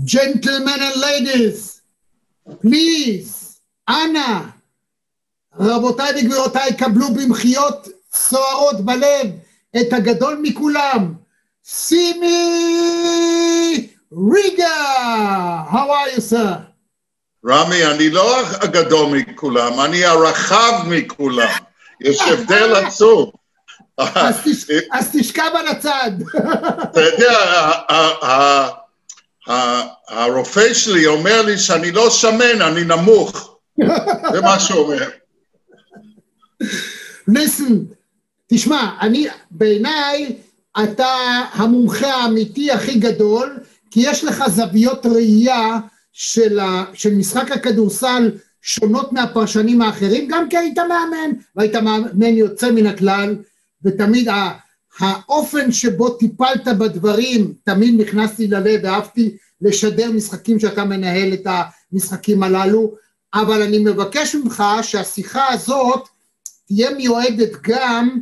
Gentlemen 0.00 0.80
and 0.80 0.96
ladies, 1.00 1.82
please, 2.62 3.60
אנא, 3.88 4.40
רבותיי 5.58 6.12
וגבירותיי, 6.18 6.76
קבלו 6.76 7.08
במחיות 7.14 7.88
סוערות 8.12 8.80
בלב 8.80 9.26
את 9.80 9.92
הגדול 9.92 10.40
מכולם, 10.42 11.14
סימי 11.64 12.28
ריגה! 14.32 15.64
How 15.70 15.90
are 15.90 16.16
you, 16.16 16.20
sir? 16.32 16.58
רמי, 17.46 17.86
אני 17.86 18.10
לא 18.10 18.40
הגדול 18.46 19.18
מכולם, 19.18 19.80
אני 19.80 20.04
הרחב 20.04 20.82
מכולם. 20.86 21.48
יש 22.00 22.20
הבדל 22.20 22.74
עצום. 22.86 23.30
אז 24.92 25.10
תשכב 25.12 25.50
על 25.54 25.68
הצד. 25.68 26.10
אתה 26.82 27.00
יודע, 27.00 27.72
הרופא 30.08 30.74
שלי 30.74 31.06
אומר 31.06 31.42
לי 31.42 31.58
שאני 31.58 31.92
לא 31.92 32.10
שמן, 32.10 32.62
אני 32.62 32.84
נמוך. 32.84 33.58
זה 34.32 34.40
מה 34.40 34.60
שהוא 34.60 34.78
אומר. 34.78 35.08
ליסן, 37.28 37.78
תשמע, 38.46 38.90
אני, 39.00 39.26
בעיניי 39.50 40.36
אתה 40.82 41.14
המומחה 41.52 42.14
האמיתי 42.14 42.70
הכי 42.70 42.98
גדול, 42.98 43.58
כי 43.90 44.00
יש 44.04 44.24
לך 44.24 44.44
זוויות 44.48 45.06
ראייה 45.06 45.78
של, 46.12 46.60
ה, 46.60 46.84
של 46.94 47.14
משחק 47.14 47.50
הכדורסל 47.50 48.30
שונות 48.62 49.12
מהפרשנים 49.12 49.82
האחרים, 49.82 50.28
גם 50.28 50.48
כי 50.48 50.56
היית 50.56 50.78
מאמן, 50.78 51.30
והיית 51.56 51.76
מאמן 51.76 52.36
יוצא 52.36 52.70
מן 52.70 52.86
הכלל, 52.86 53.36
ותמיד 53.84 54.28
האופן 54.98 55.72
שבו 55.72 56.10
טיפלת 56.10 56.68
בדברים 56.78 57.54
תמיד 57.64 58.00
נכנס 58.00 58.38
לי 58.38 58.46
ללב 58.46 58.80
ואהבתי 58.82 59.36
לשדר 59.60 60.12
משחקים 60.12 60.60
שאתה 60.60 60.84
מנהל 60.84 61.32
את 61.32 61.46
המשחקים 61.92 62.42
הללו, 62.42 62.94
אבל 63.34 63.62
אני 63.62 63.78
מבקש 63.78 64.34
ממך 64.34 64.64
שהשיחה 64.82 65.48
הזאת 65.48 66.08
תהיה 66.66 66.90
מיועדת 66.90 67.50
גם 67.62 68.20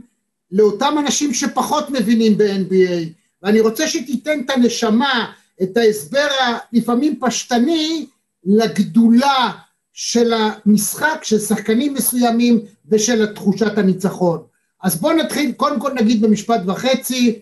לאותם 0.52 0.96
אנשים 0.98 1.34
שפחות 1.34 1.90
מבינים 1.90 2.38
ב-NBA, 2.38 3.08
ואני 3.42 3.60
רוצה 3.60 3.88
שתיתן 3.88 4.40
את 4.40 4.50
הנשמה, 4.50 5.32
את 5.62 5.77
ההסבר 5.77 6.28
הלפעמים 6.40 7.20
פשטני, 7.20 8.06
לגדולה 8.44 9.52
של 9.92 10.32
המשחק, 10.32 11.20
של 11.22 11.38
שחקנים 11.38 11.94
מסוימים 11.94 12.60
ושל 12.88 13.27
תחושת 13.27 13.78
הניצחון. 13.78 14.49
אז 14.83 15.00
בואו 15.00 15.17
נתחיל, 15.17 15.53
קודם 15.53 15.81
כל 15.81 15.92
נגיד 15.92 16.23
במשפט 16.23 16.61
וחצי, 16.67 17.41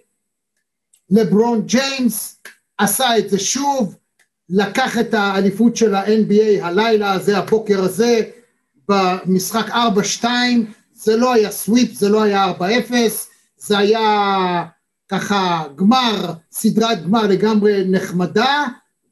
לברון 1.10 1.62
ג'יימס 1.66 2.42
עשה 2.78 3.18
את 3.18 3.30
זה 3.30 3.38
שוב, 3.38 3.96
לקח 4.48 4.98
את 4.98 5.14
האליפות 5.14 5.76
של 5.76 5.94
ה-NBA 5.94 6.64
הלילה 6.64 7.12
הזה, 7.12 7.38
הבוקר 7.38 7.82
הזה, 7.82 8.20
במשחק 8.88 9.66
4-2, 10.22 10.24
זה 10.94 11.16
לא 11.16 11.32
היה 11.32 11.50
sweep, 11.50 11.92
זה 11.92 12.08
לא 12.08 12.22
היה 12.22 12.52
4-0, 12.58 12.62
זה 13.56 13.78
היה 13.78 14.64
ככה 15.08 15.64
גמר, 15.76 16.32
סדרת 16.52 17.04
גמר 17.04 17.26
לגמרי 17.26 17.84
נחמדה, 17.90 18.66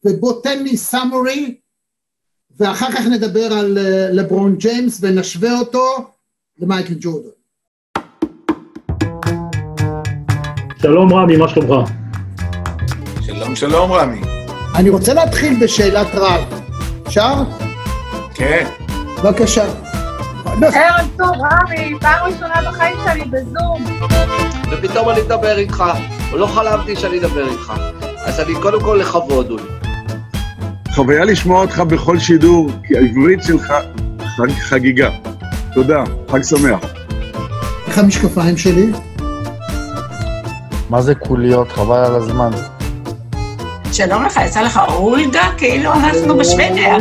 ובוא 0.04 0.42
תן 0.42 0.62
לי 0.62 0.76
summary, 0.76 1.58
ואחר 2.56 2.92
כך 2.92 3.06
נדבר 3.06 3.52
על 3.52 3.78
אה, 3.78 4.10
לברון 4.12 4.56
ג'יימס 4.56 4.98
ונשווה 5.00 5.58
אותו 5.58 6.10
למייקל 6.58 6.94
ג'ורדן. 7.00 7.28
שלום 10.86 11.14
רמי, 11.14 11.36
מה 11.36 11.48
שלומך? 11.48 11.90
שלום 13.20 13.56
שלום 13.56 13.92
רמי. 13.92 14.20
אני 14.74 14.90
רוצה 14.90 15.14
להתחיל 15.14 15.58
בשאלת 15.62 16.06
רב. 16.14 16.60
אפשר? 17.06 17.34
כן. 18.34 18.66
בבקשה. 19.22 19.64
ערב 20.46 21.08
טוב, 21.18 21.32
רמי, 21.34 21.94
פעם 22.00 22.26
ראשונה 22.26 22.54
בחיים 22.68 22.96
שלי 23.04 23.24
בזום. 23.24 23.84
ופתאום 24.70 25.10
אני 25.10 25.20
אדבר 25.20 25.58
איתך, 25.58 25.84
לא 26.32 26.46
חלמתי 26.46 26.96
שאני 26.96 27.18
אדבר 27.18 27.48
איתך. 27.50 27.72
אז 28.24 28.40
אני 28.40 28.54
קודם 28.62 28.80
כל 28.80 28.98
לכבוד, 29.00 29.50
אולי. 29.50 29.62
חוויה 30.94 31.24
לשמוע 31.24 31.60
אותך 31.60 31.80
בכל 31.80 32.18
שידור, 32.18 32.70
כי 32.84 32.96
העברית 32.96 33.42
שלך 33.42 33.74
חגיגה. 34.60 35.10
תודה, 35.74 36.04
חג 36.30 36.42
שמח. 36.42 36.80
איך 37.86 37.98
המשקפיים 37.98 38.56
שלי? 38.56 38.92
מה 40.90 41.02
זה 41.02 41.14
קוליות? 41.14 41.72
חבל 41.72 41.98
על 41.98 42.14
הזמן. 42.14 42.50
שלום 43.92 44.24
לך, 44.24 44.40
יצא 44.46 44.62
לך 44.62 44.80
אולגה? 44.88 45.42
כאילו 45.58 45.92
אנחנו 45.92 46.36
בשוודיה. 46.38 46.96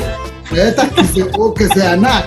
בטח, 0.51 0.84
כי 0.96 1.03
זה 1.03 1.22
אור 1.34 1.53
כזה 1.56 1.94
ענק. 1.94 2.25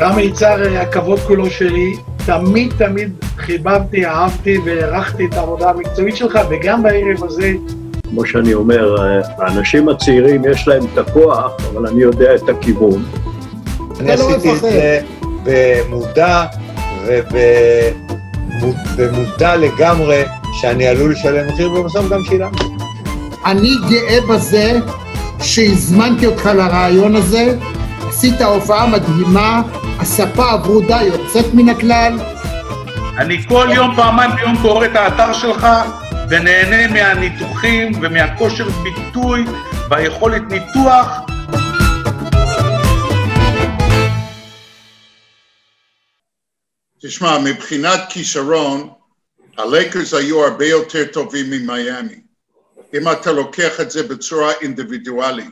רמי 0.00 0.22
יצהר, 0.22 0.78
הכבוד 0.78 1.18
כולו 1.18 1.50
שלי, 1.50 1.96
תמיד 2.26 2.72
תמיד 2.78 3.12
חיבבתי, 3.36 4.06
אהבתי 4.06 4.58
והערכתי 4.64 5.26
את 5.26 5.34
העבודה 5.34 5.70
המקצועית 5.70 6.16
שלך, 6.16 6.38
וגם 6.50 6.82
בערב 6.82 7.24
הזה 7.24 7.52
כמו 8.10 8.26
שאני 8.26 8.54
אומר, 8.54 8.96
האנשים 9.38 9.88
הצעירים 9.88 10.42
יש 10.52 10.68
להם 10.68 10.82
את 10.92 10.98
הכוח, 10.98 11.52
אבל 11.72 11.86
אני 11.86 12.02
יודע 12.02 12.34
את 12.34 12.48
הכיוון. 12.48 13.04
אני 14.00 14.12
עשיתי 14.12 14.52
את 14.52 14.60
זה 14.60 15.00
במודע 15.44 16.44
ובמודע 18.96 19.56
לגמרי 19.56 20.22
שאני 20.52 20.86
עלול 20.86 21.12
לשלם 21.12 21.46
מחיר, 21.48 21.72
ובסוף 21.72 22.08
גם 22.08 22.24
שילמתי. 22.24 22.64
אני 23.46 23.70
גאה 23.90 24.18
בזה 24.28 24.78
שהזמנתי 25.42 26.26
אותך 26.26 26.46
לרעיון 26.46 27.16
הזה, 27.16 27.54
עשית 28.08 28.40
הופעה 28.40 28.86
מדהימה, 28.86 29.62
הספה 29.98 30.50
הברודה 30.50 30.98
יוצאת 31.02 31.54
מן 31.54 31.68
הכלל. 31.68 32.18
אני 33.18 33.42
כל 33.48 33.68
יום, 33.74 33.96
פעמיים 33.96 34.30
ביום 34.36 34.56
קורא 34.62 34.84
את 34.86 34.96
האתר 34.96 35.32
שלך, 35.32 35.66
ונהנה 36.30 36.88
מהניתוחים 36.88 37.92
ומהכושר 38.02 38.64
ביטוי 38.68 39.44
והיכולת 39.90 40.42
ניתוח. 40.50 41.08
תשמע, 47.02 47.38
מבחינת 47.38 48.00
כישרון, 48.08 48.88
הלייקרס 49.58 50.14
היו 50.14 50.44
הרבה 50.44 50.66
יותר 50.66 51.04
טובים 51.12 51.50
ממיאמי. 51.50 52.20
אם 52.94 53.12
אתה 53.12 53.32
לוקח 53.32 53.80
את 53.80 53.90
זה 53.90 54.02
בצורה 54.02 54.52
אינדיבידואלית. 54.60 55.50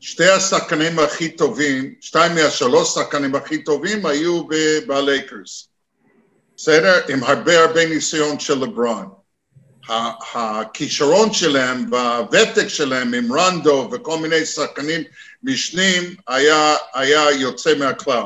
שתי 0.00 0.28
השחקנים 0.28 0.98
הכי 0.98 1.28
טובים, 1.28 1.94
שתיים 2.00 2.34
מהשלוש 2.34 2.94
שחקנים 2.94 3.34
הכי 3.34 3.62
טובים 3.62 4.06
היו 4.06 4.42
בלייקרס. 4.86 5.68
בסדר? 6.56 7.00
עם 7.08 7.24
הרבה 7.24 7.60
הרבה 7.64 7.86
ניסיון 7.86 8.38
של 8.38 8.58
לברון. 8.58 9.23
הכישרון 9.88 11.32
שלהם 11.32 11.92
והוותק 11.92 12.68
שלהם 12.68 13.14
עם 13.14 13.32
רנדו 13.32 13.90
וכל 13.92 14.18
מיני 14.18 14.46
שחקנים 14.46 15.02
משנים 15.42 16.14
היה, 16.28 16.76
היה 16.94 17.30
יוצא 17.32 17.74
מהכלל. 17.74 18.24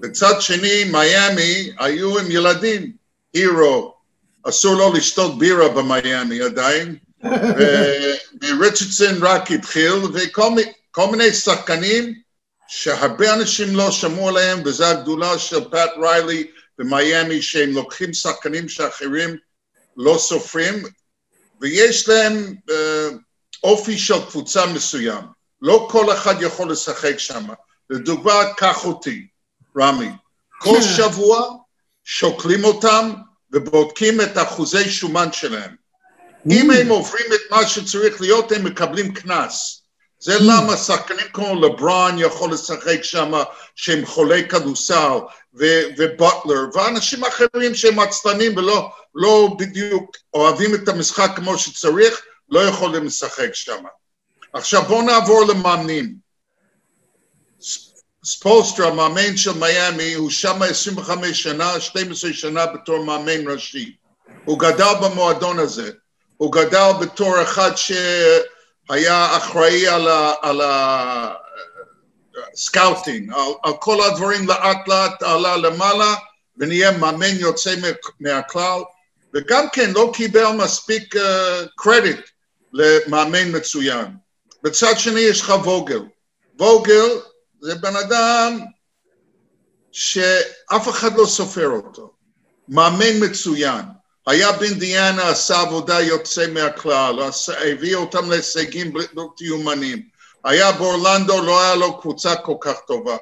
בצד 0.00 0.40
שני, 0.40 0.84
מיאמי 0.84 1.70
היו 1.78 2.18
עם 2.18 2.30
ילדים, 2.30 2.92
הירו, 3.34 3.94
אסור 4.42 4.74
לו 4.74 4.92
לשתות 4.92 5.38
בירה 5.38 5.68
במיאמי 5.68 6.40
עדיין, 6.42 6.96
וריצ'רדסון 8.42 9.22
רק 9.22 9.50
התחיל, 9.50 9.92
וכל 9.92 11.10
מיני 11.10 11.32
שחקנים 11.32 12.14
שהרבה 12.68 13.34
אנשים 13.34 13.76
לא 13.76 13.90
שמעו 13.90 14.28
עליהם, 14.28 14.62
וזו 14.64 14.84
הגדולה 14.84 15.38
של 15.38 15.64
פאט 15.70 15.90
ריילי 16.02 16.46
במיאמי, 16.78 17.42
שהם 17.42 17.70
לוקחים 17.70 18.12
שחקנים 18.12 18.68
שאחרים 18.68 19.36
לא 19.96 20.18
סופרים, 20.18 20.82
ויש 21.60 22.08
להם 22.08 22.54
אה, 22.70 23.08
אופי 23.62 23.98
של 23.98 24.24
קבוצה 24.30 24.66
מסוים. 24.66 25.24
לא 25.62 25.88
כל 25.90 26.12
אחד 26.12 26.42
יכול 26.42 26.70
לשחק 26.70 27.18
שם. 27.18 27.44
לדוגמה, 27.90 28.54
קח 28.56 28.84
אותי, 28.84 29.26
רמי. 29.78 30.10
כל 30.60 30.76
כן. 30.80 30.82
שבוע 30.82 31.50
שוקלים 32.04 32.64
אותם 32.64 33.12
ובודקים 33.52 34.20
את 34.20 34.38
אחוזי 34.38 34.90
שומן 34.90 35.32
שלהם. 35.32 35.74
אם 36.50 36.70
הם 36.70 36.88
עוברים 36.88 37.26
את 37.34 37.50
מה 37.50 37.66
שצריך 37.66 38.20
להיות, 38.20 38.52
הם 38.52 38.64
מקבלים 38.64 39.14
קנס. 39.14 39.82
זה 40.20 40.36
למה 40.40 40.76
שחקנים 40.76 41.26
כמו 41.32 41.60
לברון 41.60 42.18
יכול 42.18 42.52
לשחק 42.52 43.02
שם, 43.02 43.32
שהם 43.76 44.06
חולי 44.06 44.48
כדורסל, 44.48 45.18
ובוטלר, 45.98 46.60
ואנשים 46.74 47.24
אחרים 47.24 47.74
שהם 47.74 48.00
עצלנים 48.00 48.56
ולא 48.56 48.90
לא 49.14 49.56
בדיוק 49.58 50.16
אוהבים 50.34 50.74
את 50.74 50.88
המשחק 50.88 51.30
כמו 51.36 51.58
שצריך, 51.58 52.20
לא 52.48 52.60
יכולים 52.60 53.04
לשחק 53.04 53.54
שם. 53.54 53.84
עכשיו 54.52 54.82
בואו 54.82 55.02
נעבור 55.02 55.44
למאמנים. 55.44 56.14
ספולסטרה, 58.24 58.94
מאמן 58.94 59.36
של 59.36 59.52
מיאמי, 59.58 60.14
הוא 60.14 60.30
שם 60.30 60.62
25 60.62 61.42
שנה, 61.42 61.80
12 61.80 62.32
שנה 62.32 62.66
בתור 62.66 63.04
מאמן 63.04 63.48
ראשי. 63.48 63.96
הוא 64.44 64.58
גדל 64.58 64.92
במועדון 65.02 65.58
הזה. 65.58 65.90
הוא 66.36 66.52
גדל 66.52 66.90
בתור 67.00 67.42
אחד 67.42 67.70
שהיה 67.76 69.36
אחראי 69.36 69.88
על 69.88 70.08
ה... 70.08 70.32
על 70.42 70.60
ה... 70.60 71.34
scouting, 72.56 73.32
על, 73.32 73.52
על 73.62 73.72
כל 73.80 74.00
הדברים 74.00 74.48
לאט 74.48 74.88
לאט 74.88 75.22
עלה 75.22 75.56
למעלה 75.56 76.14
ונהיה 76.58 76.98
מאמן 76.98 77.36
יוצא 77.38 77.74
מהכלל 78.20 78.80
וגם 79.34 79.66
כן 79.72 79.90
לא 79.90 80.12
קיבל 80.14 80.46
מספיק 80.52 81.14
קרדיט 81.76 82.18
אה, 82.18 82.30
למאמן 82.72 83.56
מצוין. 83.56 84.06
בצד 84.62 84.94
שני 84.98 85.20
יש 85.20 85.40
לך 85.40 85.52
ווגל. 85.64 86.00
ווגל 86.58 87.06
זה 87.60 87.74
בן 87.74 87.96
אדם 87.96 88.58
שאף 89.92 90.88
אחד 90.88 91.16
לא 91.16 91.26
סופר 91.26 91.68
אותו. 91.68 92.14
מאמן 92.68 93.20
מצוין. 93.20 93.84
היה 94.26 94.52
באינדיאנה, 94.52 95.28
עשה 95.28 95.60
עבודה 95.60 96.00
יוצא 96.00 96.46
מהכלל, 96.46 97.18
הביא 97.72 97.96
אותם 97.96 98.30
להישגים 98.30 98.92
בלתי 98.92 99.44
יומנים. 99.44 100.02
היה 100.44 100.72
באורלנדו, 100.72 101.42
לא 101.42 101.62
היה 101.62 101.74
לו 101.74 102.00
קבוצה 102.00 102.36
כל 102.36 102.54
כך 102.60 102.76
טובה, 102.86 103.16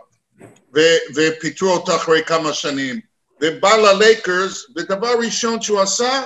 ו- 0.77 0.99
ופיטרו 1.15 1.71
אותה 1.71 1.97
אחרי 1.97 2.25
כמה 2.25 2.53
שנים. 2.53 3.12
ובא 3.43 3.77
ללייקרס, 3.77 4.65
ודבר 4.77 5.15
ראשון 5.19 5.63
שהוא 5.63 5.81
עשה, 5.81 6.23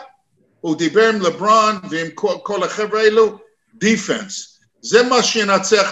הוא 0.60 0.76
דיבר 0.76 1.08
עם 1.08 1.20
לברון 1.20 1.80
ועם 1.90 2.10
כל, 2.14 2.34
כל 2.42 2.62
החבר'ה 2.62 3.00
האלו, 3.00 3.38
דיפנס. 3.74 4.58
זה 4.80 5.02
מה 5.02 5.22
שינצח 5.22 5.90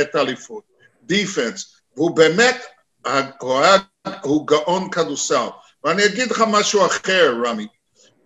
את 0.00 0.14
האליפות, 0.14 0.64
דיפנס. 1.02 1.74
והוא 1.96 2.16
באמת, 2.16 2.64
הוא, 3.40 3.60
היה, 3.60 3.76
הוא 4.22 4.46
גאון 4.46 4.90
כדורסל. 4.90 5.46
ואני 5.84 6.04
אגיד 6.04 6.30
לך 6.30 6.44
משהו 6.48 6.86
אחר, 6.86 7.34
רמי. 7.44 7.66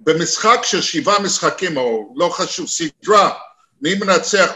במשחק 0.01 0.61
של 0.63 0.81
שבעה 0.81 1.23
משחקים, 1.23 1.77
או 1.77 2.15
לא 2.17 2.29
חשוב, 2.29 2.69
סדרה, 2.69 3.31
מי 3.83 3.95
מנצח 3.95 4.53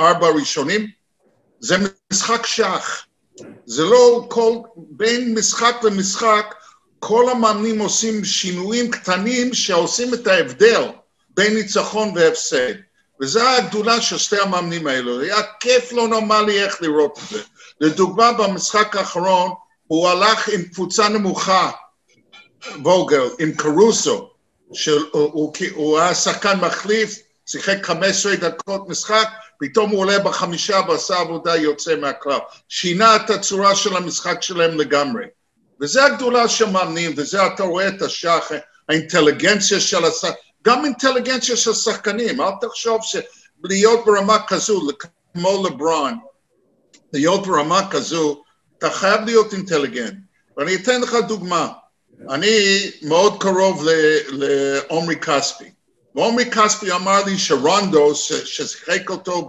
ארבע 0.00 0.28
ראשונים? 0.28 0.86
זה 1.60 1.76
משחק 2.12 2.46
שח. 2.46 3.06
זה 3.66 3.84
לא 3.84 4.26
כל, 4.30 4.56
בין 4.76 5.34
משחק 5.38 5.76
למשחק, 5.82 6.54
כל 7.00 7.30
המאמנים 7.30 7.78
עושים 7.78 8.24
שינויים 8.24 8.90
קטנים 8.90 9.54
שעושים 9.54 10.14
את 10.14 10.26
ההבדל 10.26 10.82
בין 11.30 11.54
ניצחון 11.54 12.12
והפסד. 12.14 12.74
וזו 13.20 13.40
הגדולה 13.40 14.00
של 14.00 14.18
שתי 14.18 14.40
המאמנים 14.40 14.86
האלו. 14.86 15.20
היה 15.20 15.42
כיף 15.60 15.92
לא 15.92 16.08
נורמלי 16.08 16.64
איך 16.64 16.82
לראות 16.82 17.18
את 17.18 17.28
זה. 17.30 17.42
לדוגמה, 17.80 18.32
במשחק 18.32 18.96
האחרון, 18.96 19.50
הוא 19.86 20.08
הלך 20.08 20.48
עם 20.48 20.62
קבוצה 20.62 21.08
נמוכה, 21.08 21.70
ווגל, 22.82 23.28
עם 23.38 23.52
קרוסו, 23.52 24.30
שהוא 24.72 25.00
הוא, 25.12 25.52
הוא 25.74 25.98
היה 25.98 26.14
שחקן 26.14 26.58
מחליף, 26.60 27.18
שיחק 27.46 27.86
15 27.86 28.36
דקות 28.36 28.88
משחק, 28.88 29.28
פתאום 29.60 29.90
הוא 29.90 30.00
עולה 30.00 30.18
בחמישה 30.18 30.80
ועשה 30.88 31.18
עבודה 31.18 31.56
יוצא 31.56 31.96
מהכלל. 31.96 32.38
שינה 32.68 33.16
את 33.16 33.30
הצורה 33.30 33.76
של 33.76 33.96
המשחק 33.96 34.42
שלהם 34.42 34.80
לגמרי. 34.80 35.24
וזה 35.80 36.04
הגדולה 36.04 36.48
של 36.48 36.70
מאמנים, 36.70 37.14
וזה 37.16 37.46
אתה 37.46 37.62
רואה 37.62 37.88
את 37.88 38.02
השח, 38.02 38.50
האינטליגנציה 38.88 39.80
של 39.80 40.04
השחקנים, 40.04 40.50
גם 40.66 40.84
אינטליגנציה 40.84 41.56
של 41.56 41.74
שחקנים, 41.74 42.40
אל 42.40 42.50
תחשוב 42.60 43.00
שלהיות 43.02 44.04
ברמה 44.06 44.38
כזו, 44.46 44.88
כמו 45.34 45.66
לברון, 45.66 46.18
להיות 47.12 47.46
ברמה 47.46 47.90
כזו, 47.90 48.42
אתה 48.78 48.90
חייב 48.90 49.20
להיות 49.24 49.52
אינטליגנט. 49.52 50.14
ואני 50.56 50.74
אתן 50.74 51.00
לך 51.00 51.16
דוגמה. 51.28 51.68
אני 52.30 52.90
מאוד 53.02 53.42
קרוב 53.42 53.84
לעומרי 54.28 55.16
כספי. 55.16 55.70
ועומרי 56.14 56.50
כספי 56.50 56.92
אמר 56.92 57.24
לי 57.24 57.38
שרונדו, 57.38 58.14
ששיחק 58.14 59.10
אותו 59.10 59.48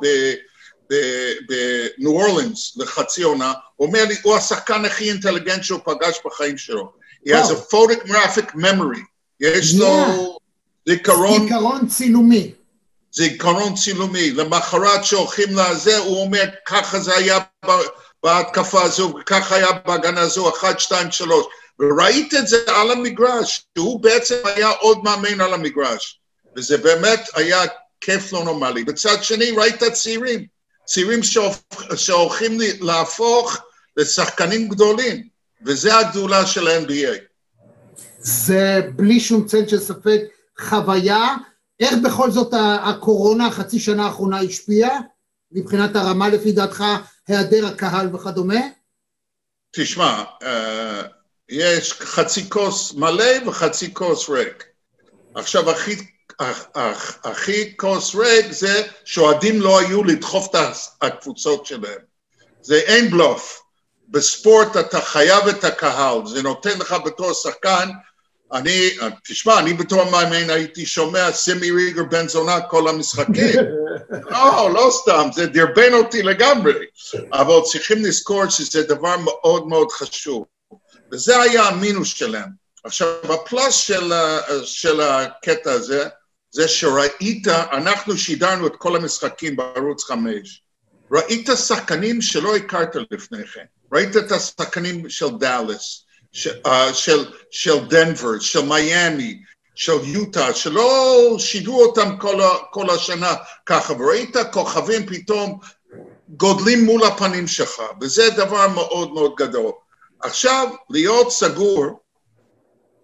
בניו 1.47 2.11
אורלינס 2.11 2.77
לחצי 2.77 3.23
עונה, 3.23 3.53
הוא 3.75 3.87
אומר 3.87 4.05
לי, 4.05 4.15
הוא 4.23 4.35
השחקן 4.35 4.85
הכי 4.85 5.09
אינטליגנט 5.09 5.63
שהוא 5.63 5.79
פגש 5.85 6.19
בחיים 6.25 6.57
שלו. 6.57 6.91
He 7.27 7.29
has 7.29 7.49
a 7.49 7.73
photographic 7.73 8.55
memory. 8.55 9.01
יש 9.39 9.75
לו 9.75 10.37
זיכרון... 10.89 11.43
זיכרון 11.43 11.87
צילומי. 11.87 12.51
זיכרון 13.11 13.75
צילומי. 13.75 14.31
למחרת 14.31 15.05
שהולכים 15.05 15.57
לזה, 15.57 15.97
הוא 15.97 16.21
אומר, 16.21 16.43
ככה 16.65 16.99
זה 16.99 17.15
היה 17.15 17.39
בהתקפה 18.23 18.83
הזו, 18.83 19.13
וככה 19.21 19.55
היה 19.55 19.71
בהגנה 19.71 20.21
הזו, 20.21 20.49
אחת, 20.49 20.79
שתיים, 20.79 21.11
שלוש. 21.11 21.45
וראית 21.79 22.33
את 22.33 22.47
זה 22.47 22.57
על 22.67 22.91
המגרש, 22.91 23.65
שהוא 23.77 23.99
בעצם 23.99 24.35
היה 24.43 24.69
עוד 24.69 25.03
מאמן 25.03 25.41
על 25.41 25.53
המגרש. 25.53 26.19
וזה 26.55 26.77
באמת 26.77 27.29
היה 27.33 27.61
כיף 28.01 28.33
לא 28.33 28.43
נורמלי. 28.43 28.83
בצד 28.83 29.23
שני, 29.23 29.51
ראית 29.51 29.83
צעירים, 29.83 30.45
צעירים 30.93 31.19
שהולכים 31.95 32.57
להפוך 32.81 33.57
לשחקנים 33.97 34.69
גדולים, 34.69 35.27
וזה 35.65 35.97
הגדולה 35.97 36.45
של 36.45 36.67
ה-NBA. 36.67 37.19
זה 38.19 38.81
בלי 38.95 39.19
שום 39.19 39.47
צל 39.47 39.67
של 39.67 39.79
ספק 39.79 40.21
חוויה. 40.59 41.35
איך 41.79 41.93
בכל 42.03 42.31
זאת 42.31 42.53
הקורונה, 42.83 43.47
החצי 43.47 43.79
שנה 43.79 44.05
האחרונה 44.05 44.39
השפיעה? 44.39 44.99
מבחינת 45.51 45.95
הרמה 45.95 46.29
לפי 46.29 46.51
דעתך, 46.51 46.83
היעדר 47.27 47.65
הקהל 47.67 48.15
וכדומה? 48.15 48.59
תשמע, 49.75 50.23
יש 51.49 51.93
חצי 51.93 52.49
כוס 52.49 52.93
מלא 52.93 53.47
וחצי 53.47 53.93
כוס 53.93 54.29
ריק. 54.29 54.65
עכשיו, 55.35 55.71
הכי, 55.71 55.95
הכי 57.23 57.77
כוס 57.77 58.15
ריק 58.15 58.51
זה 58.51 58.83
שאוהדים 59.05 59.61
לא 59.61 59.79
היו 59.79 60.03
לדחוף 60.03 60.47
את 60.49 60.55
הקבוצות 61.01 61.65
שלהם. 61.65 61.99
זה 62.61 62.75
אין 62.75 63.11
בלוף. 63.11 63.61
בספורט 64.09 64.77
אתה 64.77 65.01
חייב 65.01 65.47
את 65.47 65.63
הקהל, 65.63 66.25
זה 66.25 66.41
נותן 66.41 66.79
לך 66.79 66.95
בתור 67.05 67.33
שחקן, 67.33 67.89
אני, 68.53 68.89
תשמע, 69.27 69.59
אני 69.59 69.73
בתור 69.73 70.03
מאמן 70.11 70.49
הייתי 70.49 70.85
שומע 70.85 71.31
סימי 71.31 71.71
ריגר 71.71 72.03
בן 72.03 72.27
זונה 72.27 72.61
כל 72.61 72.87
המשחקים. 72.87 73.55
לא, 74.31 74.69
לא 74.73 74.89
סתם, 74.91 75.29
זה 75.33 75.47
דרבן 75.47 75.93
אותי 75.93 76.23
לגמרי. 76.23 76.73
אבל 77.33 77.61
צריכים 77.71 78.05
לזכור 78.05 78.49
שזה 78.49 78.83
דבר 78.83 79.17
מאוד 79.17 79.67
מאוד 79.67 79.91
חשוב. 79.91 80.45
וזה 81.11 81.41
היה 81.41 81.63
המינוס 81.63 82.07
שלהם. 82.07 82.49
עכשיו, 82.83 83.07
הפלוס 83.23 83.75
של, 83.75 84.13
של 84.63 85.01
הקטע 85.01 85.71
הזה, 85.71 86.07
זה 86.51 86.67
שראית, 86.67 87.47
אנחנו 87.47 88.17
שידרנו 88.17 88.67
את 88.67 88.75
כל 88.75 88.95
המשחקים 88.95 89.55
בערוץ 89.55 90.03
חמש. 90.03 90.63
ראית 91.11 91.49
שחקנים 91.67 92.21
שלא 92.21 92.55
הכרת 92.55 92.95
לפני 93.11 93.47
כן. 93.47 93.65
ראית 93.93 94.17
את 94.17 94.31
השחקנים 94.31 95.09
של 95.09 95.37
דאלאס, 95.39 96.05
של, 96.31 96.51
uh, 96.67 96.93
של, 96.93 97.31
של 97.51 97.85
דנבר, 97.85 98.39
של 98.39 98.61
מיאמי, 98.61 99.41
של 99.75 99.93
יוטה, 100.03 100.53
שלא 100.53 101.35
שידרו 101.39 101.83
אותם 101.83 102.17
כל, 102.17 102.41
כל 102.71 102.89
השנה 102.89 103.33
ככה, 103.65 103.93
וראית 103.93 104.35
כוכבים 104.51 105.05
פתאום 105.05 105.59
גודלים 106.29 106.85
מול 106.85 107.03
הפנים 107.03 107.47
שלך, 107.47 107.81
וזה 108.01 108.29
דבר 108.29 108.67
מאוד 108.67 109.13
מאוד 109.13 109.35
גדול. 109.35 109.71
עכשיו, 110.19 110.67
להיות 110.89 111.31
סגור 111.31 111.99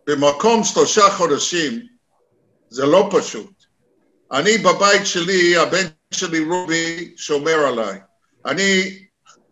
במקום 0.08 0.63
שלושה 0.63 1.10
חודשים 1.10 1.97
זה 2.70 2.86
לא 2.86 3.10
פשוט. 3.12 3.54
אני 4.32 4.58
בבית 4.58 5.06
שלי, 5.06 5.58
הבן 5.58 5.86
שלי 6.12 6.40
רובי 6.40 7.14
שומר 7.18 7.68
עליי. 7.68 8.00
אני 8.46 9.00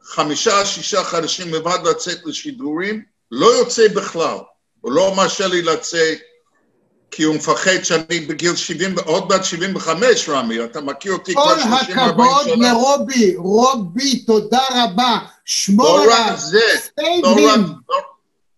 חמישה, 0.03 0.65
שישה 0.65 1.03
חודשים 1.03 1.53
לבד 1.53 1.79
לצאת 1.83 2.17
לשידורים, 2.25 3.03
לא 3.31 3.45
יוצא 3.45 3.87
בכלל. 3.87 4.37
הוא 4.81 4.91
לא 4.91 5.13
מרשה 5.15 5.47
לי 5.47 5.61
לצאת 5.61 6.17
כי 7.11 7.23
הוא 7.23 7.35
מפחד 7.35 7.83
שאני 7.83 8.19
בגיל 8.19 8.55
70, 8.55 8.95
עוד 9.05 9.29
מעט 9.29 9.43
75, 9.43 10.29
רמי, 10.29 10.63
אתה 10.63 10.81
מכיר 10.81 11.13
אותי 11.13 11.33
כבר 11.33 11.55
30-40 11.55 11.59
שנה. 11.61 11.75
כל 11.85 11.91
הכבוד 11.91 12.47
לרובי, 12.47 13.35
רובי, 13.35 14.19
תודה 14.19 14.63
רבה. 14.69 15.17
שמור 15.45 15.97
לא 15.97 16.03
עליו. 16.03 16.33
רק 16.33 16.39
זה, 16.39 16.59
לא 17.23 17.29
רק, 17.29 17.59
לא, 17.89 17.97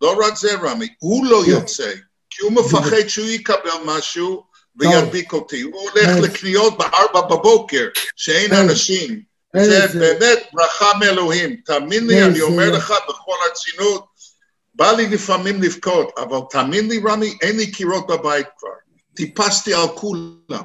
לא 0.02 0.26
רק 0.26 0.36
זה, 0.36 0.56
רמי, 0.64 0.88
הוא 1.00 1.26
לא 1.26 1.44
יוצא, 1.48 1.94
כי 2.30 2.42
הוא 2.42 2.52
מפחד 2.52 3.08
שהוא 3.08 3.28
יקבל 3.28 3.70
משהו 3.86 4.44
וידביק 4.80 5.34
אותי. 5.34 5.62
הוא 5.62 5.82
הולך 5.82 6.18
לקניות 6.22 6.78
בארבע 6.78 7.22
בבוקר, 7.22 7.88
שאין 8.16 8.54
אנשים. 8.54 9.22
זה 9.56 10.00
באמת 10.00 10.40
ברכה 10.54 10.92
מאלוהים. 11.00 11.56
תאמין 11.66 12.08
לי, 12.08 12.24
אני 12.24 12.42
אומר 12.42 12.72
לך 12.72 12.94
בכל 13.10 13.34
הרצינות, 13.48 14.06
בא 14.76 14.92
לי 14.92 15.08
לפעמים 15.08 15.64
לבכות, 15.64 16.12
אבל 16.18 16.38
תאמין 16.50 16.90
לי, 16.90 17.02
רמי, 17.06 17.38
אין 17.42 17.58
לי 17.58 17.72
קירות 17.72 18.08
בבית 18.08 18.48
כבר. 18.58 18.70
טיפסתי 19.16 19.74
על 19.74 19.88
כולם. 19.96 20.64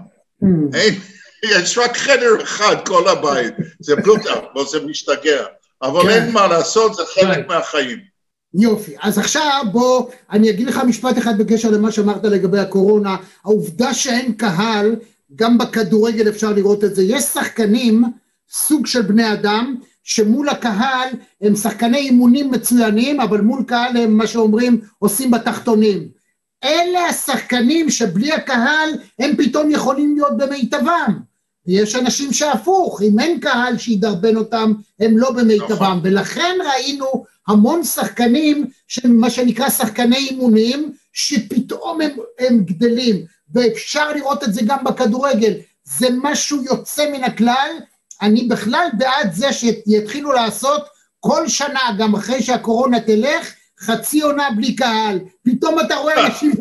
אין, 0.75 1.00
יש 1.45 1.78
רק 1.78 1.97
חדר 1.97 2.42
אחד 2.42 2.76
כל 2.87 3.09
הבית. 3.09 3.54
זה 3.81 3.97
בלוטה, 3.97 4.33
אבל 4.54 4.66
זה 4.66 4.81
משתגע. 4.81 5.45
אבל 5.83 6.02
כן. 6.02 6.09
אין 6.09 6.33
מה 6.33 6.47
לעשות, 6.47 6.95
זה. 6.95 7.02
חלק 7.14 7.47
מהחיים. 7.49 8.12
יופי, 8.55 8.93
אז 9.03 9.19
עכשיו 9.19 9.65
בוא, 9.73 10.11
אני 10.31 10.51
אגיד 10.51 10.67
לך 10.67 10.81
משפט 10.87 11.19
אחד 11.19 11.39
בקשר 11.39 11.71
למה 11.71 11.93
שאמרת 11.93 12.25
לגבי 12.25 12.59
הקורונה, 12.59 13.17
העובדה 13.45 13.95
שאין 13.95 14.33
קהל, 14.33 14.97
גם 15.37 15.59
בכדורגל 15.59 16.29
אפשר 16.29 16.53
לראות 16.53 16.85
את 16.85 16.95
זה, 16.95 17.03
יש 17.03 17.25
שחקנים, 17.25 18.05
סוג 18.51 18.87
של 18.87 19.03
בני 19.03 19.33
אדם, 19.33 19.77
שמול 20.03 20.49
הקהל 20.49 21.09
הם 21.41 21.57
שחקני 21.57 21.99
אימונים 21.99 22.51
מצוינים, 22.51 23.21
אבל 23.21 23.41
מול 23.41 23.63
קהל 23.67 23.97
הם 23.97 24.17
מה 24.17 24.27
שאומרים 24.27 24.81
עושים 24.99 25.31
בתחתונים. 25.31 26.09
אלה 26.65 27.07
השחקנים 27.07 27.91
שבלי 27.91 28.33
הקהל 28.33 28.91
הם 29.19 29.37
פתאום 29.37 29.71
יכולים 29.71 30.15
להיות 30.15 30.37
במיטבם. 30.37 31.19
ויש 31.66 31.97
אנשים 31.97 32.33
שהפוך, 32.33 33.02
אם 33.02 33.21
אין 33.21 33.40
קהל 33.40 33.78
שידרבן 33.78 34.37
אותם, 34.37 34.73
הם 35.00 35.19
לא 35.19 35.31
במיטבם, 35.31 35.73
נכון. 35.73 36.00
ולכן 36.02 36.57
ראינו 36.73 37.25
המון 37.49 37.85
שחקנים, 37.85 38.66
מה 39.04 39.31
שנקרא 39.31 39.71
שחקני 39.71 40.16
אימונים, 40.16 40.92
שפתאום 41.12 42.00
הם, 42.00 42.11
הם 42.38 42.64
גדלים, 42.64 43.25
ואפשר 43.54 44.12
לראות 44.12 44.45
את 44.45 44.54
זה 44.54 44.61
גם 44.64 44.85
בכדורגל, 44.85 45.52
זה 45.85 46.07
משהו 46.23 46.62
יוצא 46.62 47.11
מן 47.11 47.25
הכלל, 47.25 47.71
אני 48.23 48.42
בכלל 48.42 48.88
בעד 48.99 49.33
זה 49.33 49.52
שיתחילו 49.52 50.33
לעשות 50.33 50.83
כל 51.21 51.49
שנה, 51.49 51.81
גם 51.99 52.14
אחרי 52.14 52.42
שהקורונה 52.42 53.00
תלך, 53.00 53.52
חצי 53.81 54.21
עונה 54.21 54.49
בלי 54.57 54.76
קהל, 54.76 55.19
פתאום 55.45 55.81
אתה 55.81 55.97
רואה 55.97 56.26
אנשים... 56.26 56.52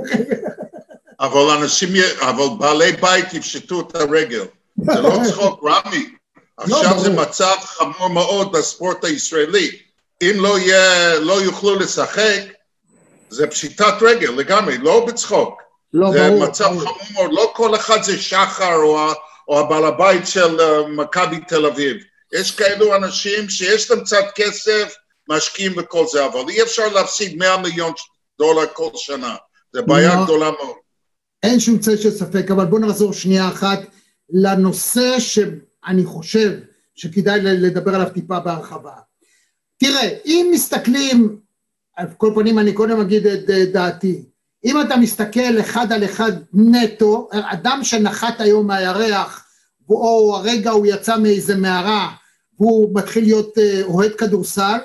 אבל 1.20 1.50
אנשים, 1.62 1.90
אבל 2.22 2.46
בעלי 2.60 2.92
בית 2.92 3.34
יפשטו 3.34 3.82
את 3.82 3.96
הרגל. 3.96 4.44
זה 4.82 5.02
לא 5.02 5.20
צחוק, 5.28 5.64
רמי. 5.64 6.06
עכשיו 6.58 6.90
ברור. 6.90 7.00
זה 7.00 7.10
מצב 7.10 7.56
חמור 7.64 8.08
מאוד 8.10 8.52
בספורט 8.52 9.04
הישראלי. 9.04 9.72
אם 10.22 10.34
לא 10.36 10.60
יהיה, 10.60 11.20
לא 11.20 11.42
יוכלו 11.42 11.76
לשחק, 11.76 12.42
זה 13.30 13.48
פשיטת 13.48 13.94
רגל 14.02 14.30
לגמרי, 14.30 14.78
לא 14.78 15.06
בצחוק. 15.06 15.62
לא, 15.94 16.12
זה 16.12 16.30
ברור, 16.30 16.48
מצב 16.48 16.64
ברור. 16.64 16.82
חמור 16.82 16.98
מאוד, 17.14 17.32
לא 17.34 17.52
כל 17.56 17.76
אחד 17.76 18.04
זה 18.04 18.18
שחר 18.18 18.76
או, 18.76 19.08
או 19.48 19.60
הבעל 19.60 19.86
הבית 19.86 20.28
של 20.28 20.62
אה, 20.62 20.88
מכבי 20.88 21.40
תל 21.48 21.66
אביב. 21.66 21.98
יש 22.34 22.52
כאלו 22.52 22.96
אנשים 22.96 23.50
שיש 23.50 23.92
להם 23.92 24.00
קצת 24.00 24.26
כסף, 24.36 24.96
משקיעים 25.30 25.74
וכל 25.78 26.06
זה, 26.08 26.26
אבל 26.26 26.50
אי 26.50 26.62
אפשר 26.62 26.88
להפסיד 26.88 27.38
100 27.38 27.58
מיליון 27.58 27.94
דולר 28.40 28.66
כל 28.74 28.90
שנה. 28.96 29.36
זה 29.74 29.82
בעיה 29.82 30.16
לא. 30.16 30.24
גדולה 30.24 30.52
מאוד. 30.52 30.76
אין 31.44 31.60
שום 31.60 31.80
צל 31.80 31.98
של 31.98 32.12
ספק, 32.12 32.52
אבל 32.52 32.66
בואו 32.66 32.82
נחזור 32.82 33.14
שנייה 33.14 33.48
אחת 33.48 33.80
לנושא 34.34 35.20
שאני 35.20 36.06
חושב 36.06 36.60
שכדאי 36.96 37.42
לדבר 37.42 37.96
עליו 37.96 38.10
טיפה 38.14 38.40
בהרחבה. 38.40 38.94
תראה, 39.78 40.10
אם 40.26 40.50
מסתכלים, 40.54 41.40
על 41.96 42.08
כל 42.18 42.32
פנים 42.36 42.60
אני 42.60 42.74
קודם 42.74 43.00
אגיד 43.00 43.28
את 43.28 43.50
דעתי, 43.74 44.26
אם 44.66 44.82
אתה 44.82 44.98
מסתכל 44.98 45.60
אחד 45.60 45.92
על 45.92 46.06
אחד 46.06 46.32
נטו, 46.54 47.30
אדם 47.32 47.80
שנחת 47.84 48.42
היום 48.42 48.68
מהירח, 48.68 49.46
או 49.90 50.36
הרגע 50.36 50.72
הוא 50.72 50.86
יצא 50.86 51.18
מאיזה 51.18 51.56
מערה, 51.56 52.12
והוא 52.60 52.96
מתחיל 52.96 53.24
להיות 53.24 53.58
אה, 53.58 53.82
אוהד 53.84 54.12
כדורסל, 54.12 54.80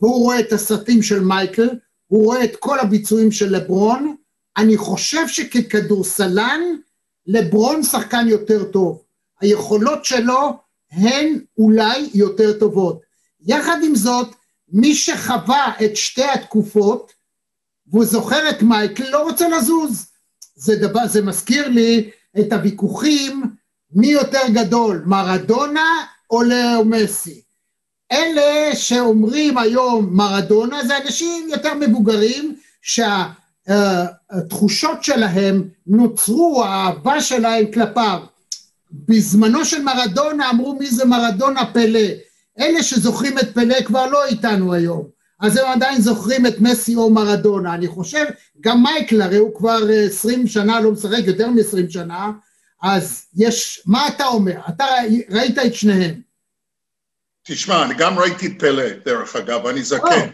והוא 0.00 0.22
רואה 0.22 0.40
את 0.40 0.52
הסרטים 0.52 1.02
של 1.02 1.20
מייקל, 1.20 1.68
הוא 2.06 2.24
רואה 2.24 2.44
את 2.44 2.56
כל 2.56 2.78
הביצועים 2.78 3.32
של 3.32 3.56
לברון, 3.56 4.16
אני 4.56 4.76
חושב 4.76 5.28
שככדורסלן, 5.28 6.60
לברון 7.26 7.82
שחקן 7.82 8.28
יותר 8.28 8.64
טוב. 8.64 9.02
היכולות 9.40 10.04
שלו 10.04 10.58
הן 10.92 11.38
אולי 11.58 12.10
יותר 12.14 12.58
טובות. 12.58 13.00
יחד 13.40 13.76
עם 13.84 13.94
זאת, 13.94 14.34
מי 14.68 14.94
שחווה 14.94 15.72
את 15.84 15.96
שתי 15.96 16.24
התקופות, 16.24 17.12
והוא 17.86 18.04
זוכר 18.04 18.50
את 18.50 18.62
מייקל, 18.62 19.10
לא 19.10 19.22
רוצה 19.22 19.48
לזוז. 19.48 20.06
זה, 20.54 20.76
דבר, 20.76 21.06
זה 21.06 21.22
מזכיר 21.22 21.68
לי 21.68 22.10
את 22.40 22.52
הוויכוחים 22.52 23.42
מי 23.92 24.06
יותר 24.06 24.42
גדול, 24.52 25.02
מרדונה 25.06 26.06
או 26.30 26.42
לאו 26.42 26.84
מסי. 26.84 27.42
אלה 28.12 28.76
שאומרים 28.76 29.58
היום 29.58 30.16
מרדונה 30.16 30.84
זה 30.84 30.98
אנשים 30.98 31.48
יותר 31.48 31.74
מבוגרים 31.74 32.56
שהתחושות 33.68 35.04
שלהם 35.04 35.68
נוצרו, 35.86 36.64
האהבה 36.64 37.20
שלהם 37.20 37.72
כלפיו. 37.72 38.20
בזמנו 38.90 39.64
של 39.64 39.82
מרדונה 39.82 40.50
אמרו 40.50 40.76
מי 40.78 40.90
זה 40.90 41.04
מרדונה 41.04 41.72
פלא. 41.72 42.08
אלה 42.58 42.82
שזוכרים 42.82 43.38
את 43.38 43.54
פלא 43.54 43.82
כבר 43.82 44.06
לא 44.06 44.24
איתנו 44.26 44.72
היום. 44.74 45.08
אז 45.40 45.56
הם 45.56 45.66
עדיין 45.66 46.00
זוכרים 46.00 46.46
את 46.46 46.60
מסי 46.60 46.94
או 46.96 47.10
מרדונה. 47.10 47.74
אני 47.74 47.88
חושב, 47.88 48.24
גם 48.60 48.82
מייקל 48.82 49.22
הרי 49.22 49.36
הוא 49.36 49.54
כבר 49.58 49.90
אה, 49.90 50.04
20 50.06 50.46
שנה 50.46 50.80
לא 50.80 50.90
משחק, 50.92 51.24
יותר 51.26 51.50
מ-20 51.50 51.90
שנה, 51.90 52.30
אז 52.82 53.26
יש, 53.36 53.82
מה 53.86 54.08
אתה 54.08 54.26
אומר? 54.26 54.60
אתה 54.68 54.84
ראי- 54.84 55.22
ראית 55.30 55.58
את 55.58 55.74
שניהם. 55.74 56.20
תשמע, 57.44 57.84
אני 57.84 57.94
גם 57.98 58.18
ראיתי 58.18 58.46
את 58.46 58.52
פלא, 58.58 58.84
דרך 59.04 59.36
אגב, 59.36 59.66
אני 59.66 59.82
זקן. 59.82 60.30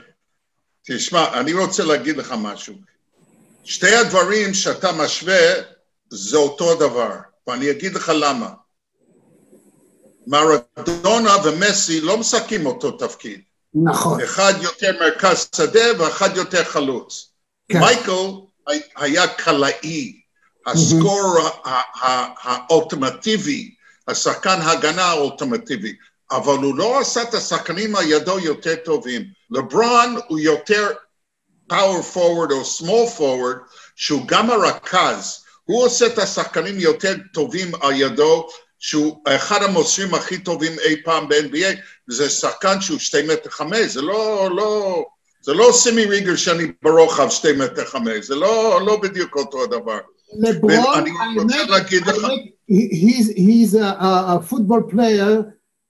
תשמע, 0.86 1.40
אני 1.40 1.52
רוצה 1.52 1.84
להגיד 1.84 2.16
לך 2.16 2.34
משהו. 2.38 2.74
שתי 3.64 3.94
הדברים 3.94 4.54
שאתה 4.54 4.92
משווה 4.92 5.52
זה 6.10 6.36
אותו 6.36 6.74
דבר, 6.74 7.12
ואני 7.46 7.70
אגיד 7.70 7.94
לך 7.94 8.12
למה. 8.14 8.50
מרדונה 10.26 11.36
ומסי 11.44 12.00
לא 12.00 12.18
משחקים 12.18 12.66
אותו 12.66 12.90
תפקיד. 12.90 13.40
נכון. 13.74 14.20
אחד 14.22 14.54
יותר 14.62 14.92
מרכז 15.00 15.48
שדה 15.56 15.80
ואחד 16.02 16.36
יותר 16.36 16.64
חלוץ. 16.64 17.30
כן. 17.72 17.78
מייקל 17.80 18.12
הי- 18.68 18.80
היה 18.96 19.26
קלעי, 19.28 20.20
הסקור 20.66 21.38
האולטימטיבי, 22.42 23.74
השחקן 24.08 24.58
הגנה 24.62 25.04
האולטימטיבי, 25.04 25.92
אבל 26.30 26.56
הוא 26.58 26.76
לא 26.76 27.00
עשה 27.00 27.22
את 27.22 27.34
השחקנים 27.34 27.96
על 27.96 28.04
ידו 28.10 28.38
יותר 28.38 28.74
טובים. 28.84 29.22
לברון 29.50 30.16
הוא 30.28 30.38
יותר 30.38 30.88
פאוור 31.68 32.02
פורוורד 32.02 32.52
או 32.52 32.64
סמול 32.64 33.06
פורוורד, 33.06 33.56
שהוא 33.96 34.22
גם 34.26 34.50
הרכז, 34.50 35.34
הוא 35.64 35.84
עושה 35.84 36.06
את 36.06 36.18
השחקנים 36.18 36.80
יותר 36.80 37.14
טובים 37.34 37.68
על 37.80 37.92
ידו, 38.00 38.46
שהוא 38.78 39.20
אחד 39.28 39.62
המוסרים 39.62 40.14
הכי 40.14 40.38
טובים 40.38 40.72
אי 40.84 41.02
פעם 41.04 41.28
ב-NBA, 41.28 41.76
וזה 42.08 42.30
שחקן 42.30 42.80
שהוא 42.80 42.98
שתי 42.98 43.22
מטר 43.22 43.50
חמש, 43.50 43.92
זה 43.92 44.02
לא, 44.02 44.48
לא, 44.56 45.04
זה 45.42 45.52
לא 45.52 45.70
סימי 45.72 46.04
ריגר 46.04 46.36
שאני 46.36 46.72
ברוחב 46.82 47.28
שתי 47.30 47.52
מטר 47.52 47.84
חמש, 47.84 48.26
זה 48.26 48.34
לא, 48.34 48.80
לא 48.86 48.96
בדיוק 49.02 49.36
אותו 49.36 49.62
הדבר. 49.64 49.98
לברון, 50.38 50.98
אני 50.98 51.10
רוצה 51.42 51.56
האמת, 51.56 51.68
להגיד 51.70 52.06
לך- 52.06 52.24
האמת, 52.24 52.38
he- 52.70 52.94
he's, 52.94 53.36
he's 53.36 53.74
a, 53.74 54.00
a, 54.00 54.36
a 54.36 54.40
football 54.50 54.82
player 54.94 55.42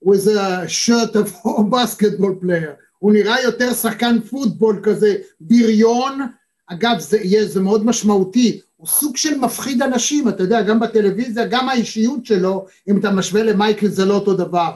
with 0.05 0.27
a 0.29 0.69
shirt 0.69 1.17
of 1.17 1.29
a 1.45 1.65
basketball 1.77 2.35
player. 2.45 2.75
הוא 2.99 3.13
נראה 3.13 3.43
יותר 3.43 3.75
שחקן 3.75 4.21
פוטבול 4.21 4.81
כזה, 4.85 5.15
בריון. 5.41 6.21
אגב, 6.67 6.99
זה, 6.99 7.19
זה 7.47 7.61
מאוד 7.61 7.87
משמעותי. 7.87 8.61
הוא 8.77 8.87
סוג 8.87 9.17
של 9.17 9.39
מפחיד 9.39 9.83
אנשים, 9.83 10.29
אתה 10.29 10.43
יודע, 10.43 10.63
גם 10.63 10.81
בטלוויזיה, 10.81 11.47
גם 11.47 11.69
האישיות 11.69 12.27
שלו, 12.27 12.67
אם 12.89 13.01
אתה 13.01 13.11
משווה 13.11 13.43
למייקל 13.43 13.89
זה 13.89 14.05
לא 14.05 14.15
אותו 14.15 14.35
דבר. 14.35 14.75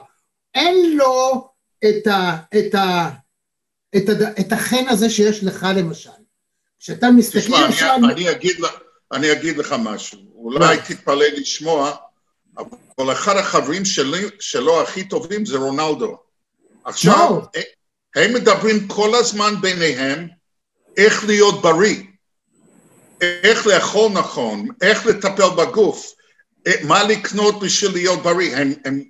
אין 0.54 0.96
לו 0.96 1.48
את, 1.84 2.06
ה, 2.06 2.36
את, 2.58 2.74
ה, 2.74 3.10
את, 3.96 4.08
ה, 4.08 4.40
את 4.40 4.52
החן 4.52 4.88
הזה 4.88 5.10
שיש 5.10 5.44
לך 5.44 5.66
למשל. 5.76 6.10
כשאתה 6.80 7.10
מסתכל 7.10 7.38
תשמע. 7.38 7.66
אני, 7.94 8.12
אני, 8.12 8.30
אגיד, 8.30 8.56
אני 9.12 9.32
אגיד 9.32 9.56
לך 9.56 9.74
משהו, 9.78 10.18
אולי 10.34 10.76
תתפלא 10.88 11.26
לשמוע, 11.36 11.92
אבל 12.98 13.12
אחד 13.12 13.36
החברים 13.36 13.84
שלי, 13.84 14.24
שלו 14.40 14.82
הכי 14.82 15.04
טובים 15.04 15.46
זה 15.46 15.56
רונלדו. 15.56 16.18
עכשיו. 16.84 17.40
הם 18.16 18.34
מדברים 18.34 18.88
כל 18.88 19.14
הזמן 19.14 19.54
ביניהם 19.60 20.28
איך 20.96 21.24
להיות 21.24 21.62
בריא, 21.62 22.02
איך 23.20 23.66
לאכול 23.66 24.12
נכון, 24.12 24.68
איך 24.82 25.06
לטפל 25.06 25.48
בגוף, 25.56 26.12
אה, 26.66 26.72
מה 26.82 27.02
לקנות 27.02 27.60
בשביל 27.60 27.92
להיות 27.92 28.22
בריא, 28.22 28.56
הם, 28.56 28.72
הם, 28.84 29.02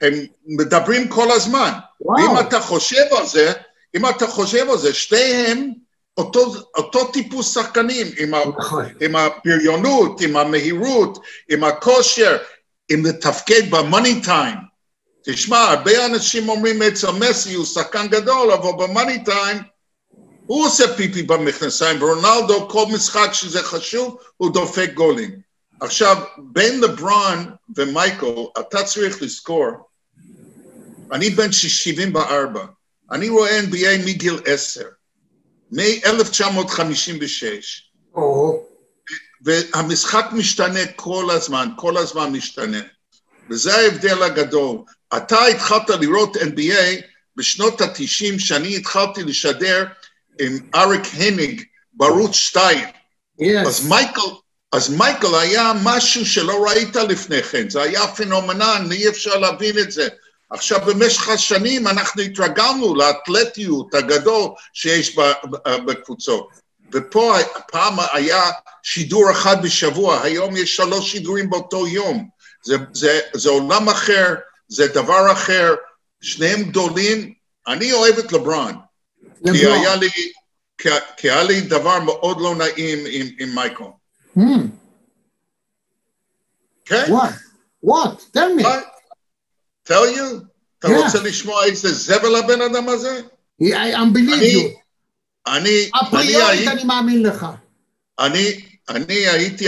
הם 0.00 0.14
מדברים 0.46 1.08
כל 1.08 1.30
הזמן. 1.30 1.72
וואו. 2.00 2.24
ואם 2.24 2.40
אתה 2.40 2.60
חושב 2.60 3.04
על 3.18 3.26
זה, 3.26 3.52
אם 3.96 4.08
אתה 4.08 4.26
חושב 4.26 4.70
על 4.70 4.78
זה, 4.78 4.94
שתיהם 4.94 5.72
אותו, 6.18 6.54
אותו 6.76 7.12
טיפוס 7.12 7.54
שחקנים, 7.54 8.06
עם, 8.18 8.34
ה, 8.34 8.38
נכון. 8.58 8.84
עם 9.00 9.16
הבריונות, 9.16 10.20
עם 10.20 10.36
המהירות, 10.36 11.18
עם 11.50 11.64
הכושר, 11.64 12.36
עם 12.90 13.06
לתפקד 13.06 13.70
במאני 13.70 14.22
טיים. 14.22 14.69
תשמע, 15.22 15.58
הרבה 15.58 16.06
אנשים 16.06 16.48
אומרים 16.48 16.82
אצל 16.82 17.10
מסי 17.10 17.54
הוא 17.54 17.66
שחקן 17.66 18.08
גדול, 18.08 18.52
אבל 18.52 18.70
במאני 18.78 19.24
טיים 19.24 19.56
הוא 20.46 20.66
עושה 20.66 20.96
פיפי 20.96 21.22
במכנסיים, 21.22 22.02
ורונלדו, 22.02 22.68
כל 22.68 22.84
משחק 22.94 23.28
שזה 23.32 23.62
חשוב, 23.62 24.18
הוא 24.36 24.52
דופק 24.54 24.90
גולים. 24.94 25.40
עכשיו, 25.80 26.16
בין 26.38 26.80
לברון 26.80 27.50
ומייקל, 27.76 28.26
אתה 28.60 28.82
צריך 28.82 29.22
לזכור, 29.22 29.70
אני 31.12 31.30
בן 31.30 31.52
74, 31.52 32.64
אני 33.10 33.28
רואה 33.28 33.60
NBA 33.60 34.06
מגיל 34.06 34.40
עשר, 34.44 34.88
מ-1956, 35.72 37.44
או, 38.14 38.62
והמשחק 39.42 40.26
משתנה 40.32 40.86
כל 40.96 41.30
הזמן, 41.30 41.68
כל 41.76 41.96
הזמן 41.96 42.32
משתנה. 42.32 42.80
וזה 43.50 43.76
ההבדל 43.76 44.22
הגדול. 44.22 44.78
אתה 45.16 45.46
התחלת 45.46 45.90
לראות 45.90 46.36
NBA 46.36 47.02
בשנות 47.36 47.80
ה-90, 47.80 48.38
שאני 48.38 48.76
התחלתי 48.76 49.22
לשדר 49.22 49.86
עם 50.40 50.58
אריק 50.74 51.02
הניג 51.14 51.62
בערוץ 51.92 52.34
2. 52.34 52.88
אז. 53.66 53.86
מייקל, 53.88 54.20
אז 54.72 54.90
מייקל 54.90 55.34
היה 55.34 55.72
משהו 55.84 56.26
שלא 56.26 56.64
ראית 56.68 56.96
לפני 56.96 57.42
כן, 57.42 57.70
זה 57.70 57.82
היה 57.82 58.06
פנומנן, 58.06 58.88
אי 58.92 59.08
אפשר 59.08 59.36
להבין 59.36 59.78
את 59.78 59.92
זה. 59.92 60.08
עכשיו, 60.50 60.80
במשך 60.86 61.28
השנים 61.28 61.88
אנחנו 61.88 62.22
התרגלנו 62.22 62.94
לאתלטיות 62.94 63.94
הגדול 63.94 64.50
שיש 64.72 65.18
ב- 65.18 65.32
בקבוצות. 65.86 66.48
ופה 66.92 67.36
פעם 67.72 67.94
היה 68.12 68.50
שידור 68.82 69.30
אחד 69.30 69.62
בשבוע, 69.62 70.22
היום 70.22 70.56
יש 70.56 70.76
שלוש 70.76 71.12
שידורים 71.12 71.50
באותו 71.50 71.86
יום. 71.86 72.28
זה, 72.62 72.76
זה, 72.92 73.20
זה 73.34 73.50
עולם 73.50 73.88
אחר, 73.88 74.34
זה 74.68 74.86
דבר 74.94 75.32
אחר, 75.32 75.74
שניהם 76.20 76.62
גדולים. 76.62 77.34
אני 77.68 77.92
אוהב 77.92 78.18
את 78.18 78.32
לברון, 78.32 78.72
כי 79.44 79.50
לברון. 79.50 79.78
היה 79.78 79.96
לי, 79.96 80.08
כי, 80.78 80.88
כי 81.16 81.30
היה 81.30 81.42
לי 81.42 81.60
דבר 81.60 82.00
מאוד 82.00 82.40
לא 82.40 82.54
נעים 82.56 82.98
עם, 83.10 83.26
עם 83.38 83.54
מייקל. 83.54 83.84
Hmm, 84.38 84.40
כן? 86.84 87.04
what? 87.08 87.30
What? 87.86 88.36
Tell 88.36 88.60
me. 88.60 88.62
What? 88.62 88.84
tell 89.88 90.16
you? 90.16 90.44
אתה 90.78 90.88
Yeah. 90.88 91.04
רוצה 91.04 91.18
לשמוע 91.22 91.64
איזה 91.64 91.92
זבל 91.92 92.36
הבן 92.36 92.60
אדם 92.60 92.88
הזה? 92.88 93.20
I 93.62 93.64
I 93.64 93.66
believe 94.14 94.34
אני, 94.34 94.54
you. 94.54 94.80
אני, 95.46 95.58
אני, 95.58 95.90
אפריורית 96.08 96.46
הייתי- 96.48 96.68
אני 96.68 96.84
מאמין 96.84 97.22
לך. 97.22 97.46
אני, 98.18 98.69
אני 98.90 99.28
הייתי 99.28 99.66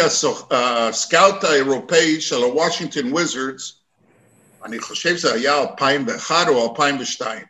ה 0.50 0.66
scout 0.66 1.44
האירופאי 1.44 2.20
של 2.20 2.36
הוושינגטון 2.36 3.12
וויזרדס, 3.12 3.72
אני 4.64 4.78
חושב 4.78 5.16
שזה 5.16 5.32
היה 5.32 5.60
2001 5.60 6.48
או 6.48 6.70
2002. 6.70 7.42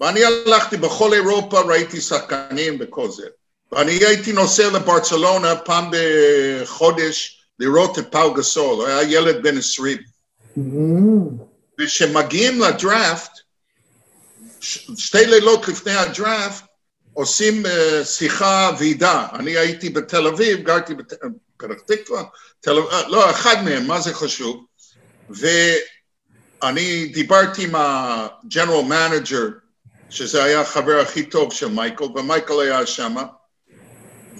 ואני 0.00 0.20
הלכתי 0.24 0.76
בכל 0.76 1.12
אירופה, 1.12 1.60
ראיתי 1.60 2.00
שחקנים 2.00 2.76
וכל 2.80 3.10
זה. 3.10 3.26
ואני 3.72 3.92
הייתי 3.92 4.32
נוסע 4.32 4.70
לברצלונה 4.70 5.56
פעם 5.56 5.90
בחודש 5.90 7.40
לראות 7.58 7.98
את 7.98 8.12
פאו 8.12 8.34
גסול, 8.34 8.74
הוא 8.76 8.86
היה 8.86 9.02
ילד 9.02 9.42
בן 9.42 9.58
20. 9.58 9.98
Hmm, 10.56 10.60
וכשמגיעים 11.80 12.60
לדראפט, 12.60 13.30
שתי 14.96 15.26
לילות 15.26 15.68
לפני 15.68 15.92
הדראפט, 15.92 16.64
עושים 17.18 17.66
uh, 17.66 18.04
שיחה 18.04 18.70
ועידה. 18.78 19.26
אני 19.32 19.56
הייתי 19.56 19.88
בתל 19.88 20.26
אביב, 20.26 20.62
גרתי 20.62 20.94
בפתח 20.94 21.26
תקווה, 21.86 22.22
תל 22.60 22.78
אה, 22.78 23.08
לא, 23.08 23.30
אחד 23.30 23.64
מהם, 23.64 23.86
מה 23.86 24.00
זה 24.00 24.14
חשוב? 24.14 24.64
ואני 25.30 27.06
דיברתי 27.06 27.64
עם 27.64 27.74
ה 27.74 27.87
general 27.87 28.82
manager, 28.82 29.48
שזה 30.10 30.44
היה 30.44 30.60
החבר 30.60 31.00
הכי 31.00 31.22
טוב 31.22 31.52
של 31.52 31.68
מייקל, 31.68 32.04
ומייקל 32.04 32.60
היה 32.60 32.86
שם, 32.86 33.16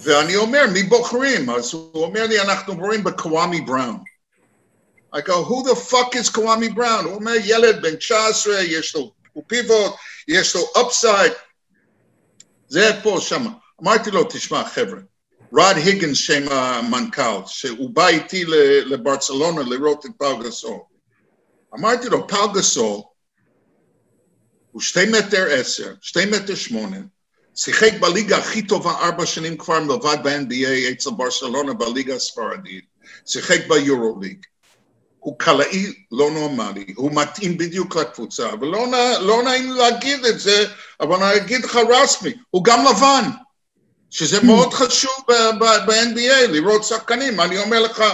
ואני 0.02 0.36
אומר, 0.36 0.64
מי 0.72 0.82
בוחרים? 0.82 1.50
אז 1.50 1.74
הוא 1.74 2.04
אומר 2.04 2.26
לי, 2.26 2.40
אנחנו 2.40 2.76
בוחרים 2.76 3.04
בקוואמי 3.04 3.60
בראון. 3.60 3.98
I 5.14 5.18
go, 5.18 5.42
who 5.48 5.70
the 5.70 5.74
fuck 5.90 6.14
is 6.14 6.32
קוואמי 6.32 6.68
בראון? 6.68 7.04
הוא 7.04 7.14
אומר, 7.14 7.32
ילד 7.44 7.82
בן 7.82 7.96
19, 7.96 8.62
יש 8.62 8.94
לו 8.94 9.12
פיבוט, 9.46 9.92
יש 10.28 10.54
לו 10.54 10.66
upside. 10.76 11.47
זה 12.68 12.90
פה, 13.02 13.18
שם. 13.20 13.44
אמרתי 13.82 14.10
לו, 14.10 14.24
תשמע, 14.24 14.64
חבר'ה, 14.64 15.00
רד 15.52 15.76
היגנס 15.76 16.16
שם 16.16 16.42
המנכ"ל, 16.50 17.46
שהוא 17.46 17.90
בא 17.90 18.08
איתי 18.08 18.44
לברצלונה 18.84 19.62
לראות 19.62 20.06
את 20.06 20.10
פאו 20.18 20.38
גסול. 20.38 20.78
אמרתי 21.74 22.08
לו, 22.08 22.28
פאו 22.28 22.52
גסול 22.52 23.00
הוא 24.72 24.82
שתי 24.82 25.04
מטר 25.10 25.46
עשר, 25.50 25.94
שתי 26.00 26.24
מטר 26.24 26.54
שמונה, 26.54 26.98
שיחק 27.54 27.92
בליגה 28.00 28.38
הכי 28.38 28.66
טובה 28.66 28.90
ארבע 28.90 29.26
שנים 29.26 29.56
כבר 29.56 29.80
מלבד 29.80 30.16
ב-NBA 30.24 30.92
אצל 30.92 31.10
ברצלונה 31.10 31.74
בליגה 31.74 32.14
הספרדית, 32.14 32.84
שיחק 33.26 33.58
ביורוליג. 33.68 34.46
הוא 35.18 35.38
קלעי 35.38 35.92
לא 36.12 36.30
נורמלי, 36.30 36.94
הוא 36.96 37.10
מתאים 37.14 37.58
בדיוק 37.58 37.96
לקבוצה, 37.96 38.48
ולא 38.60 38.86
לא 39.20 39.42
נעים 39.42 39.72
להגיד 39.72 40.24
את 40.24 40.40
זה, 40.40 40.64
אבל 41.00 41.22
אני 41.22 41.36
אגיד 41.36 41.64
לך 41.64 41.76
רסמי, 41.76 42.32
הוא 42.50 42.64
גם 42.64 42.84
לבן, 42.84 43.30
שזה 44.10 44.42
מאוד 44.42 44.74
חשוב 44.74 45.12
ב- 45.28 45.64
ב- 45.64 45.86
ב-NBA, 45.86 46.46
לראות 46.48 46.84
שחקנים. 46.84 47.40
אני 47.40 47.58
אומר 47.58 47.80
לך, 47.80 48.04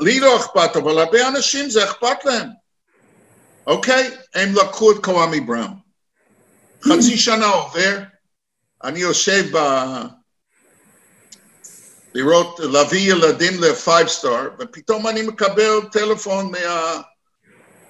לי 0.00 0.20
לא 0.20 0.36
אכפת, 0.36 0.76
אבל 0.76 0.98
הרבה 0.98 1.28
אנשים 1.28 1.70
זה 1.70 1.84
אכפת 1.84 2.24
להם. 2.24 2.48
אוקיי? 3.66 4.10
הם 4.34 4.54
לקחו 4.54 4.92
את 4.92 5.04
קוואמי 5.04 5.40
בראון. 5.40 5.74
חצי 6.84 7.18
שנה 7.18 7.46
עובר, 7.46 7.98
אני 8.84 9.00
יושב 9.00 9.56
ב... 9.56 9.58
לראות, 12.14 12.60
להביא 12.60 13.12
ילדים 13.12 13.62
לפייב 13.62 14.08
סטאר, 14.08 14.48
ופתאום 14.58 15.06
אני 15.06 15.22
מקבל 15.22 15.80
טלפון 15.92 16.50
מה, 16.50 17.00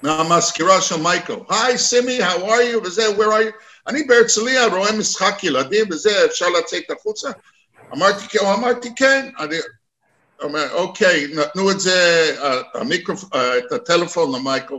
מהמזכירה 0.02 0.80
של 0.80 0.96
מייקל. 0.96 1.36
היי, 1.48 1.78
סימי, 1.78 2.18
how 2.20 2.38
are 2.38 2.74
you? 2.74 2.86
וזה, 2.86 3.08
where 3.08 3.20
are 3.20 3.44
you? 3.44 3.52
אני 3.86 4.02
בהרצליה 4.02 4.66
רואה 4.66 4.92
משחק 4.92 5.44
ילדים 5.44 5.86
וזה, 5.90 6.24
אפשר 6.24 6.48
לצאת 6.48 6.90
החוצה? 6.90 7.30
אמרתי, 7.92 8.28
כן, 8.28 8.38
הוא 8.38 8.54
אמרתי, 8.54 8.88
כן. 8.96 9.30
אני 9.38 9.56
אומר, 10.42 10.72
אוקיי, 10.72 11.26
נתנו 11.34 11.70
את 11.70 11.80
זה, 11.80 12.36
המיקרופ... 12.74 13.34
אה, 13.34 13.58
את 13.58 13.72
הטלפון 13.72 14.34
למייקל. 14.34 14.74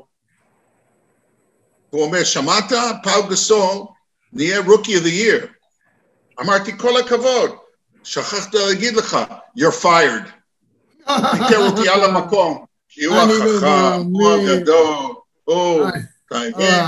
הוא 1.90 2.04
אומר, 2.04 2.24
שמעת? 2.24 2.72
פאו 3.04 3.28
גסול 3.28 3.86
נהיה 4.34 4.60
רוקי 4.60 4.98
of 4.98 5.02
the 5.02 5.06
year. 5.06 5.48
אמרתי, 6.40 6.78
כל 6.78 7.00
הכבוד. 7.00 7.52
שכחתי 8.10 8.58
להגיד 8.58 8.96
לך, 8.96 9.18
you're 9.58 9.84
fired. 9.84 10.30
פיטר 11.32 11.68
אותי 11.70 11.90
על 11.90 12.04
המקום, 12.04 12.66
כי 12.90 13.06
הוא 13.06 13.16
לא 13.16 13.22
החכם, 13.22 14.02
הוא. 14.12 14.32
הגדול, 14.32 15.16
הוא. 15.44 15.88
אתה 16.26 16.40
מבין? 16.40 16.84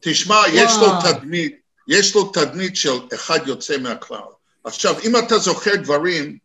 תשמע, 0.00 0.42
יש 0.52 0.72
לו. 0.80 0.86
תדמית, 1.00 1.56
יש 1.88 2.14
לו 2.14 2.24
תדמית 2.24 2.76
של 2.76 2.98
אחד 3.14 3.48
יוצא 3.48 3.78
מהכלל. 3.78 4.18
עכשיו, 4.64 4.94
אם 5.04 5.16
אתה 5.16 5.38
זוכר 5.38 5.76
דברים, 5.76 6.38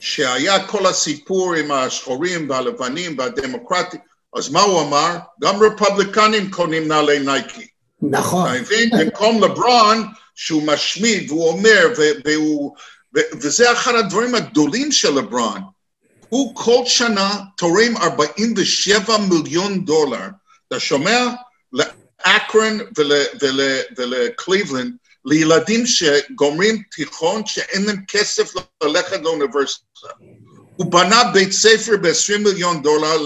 שהיה 0.00 0.66
כל 0.66 0.86
הסיפור 0.86 1.54
עם 1.54 1.70
השחורים 1.70 2.50
והלבנים 2.50 3.18
והדמוקרטים, 3.18 4.00
אז 4.36 4.48
מה 4.48 4.60
הוא 4.60 4.82
אמר? 4.82 5.16
גם 5.40 5.62
רפובליקנים 5.62 6.50
קונים 6.50 6.88
נעלי 6.88 7.18
נייקי. 7.18 7.66
נכון. 8.10 8.50
אתה 8.50 8.60
מבין? 8.60 8.90
במקום 8.98 9.42
לברון, 9.44 10.06
שהוא 10.34 10.62
משמיד, 10.62 11.30
והוא 11.30 11.48
אומר, 11.48 11.92
והוא, 12.24 12.76
וזה 13.14 13.72
אחד 13.72 13.94
הדברים 13.94 14.34
הגדולים 14.34 14.92
של 14.92 15.14
לברון. 15.14 15.60
הוא 16.28 16.54
כל 16.54 16.82
שנה 16.86 17.40
תורם 17.56 17.96
47 17.96 19.18
מיליון 19.18 19.84
דולר. 19.84 20.26
אתה 20.68 20.80
שומע? 20.80 21.28
ול- 22.98 23.80
ולקליבלנד, 23.98 24.92
לילדים 25.24 25.86
שגומרים 25.86 26.82
תיכון 26.90 27.46
שאין 27.46 27.84
להם 27.84 27.96
כסף 28.08 28.52
ללכת 28.84 29.20
לאוניברסיטה. 29.22 30.08
הוא 30.76 30.92
בנה 30.92 31.24
בית 31.24 31.52
ספר 31.52 31.96
ב-20 31.96 32.38
מיליון 32.38 32.82
דולר, 32.82 33.16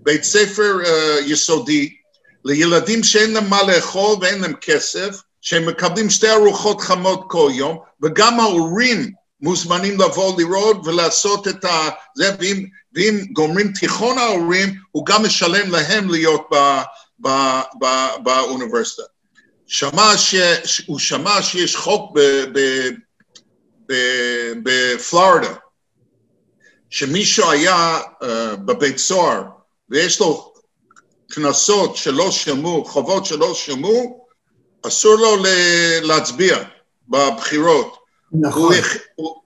לבית 0.00 0.24
ספר 0.24 0.76
uh, 0.84 0.88
יסודי, 1.24 1.96
לילדים 2.44 3.04
שאין 3.04 3.32
להם 3.32 3.50
מה 3.50 3.62
לאכול 3.62 4.16
ואין 4.20 4.40
להם 4.40 4.54
כסף, 4.60 5.20
שהם 5.40 5.66
מקבלים 5.66 6.10
שתי 6.10 6.30
ארוחות 6.30 6.80
חמות 6.80 7.24
כל 7.28 7.50
יום, 7.54 7.78
וגם 8.02 8.40
ההורים 8.40 9.12
מוזמנים 9.40 10.00
לבוא 10.00 10.40
לראות 10.40 10.86
ולעשות 10.86 11.48
את 11.48 11.64
ה... 11.64 11.88
זה, 12.14 12.34
ואם, 12.40 12.66
ואם 12.94 13.24
גומרים 13.32 13.72
תיכון 13.72 14.18
ההורים, 14.18 14.74
הוא 14.90 15.06
גם 15.06 15.22
משלם 15.24 15.70
להם 15.70 16.10
להיות 16.10 16.48
ב, 16.52 16.56
ב, 17.20 17.28
ב, 17.80 17.86
באוניברסיטה. 18.22 19.02
שמע 19.66 20.16
ש... 20.16 20.34
הוא 20.86 20.98
שמע 20.98 21.42
שיש 21.42 21.76
חוק 21.76 22.12
ב, 22.14 22.20
ב, 22.52 22.88
ב, 23.88 23.94
בפלורידה, 24.62 25.54
שמישהו 26.90 27.50
היה 27.50 27.98
uh, 28.22 28.26
בבית 28.56 28.98
סוהר 28.98 29.42
ויש 29.90 30.20
לו 30.20 30.47
קנסות 31.30 31.96
שלא 31.96 32.30
שמעו, 32.30 32.84
חובות 32.84 33.26
שלא 33.26 33.54
שמעו, 33.54 34.26
אסור 34.86 35.14
לו 35.14 35.36
להצביע 36.02 36.58
בבחירות. 37.08 37.96
נכון. 38.32 38.74
הוא, 38.74 38.82
הוא, 39.14 39.40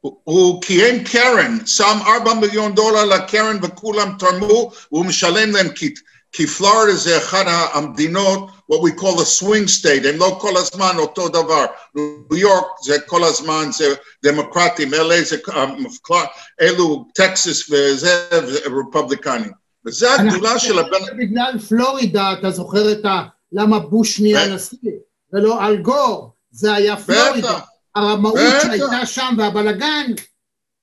הוא, 0.00 0.16
הוא 0.24 0.62
קיים 0.62 1.04
קרן, 1.04 1.58
שם 1.66 1.98
ארבע 2.06 2.34
מיליון 2.34 2.74
דולר 2.74 3.04
לקרן 3.04 3.58
וכולם 3.62 4.12
תרמו, 4.18 4.70
והוא 4.92 5.06
משלם 5.06 5.50
להם 5.50 5.68
כ- 5.74 6.00
כי 6.32 6.46
פלורידה 6.46 6.96
זה 6.96 7.18
אחד 7.18 7.44
המדינות, 7.48 8.48
what 8.72 8.76
we 8.76 9.00
call 9.00 9.18
a 9.20 9.42
swing 9.42 9.80
state, 9.80 10.08
הם 10.08 10.18
לא 10.18 10.38
כל 10.40 10.56
הזמן 10.56 10.96
אותו 10.98 11.28
דבר. 11.28 11.66
ניו 11.94 12.36
יורק 12.36 12.66
זה 12.84 12.98
כל 13.06 13.24
הזמן, 13.24 13.70
זה 13.72 13.94
דמוקרטים, 14.24 14.94
LA 14.94 15.24
זה, 15.24 15.36
אה, 15.48 16.24
אלו 16.60 17.04
טקסס 17.14 17.70
וזה, 17.70 18.26
זה 18.30 18.58
רפובליקנים. 18.66 19.63
וזה 19.86 20.14
הגדולה 20.14 20.58
של 20.58 20.78
הבן... 20.78 21.18
בגלל 21.18 21.58
פלורידה, 21.68 22.32
אתה 22.32 22.50
זוכר 22.50 22.92
את 22.92 23.04
ה... 23.04 23.22
למה 23.52 23.78
בוש 23.78 24.20
נהיה 24.20 24.54
נשיא, 24.54 24.90
ולא 25.32 25.66
אל 25.66 25.76
גור, 25.76 26.32
זה 26.50 26.74
היה 26.74 26.96
פלורידה. 26.96 27.58
הרמאות 27.94 28.38
שהייתה 28.62 29.06
שם 29.06 29.34
והבלגן, 29.38 30.12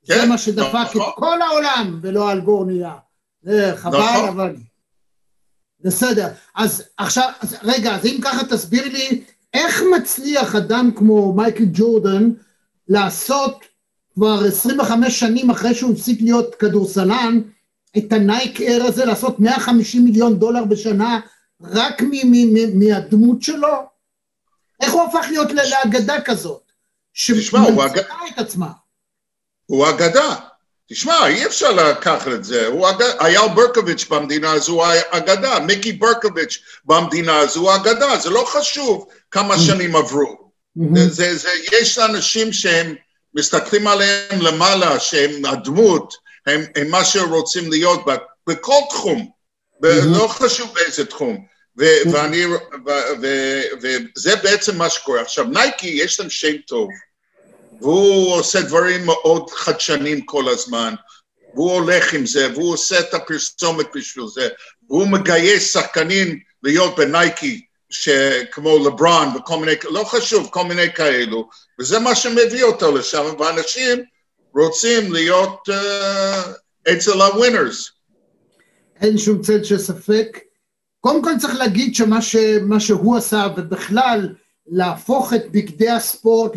זה 0.03 0.13
כן, 0.13 0.29
מה 0.29 0.37
שדפק 0.37 0.87
את 0.91 0.95
נכון. 0.95 1.11
כל 1.15 1.41
העולם, 1.41 1.99
ולא 2.01 2.31
אל 2.31 2.39
גור 2.39 2.65
נהיה. 2.65 2.95
חבל, 3.75 3.99
נכון. 3.99 4.27
אבל... 4.27 4.55
בסדר. 5.83 6.27
אז 6.55 6.83
עכשיו, 6.97 7.29
רגע, 7.63 7.95
אז 7.95 8.05
אם 8.05 8.19
ככה 8.23 8.45
תסביר 8.45 8.83
לי, 8.87 9.23
איך 9.53 9.83
מצליח 9.97 10.55
אדם 10.55 10.91
כמו 10.95 11.33
מייקל 11.33 11.65
ג'ורדן 11.73 12.31
לעשות 12.87 13.65
כבר 14.13 14.45
25 14.45 15.19
שנים 15.19 15.49
אחרי 15.49 15.75
שהוא 15.75 15.93
הפסיק 15.93 16.21
להיות 16.21 16.55
כדורסלן, 16.55 17.41
את 17.97 18.13
הנייק 18.13 18.61
אייר 18.61 18.83
הזה, 18.83 19.05
לעשות 19.05 19.39
150 19.39 20.05
מיליון 20.05 20.39
דולר 20.39 20.63
בשנה, 20.65 21.19
רק 21.61 22.01
מהדמות 22.73 23.41
שלו? 23.41 23.73
איך 24.81 24.93
הוא 24.93 25.01
הפך 25.01 25.25
להיות 25.29 25.47
לאגדה 25.51 26.21
כזאת? 26.21 26.61
תשמע, 27.13 27.59
הוא 27.59 27.85
אג- 27.85 27.89
שמנציחה 27.89 28.27
את 28.33 28.39
עצמה. 28.39 28.67
הוא 29.65 29.89
אגדה. 29.89 30.35
תשמע, 30.89 31.27
אי 31.27 31.45
אפשר 31.45 31.71
לקחת 31.71 32.27
את 32.27 32.43
זה. 32.43 32.67
הוא 32.67 32.89
אגדה. 32.89 33.05
אייל 33.19 33.47
ברקוביץ' 33.55 34.05
במדינה 34.09 34.51
הזו 34.51 34.71
הוא 34.71 34.83
אגדה. 35.11 35.59
מיקי 35.59 35.91
ברקוביץ' 35.93 36.59
במדינה 36.85 37.37
הזו 37.39 37.59
הוא 37.59 37.75
אגדה. 37.75 38.17
זה 38.19 38.29
לא 38.29 38.43
חשוב 38.47 39.05
כמה 39.31 39.59
שנים 39.59 39.95
עברו. 39.95 40.51
זה, 40.95 41.09
זה, 41.09 41.37
זה, 41.37 41.49
יש 41.81 41.97
אנשים 41.99 42.53
שהם 42.53 42.95
מסתכלים 43.33 43.87
עליהם 43.87 44.41
למעלה, 44.41 44.99
שהם 44.99 45.45
הדמות, 45.45 46.13
הם, 46.47 46.61
הם 46.75 46.89
מה 46.89 47.05
שהם 47.05 47.29
רוצים 47.29 47.71
להיות 47.71 47.99
ב- 48.07 48.15
בכל 48.49 48.81
תחום, 48.89 49.29
ב- 49.81 49.85
לא 50.05 50.27
חשוב 50.27 50.73
באיזה 50.73 51.05
תחום. 51.05 51.45
ו- 51.79 52.11
ואני, 52.13 52.45
ו- 52.45 52.57
ו- 53.21 53.63
וזה 53.81 54.35
בעצם 54.35 54.77
מה 54.77 54.89
שקורה. 54.89 55.21
עכשיו, 55.21 55.45
נייקי, 55.45 55.87
יש 55.87 56.19
להם 56.19 56.29
שם 56.29 56.57
טוב, 56.57 56.89
והוא 57.81 58.33
עושה 58.33 58.61
דברים 58.61 59.05
מאוד 59.05 59.49
חדשניים 59.49 60.25
כל 60.25 60.47
הזמן, 60.47 60.93
והוא 61.53 61.71
הולך 61.71 62.13
עם 62.13 62.25
זה, 62.25 62.47
והוא 62.53 62.73
עושה 62.73 62.99
את 62.99 63.13
הפרסומת 63.13 63.85
בשביל 63.95 64.25
זה, 64.33 64.49
והוא 64.89 65.07
מגייס 65.07 65.73
שחקנים 65.73 66.39
להיות 66.63 66.95
בנייקי, 66.95 67.65
שכמו 67.89 68.85
לברון 68.85 69.27
וכל 69.37 69.57
מיני, 69.57 69.71
לא 69.83 70.03
חשוב, 70.03 70.49
כל 70.51 70.63
מיני 70.63 70.93
כאלו, 70.93 71.49
וזה 71.79 71.99
מה 71.99 72.15
שמביא 72.15 72.63
אותו 72.63 72.97
לשם, 72.97 73.25
ואנשים 73.39 74.03
רוצים 74.55 75.13
להיות 75.13 75.69
uh, 75.69 76.91
אצל 76.93 77.21
הווינרס. 77.21 77.91
אין 79.01 79.17
שום 79.17 79.41
צל 79.41 79.63
של 79.63 79.77
ספק. 79.77 80.39
קודם 80.99 81.23
כל 81.23 81.31
צריך 81.39 81.55
להגיד 81.55 81.95
שמה 81.95 82.21
ש, 82.21 82.35
שהוא 82.79 83.17
עשה, 83.17 83.47
ובכלל 83.57 84.29
להפוך 84.67 85.33
את 85.33 85.51
בגדי 85.51 85.89
הספורט 85.89 86.51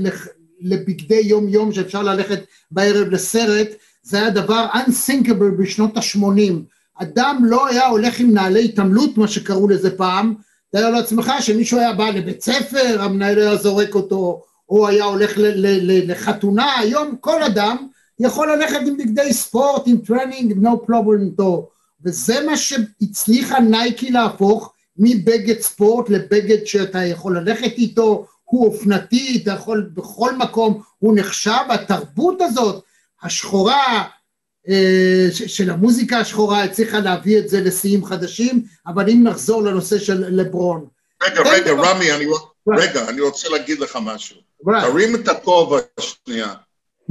לבגדי 0.61 1.20
יום 1.24 1.48
יום 1.48 1.72
שאפשר 1.72 2.02
ללכת 2.02 2.44
בערב 2.70 3.09
לסרט, 3.09 3.68
זה 4.02 4.18
היה 4.18 4.30
דבר 4.30 4.66
unthinkable 4.72 5.62
בשנות 5.62 5.96
ה-80. 5.96 6.52
אדם 6.94 7.42
לא 7.44 7.66
היה 7.66 7.87
הולך 7.87 8.20
עם 8.20 8.35
נעלי 8.35 8.64
התעמלות, 8.64 9.18
מה 9.18 9.28
שקראו 9.28 9.68
לזה 9.68 9.96
פעם, 9.96 10.35
תאר 10.72 10.90
לעצמך 10.90 11.33
שמישהו 11.40 11.78
היה 11.78 11.92
בא 11.92 12.11
לבית 12.11 12.42
ספר, 12.42 13.02
המנהל 13.02 13.38
היה 13.38 13.57
זורק 13.57 13.94
אותו, 13.94 14.42
או 14.68 14.88
היה 14.88 15.05
הולך 15.05 15.38
ל- 15.38 15.42
ל- 15.46 15.90
ל- 15.90 16.11
לחתונה, 16.11 16.79
היום 16.79 17.16
כל 17.20 17.42
אדם 17.42 17.77
יכול 18.18 18.53
ללכת 18.53 18.81
עם 18.87 18.96
בגדי 18.96 19.33
ספורט, 19.33 19.83
עם 19.87 19.96
טרנינג, 19.96 20.66
no 20.66 20.90
problem 20.90 21.22
איתו. 21.27 21.68
וזה 22.05 22.40
מה 22.46 22.57
שהצליחה 22.57 23.61
נייקי 23.61 24.11
להפוך 24.11 24.72
מבגד 24.96 25.61
ספורט 25.61 26.11
לבגד 26.11 26.64
שאתה 26.64 27.05
יכול 27.05 27.38
ללכת 27.38 27.72
איתו, 27.79 28.27
הוא 28.44 28.66
אופנתי, 28.66 29.40
אתה 29.42 29.50
יכול 29.50 29.90
בכל 29.94 30.37
מקום, 30.37 30.83
הוא 30.98 31.14
נחשב, 31.16 31.61
התרבות 31.70 32.40
הזאת, 32.40 32.85
השחורה, 33.22 34.05
אה, 34.68 35.29
של 35.31 35.70
המוזיקה 35.70 36.18
השחורה, 36.18 36.62
הצליחה 36.62 36.98
להביא 36.98 37.38
את 37.38 37.48
זה 37.48 37.61
לשיאים 37.61 38.05
חדשים, 38.05 38.62
אבל 38.87 39.11
אם 39.11 39.22
נחזור 39.24 39.62
לנושא 39.62 39.98
של 39.98 40.24
לברון. 40.29 40.87
רגע, 41.22 41.40
רגע, 41.40 41.72
דבר- 41.72 41.85
רמי, 41.85 42.12
אני. 42.12 42.24
רגע, 42.68 43.09
אני 43.09 43.20
רוצה 43.20 43.48
להגיד 43.48 43.79
לך 43.79 43.98
משהו. 44.03 44.37
תרים 44.83 45.14
את 45.14 45.29
הכובע 45.29 45.79
שנייה. 46.00 46.55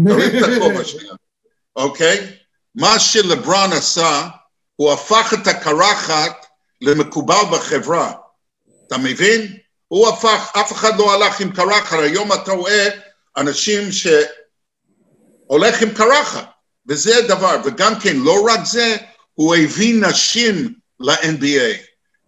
תרים 0.07 0.43
את 0.43 0.49
הכובע 0.57 0.83
שנייה, 0.91 1.13
אוקיי? 1.75 2.35
מה 2.75 2.99
שלברון 2.99 3.73
עשה, 3.73 4.27
הוא 4.75 4.91
הפך 4.91 5.33
את 5.41 5.47
הקרחת 5.47 6.45
למקובל 6.81 7.43
בחברה. 7.51 8.11
אתה 8.87 8.97
מבין? 8.97 9.57
הוא 9.87 10.07
הפך, 10.07 10.51
אף 10.61 10.71
אחד 10.71 10.97
לא 10.97 11.13
הלך 11.13 11.39
עם 11.41 11.51
קרחת. 11.51 11.99
היום 11.99 12.33
אתה 12.33 12.51
רואה 12.51 12.89
אנשים 13.37 13.89
שהולך 13.91 15.81
עם 15.81 15.89
קרחת, 15.89 16.49
וזה 16.87 17.21
דבר. 17.27 17.61
וגם 17.65 17.99
כן, 17.99 18.15
לא 18.17 18.45
רק 18.53 18.59
זה, 18.65 18.95
הוא 19.33 19.55
הביא 19.55 20.01
נשים 20.07 20.73
ל-NBA. 20.99 21.77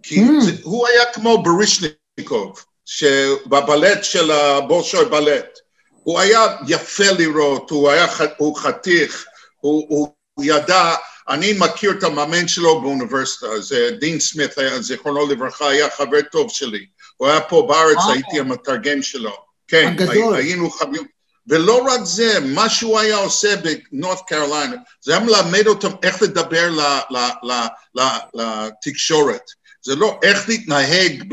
כי 0.04 0.16
Mm. 0.24 0.44
זה, 0.46 0.52
הוא 0.64 0.88
היה 0.88 1.04
כמו 1.14 1.44
ברישניקוב, 1.44 2.66
שבבלט 2.86 4.04
של 4.04 4.32
הבולשוי 4.32 5.06
בלט. 5.06 5.60
הוא 6.04 6.20
היה 6.20 6.46
יפה 6.68 7.12
לראות, 7.18 7.70
הוא 7.70 7.90
היה 7.90 8.08
הוא 8.38 8.58
חתיך, 8.58 9.26
הוא, 9.60 9.86
הוא, 9.90 10.08
ידע, 10.42 10.96
אני 11.30 11.54
מכיר 11.60 11.92
את 11.92 12.04
המאמן 12.04 12.48
שלו 12.48 12.82
באוניברסיטה, 12.82 13.60
זה 13.60 13.90
דין 14.00 14.20
סמית, 14.20 14.58
היה, 14.58 14.82
זיכרונו 14.82 15.28
לברכה, 15.28 15.70
היה 15.70 15.90
חבר 15.90 16.22
טוב 16.32 16.50
שלי. 16.50 16.86
הוא 17.18 17.28
היה 17.28 17.42
פה 17.42 17.66
בארץ, 17.70 17.98
אה. 17.98 18.14
הייתי 18.14 18.40
המתרגם 18.40 19.02
שלו. 19.02 19.36
כן, 19.68 19.88
הגדול. 19.88 20.36
הי- 20.36 20.44
היינו 20.44 20.70
חברים. 20.72 21.08
ולא 21.48 21.84
רק 21.88 22.00
זה, 22.04 22.40
מה 22.40 22.70
שהוא 22.70 23.00
היה 23.00 23.16
עושה 23.18 23.56
בנורת 23.56 24.20
קרוליינה, 24.28 24.76
זה 25.02 25.12
היה 25.18 25.26
מלמד 25.26 25.68
אותם 25.68 25.92
איך 26.04 26.22
לדבר 26.22 26.70
ל- 26.70 27.16
ל- 27.18 27.52
ל- 27.52 28.00
ל- 28.02 28.42
לתקשורת. 28.42 29.42
זה 29.86 29.96
לא 29.96 30.20
איך 30.24 30.50
להתנהג 30.50 31.24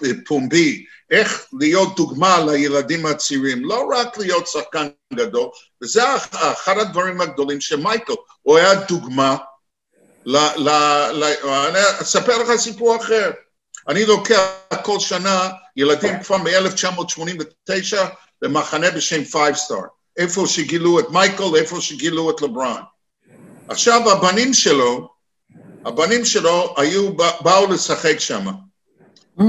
בפומבי, 0.00 0.84
איך 1.10 1.46
להיות 1.60 1.96
דוגמה 1.96 2.44
לילדים 2.46 3.06
הצעירים, 3.06 3.64
לא 3.64 3.88
רק 3.92 4.18
להיות 4.18 4.46
שחקן 4.46 4.88
גדול, 5.14 5.48
וזה 5.82 6.02
אחד 6.52 6.78
הדברים 6.78 7.20
הגדולים 7.20 7.60
של 7.60 7.76
מייקל, 7.76 8.12
הוא 8.42 8.58
היה 8.58 8.74
דוגמה, 8.74 9.36
ל, 10.26 10.36
ל, 10.36 10.68
ל, 11.12 11.24
אני 11.48 11.78
אספר 12.00 12.38
לך 12.38 12.56
סיפור 12.56 12.96
אחר, 12.96 13.30
אני 13.88 14.04
לוקח 14.04 14.40
כל 14.82 15.00
שנה 15.00 15.50
ילדים 15.76 16.22
כבר 16.22 16.36
מ-1989 16.36 17.96
למחנה 18.42 18.90
בשם 18.90 19.24
Five 19.24 19.54
Star, 19.54 19.82
איפה 20.16 20.46
שגילו 20.46 21.00
את 21.00 21.10
מייקל, 21.10 21.56
איפה 21.56 21.80
שגילו 21.80 22.30
את 22.30 22.42
לברון. 22.42 22.82
עכשיו 23.68 24.10
הבנים 24.10 24.54
שלו, 24.54 25.15
הבנים 25.86 26.24
שלו 26.24 26.74
היו, 26.76 27.12
באו 27.16 27.72
לשחק 27.72 28.20
שם. 28.20 28.46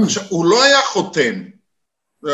עכשיו, 0.04 0.22
הוא 0.28 0.46
לא 0.46 0.62
היה 0.62 0.80
חותם, 0.82 1.42
אה, 2.26 2.32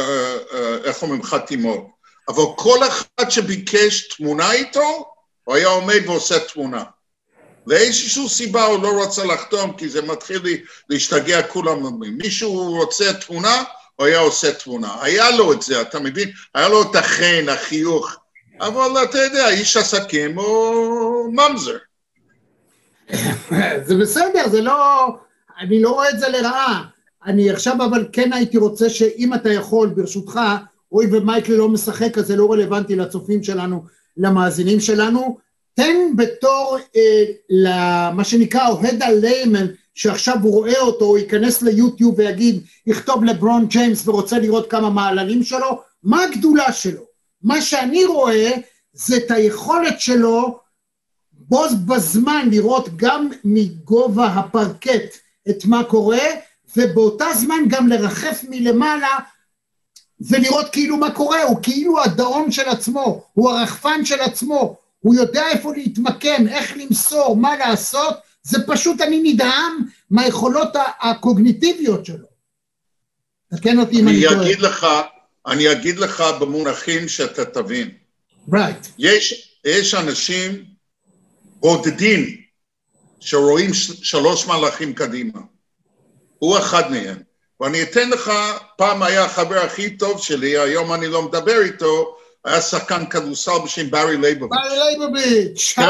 אה, 0.53 0.77
איך 0.85 1.03
אומרים, 1.03 1.23
חתימות, 1.23 1.87
אבל 2.29 2.43
כל 2.57 2.79
אחד 2.89 3.31
שביקש 3.31 4.09
תמונה 4.09 4.53
איתו, 4.53 5.13
הוא 5.45 5.55
היה 5.55 5.69
עומד 5.69 6.01
ועושה 6.07 6.41
תמונה. 6.41 6.85
לאיזושהי 7.67 8.29
סיבה 8.29 8.65
הוא 8.65 8.83
לא 8.83 9.03
רצה 9.03 9.25
לחתום, 9.25 9.77
כי 9.77 9.89
זה 9.89 10.03
מתחיל 10.03 10.43
להשתגע 10.89 11.43
כולם 11.43 11.85
אומרים. 11.85 12.19
מישהו 12.19 12.77
רוצה 12.77 13.13
תמונה, 13.13 13.65
הוא 13.97 14.07
היה 14.07 14.19
עושה 14.19 14.53
תמונה. 14.55 14.97
היה 15.01 15.31
לו 15.31 15.53
את 15.53 15.63
זה, 15.63 15.81
אתה 15.81 16.01
מבין? 16.01 16.31
היה 16.55 16.69
לו 16.69 16.83
את 16.83 16.97
החן, 16.97 17.49
החיוך. 17.49 18.17
אבל 18.61 19.05
אתה 19.05 19.19
יודע, 19.19 19.49
איש 19.49 19.77
עסקים 19.77 20.39
הוא 20.39 21.33
ממזר. 21.35 21.77
זה 23.87 23.97
בסדר, 24.01 24.49
זה 24.51 24.61
לא... 24.61 25.09
אני 25.61 25.83
לא 25.83 25.91
רואה 25.91 26.11
את 26.11 26.19
זה 26.19 26.29
לרעה. 26.29 26.85
אני 27.27 27.51
עכשיו 27.51 27.77
אבל 27.85 28.09
כן 28.13 28.33
הייתי 28.33 28.59
רוצה 28.59 28.91
שאם 28.91 29.35
אתה 29.35 29.53
יכול, 29.53 29.89
ברשותך, 29.89 30.41
הואיל 30.89 31.17
ומייקל 31.17 31.53
לא 31.53 31.69
משחק, 31.69 32.19
אז 32.19 32.27
זה 32.27 32.37
לא 32.37 32.53
רלוונטי 32.53 32.97
לצופים 32.97 33.43
שלנו, 33.43 33.85
למאזינים 34.17 34.81
שלנו, 34.81 35.39
תן 35.75 36.17
בתור 36.17 36.79
אה, 36.97 37.25
למה 37.51 38.25
שנקרא 38.25 38.69
אוהד 38.69 39.03
הליימן, 39.03 39.67
שעכשיו 39.95 40.37
הוא 40.43 40.53
רואה 40.53 40.81
אותו, 40.81 41.05
הוא 41.05 41.19
ייכנס 41.19 41.63
ליוטיוב 41.63 42.19
ויגיד, 42.19 42.63
יכתוב 42.87 43.25
לברון 43.25 43.67
ג'יימס 43.67 44.09
ורוצה 44.09 44.39
לראות 44.39 44.71
כמה 44.71 44.91
מעללים 44.91 45.43
שלו, 45.43 45.81
מה 46.03 46.25
הגדולה 46.25 46.73
שלו? 46.73 47.03
מה 47.43 47.61
שאני 47.61 48.05
רואה 48.05 48.51
זה 48.93 49.17
את 49.17 49.31
היכולת 49.31 50.01
שלו 50.01 50.59
בו 51.49 51.65
בזמן 51.87 52.49
לראות 52.51 52.97
גם 52.97 53.29
מגובה 53.45 54.27
הפרקט 54.27 55.17
את 55.51 55.65
מה 55.65 55.85
קורה, 55.85 56.27
ובאותה 56.77 57.27
זמן 57.35 57.63
גם 57.69 57.89
לרחף 57.89 58.45
מלמעלה 58.49 59.19
ולראות 60.21 60.73
כאילו 60.73 60.97
מה 60.97 61.11
קורה, 61.11 61.43
הוא 61.43 61.63
כאילו 61.63 62.03
הדאון 62.03 62.51
של 62.51 62.69
עצמו, 62.69 63.27
הוא 63.33 63.51
הרחפן 63.51 64.05
של 64.05 64.21
עצמו, 64.21 64.77
הוא 64.99 65.15
יודע 65.15 65.49
איפה 65.49 65.73
להתמקם, 65.77 66.49
איך 66.49 66.73
למסור, 66.77 67.37
מה 67.37 67.57
לעשות, 67.57 68.15
זה 68.43 68.59
פשוט 68.67 69.01
אני 69.01 69.33
נדהם 69.33 69.73
מהיכולות 70.11 70.69
הקוגניטיביות 71.01 72.07
שלו. 72.07 72.27
תקן 73.57 73.79
אותי 73.79 74.01
אם 74.01 74.09
אני 74.09 74.17
אני 74.17 74.35
טועה. 74.35 74.47
אגיד 74.47 74.61
לך, 74.61 74.87
אני 75.47 75.73
אגיד 75.73 75.99
לך 75.99 76.25
במונחים 76.41 77.09
שאתה 77.09 77.45
תבין. 77.45 77.91
Right. 78.51 78.87
יש, 78.99 79.57
יש 79.65 79.95
אנשים 79.95 80.74
בודדים 81.65 82.37
שרואים 83.21 83.71
שלוש 84.03 84.47
מהלכים 84.47 84.95
קדימה. 84.95 85.41
הוא 86.39 86.59
אחד 86.59 86.91
מהם. 86.91 87.17
ואני 87.61 87.83
אתן 87.83 88.11
לך, 88.11 88.33
פעם 88.77 89.03
היה 89.03 89.25
החבר 89.25 89.59
הכי 89.59 89.91
טוב 89.91 90.23
שלי, 90.23 90.59
היום 90.59 90.93
אני 90.93 91.07
לא 91.07 91.23
מדבר 91.23 91.63
איתו, 91.63 92.17
היה 92.45 92.61
שחקן 92.61 93.07
כדורסל 93.07 93.59
בשם 93.65 93.91
ברי 93.91 94.17
לייבוביץ'. 94.17 94.59
ברי 94.61 94.79
לייבוביץ', 94.79 95.73
כן. 95.77 95.83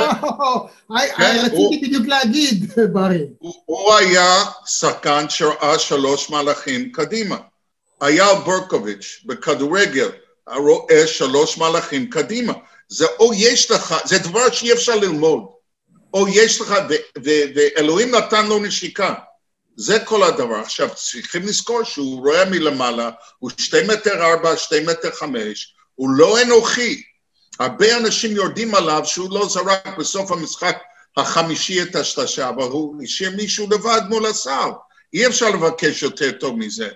היי, 0.97 1.15
כן, 1.17 1.37
רציתי 1.45 1.81
בדיוק 1.83 2.07
להגיד, 2.07 2.73
ברי. 2.93 3.27
הוא 3.67 3.95
היה 3.95 4.45
שחקן 4.67 5.29
שראה 5.29 5.79
שלוש 5.79 6.31
מהלכים 6.31 6.93
קדימה. 6.93 7.37
אייל 8.03 8.35
ברקוביץ' 8.47 9.23
בכדורגל 9.27 10.11
רואה 10.57 11.07
שלוש 11.07 11.59
מהלכים 11.59 12.11
קדימה. 12.11 12.53
זה 12.89 13.07
או 13.21 13.35
יש 13.35 13.71
לך, 13.71 13.95
זה 14.05 14.19
דבר 14.19 14.51
שאי 14.53 14.73
אפשר 14.73 14.97
ללמוד, 14.97 15.54
או 16.15 16.29
יש 16.29 16.61
לך, 16.61 16.75
ואלוהים 17.25 18.15
נתן 18.15 18.47
לו 18.47 18.59
נשיקה. 18.59 19.15
זה 19.77 19.99
כל 20.05 20.23
הדבר. 20.23 20.57
עכשיו, 20.57 20.89
צריכים 20.95 21.43
לזכור 21.43 21.85
שהוא 21.85 22.21
רואה 22.21 22.45
מלמעלה, 22.45 23.11
הוא 23.39 23.51
שתי 23.59 23.83
מטר 23.89 24.33
ארבע, 24.33 24.57
שתי 24.57 24.81
מטר 24.81 25.11
חמש, 25.11 25.75
הוא 25.95 26.11
לא 26.11 26.43
אנוכי. 26.43 27.03
הרבה 27.61 27.97
אנשים 27.97 28.37
יורדים 28.37 28.75
עליו 28.75 29.03
שהוא 29.05 29.31
לא 29.31 29.49
זרק 29.49 29.99
בסוף 29.99 30.33
המשחק 30.33 30.79
החמישי 31.17 31.83
את 31.83 31.97
השלושה, 31.97 32.49
אבל 32.49 32.63
הוא 32.63 33.03
השאיר 33.03 33.31
מישהו 33.37 33.71
לבד 33.71 34.01
מול 34.09 34.27
הסל. 34.27 34.69
אי 35.13 35.27
אפשר 35.27 35.51
לבקש 35.51 36.03
יותר 36.03 36.33
טוב 36.33 36.59
מזה. 36.59 36.89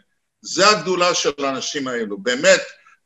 זה 0.43 0.69
הגדולה 0.69 1.15
של 1.15 1.33
האנשים 1.39 1.89
האלו, 1.89 2.19
באמת, 2.19 2.61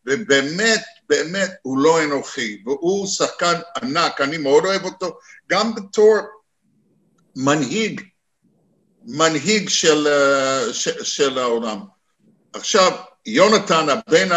ובאמת, 0.07 0.83
באמת, 1.12 1.51
הוא 1.62 1.79
לא 1.79 2.05
אנוכי, 2.05 2.62
והוא 2.66 3.07
שחקן 3.07 3.55
ענק, 3.83 4.20
אני 4.20 4.38
מאוד 4.38 4.64
אוהב 4.64 4.85
אותו, 4.85 5.18
גם 5.51 5.75
בתור 5.75 6.16
מנהיג, 7.37 8.01
מנהיג 9.05 9.68
של, 9.68 10.07
אה, 10.07 10.75
של, 10.75 11.05
של 11.05 11.38
העולם. 11.38 11.79
עכשיו, 12.53 12.92
יונתן, 13.27 13.87
הבן 13.88 14.29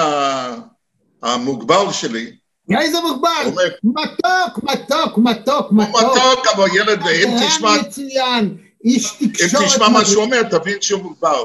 המוגבל 1.22 1.92
שלי, 1.92 2.32
איזה 2.72 2.98
מוגבל, 3.02 3.30
אומר, 3.46 3.64
מתוק, 3.84 4.64
מתוק, 4.64 5.18
מתוק, 5.18 5.66
הוא 5.72 5.82
מתוק. 5.82 5.98
מתוק, 6.02 6.48
אבל 6.56 6.68
ילד, 6.76 7.02
ואם 7.02 7.30
אברהם 7.34 7.48
תשמע, 7.48 7.78
מצוין, 7.82 8.58
איש 8.84 9.14
אם 9.22 9.28
תקשורת. 9.28 9.66
תשמע 9.66 9.90
מה. 9.90 10.06
שהוא 10.06 10.24
אומר, 10.24 10.44
תבין 10.44 10.82
שהוא 10.82 11.02
מוגבל. 11.02 11.44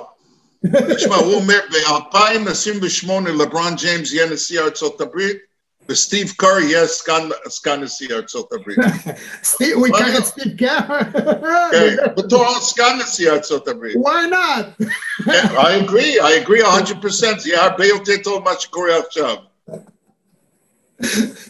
תשמע, 0.96 1.16
הוא 1.16 1.34
אומר, 1.34 1.58
ב-2028 1.70 3.10
לברון 3.28 3.74
ג'יימס 3.74 4.12
יהיה 4.12 4.30
נשיא 4.30 4.60
ארצות 4.60 5.00
הברית, 5.00 5.36
וסטיב 5.88 6.32
קר 6.36 6.58
יהיה 6.60 6.86
סגן, 7.48 7.82
נשיא 7.82 8.14
ארצות 8.14 8.52
הברית. 8.52 8.78
הוא 9.74 9.86
ייקח 9.86 10.18
את 10.18 10.24
סטיב 10.24 10.58
קר? 10.58 10.78
כן, 11.70 11.96
בתור 12.16 12.60
סגן 12.60 12.98
נשיא 13.02 13.30
ארצות 13.30 13.68
הברית. 13.68 13.96
why 13.96 14.32
not? 14.32 14.84
כן, 15.24 15.46
I 15.50 15.88
agree, 15.88 16.20
I 16.20 16.46
agree 16.46 16.64
100%, 16.64 17.08
זה 17.08 17.48
יהיה 17.48 17.64
הרבה 17.64 17.86
יותר 17.86 18.12
טוב 18.24 18.40
ממה 18.40 18.52
שקורה 18.58 18.98
עכשיו. 18.98 19.36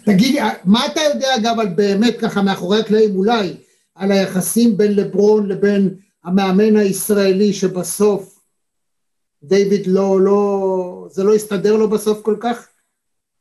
תגיד, 0.05 0.43
מה 0.65 0.87
אתה 0.87 1.01
יודע 1.01 1.37
אגב 1.37 1.61
על 1.61 1.69
באמת 1.69 2.21
ככה 2.21 2.43
מאחורי 2.43 2.81
הקלעים 2.81 3.17
אולי, 3.17 3.55
על 3.95 4.13
היחסים 4.13 4.77
בין 4.77 4.97
לברון 4.97 5.49
לבין 5.49 5.95
המאמן 6.25 6.77
הישראלי 6.77 7.53
שבסוף 7.53 8.40
דיוויד 9.43 9.87
לא, 9.87 10.21
לא, 10.21 11.09
זה 11.11 11.25
לא 11.25 11.35
הסתדר 11.35 11.77
לו 11.77 11.91
בסוף 11.91 12.23
כל 12.23 12.37
כך? 12.41 12.69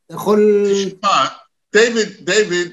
אתה 0.06 0.14
יכול... 0.14 0.66
תשמע, 0.72 1.26
דיוויד, 1.72 2.08
דיוויד, 2.20 2.72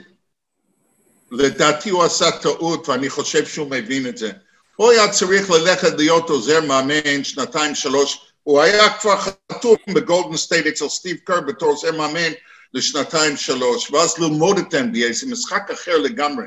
לדעתי 1.32 1.90
הוא 1.90 2.04
עשה 2.04 2.32
טעות, 2.32 2.90
ואני 2.90 3.10
חושב 3.10 3.46
שהוא 3.46 3.72
מבין 3.72 4.08
את 4.08 4.18
זה. 4.18 4.32
הוא 4.76 4.92
היה 4.92 5.12
צריך 5.12 5.50
ללכת 5.50 5.94
להיות 5.98 6.30
עוזר 6.30 6.62
מאמן 6.62 7.24
שנתיים, 7.24 7.76
שלוש, 7.76 8.32
הוא 8.44 8.62
היה 8.62 8.98
כבר 8.98 9.18
חתום 9.18 9.76
בגולדן 9.94 10.38
סטייט 10.38 10.68
אצל 10.68 10.90
סטיב 10.90 11.18
קר 11.24 11.42
בתור 11.42 11.70
עוזר 11.70 11.98
מאמן 11.98 12.32
לשנתיים, 12.74 13.38
שלוש, 13.38 13.92
ואז 13.92 14.18
ללמוד 14.18 14.58
את 14.58 14.74
NBA, 14.74 15.13
זה 15.13 15.28
משחק 15.28 15.72
אחר 15.74 15.98
לגמרי. 15.98 16.46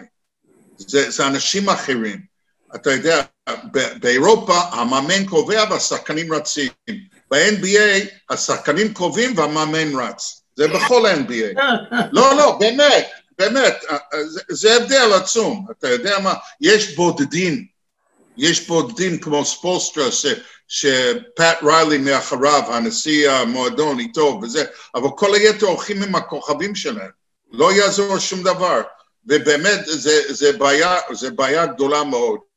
זה, 0.78 1.10
זה 1.10 1.26
אנשים 1.26 1.68
אחרים. 1.68 2.20
אתה 2.74 2.92
יודע, 2.92 3.22
באירופה 4.00 4.60
המאמן 4.72 5.26
קובע 5.26 5.64
והשחקנים 5.70 6.32
רצים. 6.32 6.68
ב-NBA 7.30 8.08
השחקנים 8.30 8.94
קובעים 8.94 9.38
והמאמן 9.38 10.00
רץ. 10.00 10.42
זה 10.56 10.68
בכל 10.68 11.06
ה-NBA. 11.06 11.60
לא, 12.12 12.36
לא, 12.36 12.56
באמת, 12.60 13.08
באמת, 13.38 13.84
אה, 13.90 13.96
אה, 14.14 14.24
זה, 14.28 14.40
זה 14.48 14.76
הבדל 14.76 15.12
עצום. 15.12 15.66
אתה 15.78 15.88
יודע 15.88 16.18
מה? 16.18 16.34
יש 16.60 16.96
בודדים, 16.96 17.64
יש 18.36 18.68
בודדים 18.68 19.18
כמו 19.18 19.44
ספולסטרה, 19.44 20.12
ש, 20.12 20.26
שפאט 20.68 21.58
ריילי 21.62 21.98
מאחריו, 21.98 22.62
הנשיא 22.68 23.30
המועדון 23.30 23.98
איתו 23.98 24.40
וזה, 24.42 24.64
אבל 24.94 25.08
כל 25.16 25.34
היתר 25.34 25.66
הולכים 25.66 26.02
עם 26.02 26.14
הכוכבים 26.14 26.74
שלהם. 26.74 27.10
לא 27.52 27.72
יעזור 27.72 28.18
שום 28.18 28.42
דבר. 28.42 28.82
ובאמת, 29.26 29.80
זה, 29.86 30.34
זה, 30.34 30.52
בעיה, 30.52 30.96
זה 31.12 31.30
בעיה 31.30 31.66
גדולה 31.66 32.04
מאוד. 32.04 32.49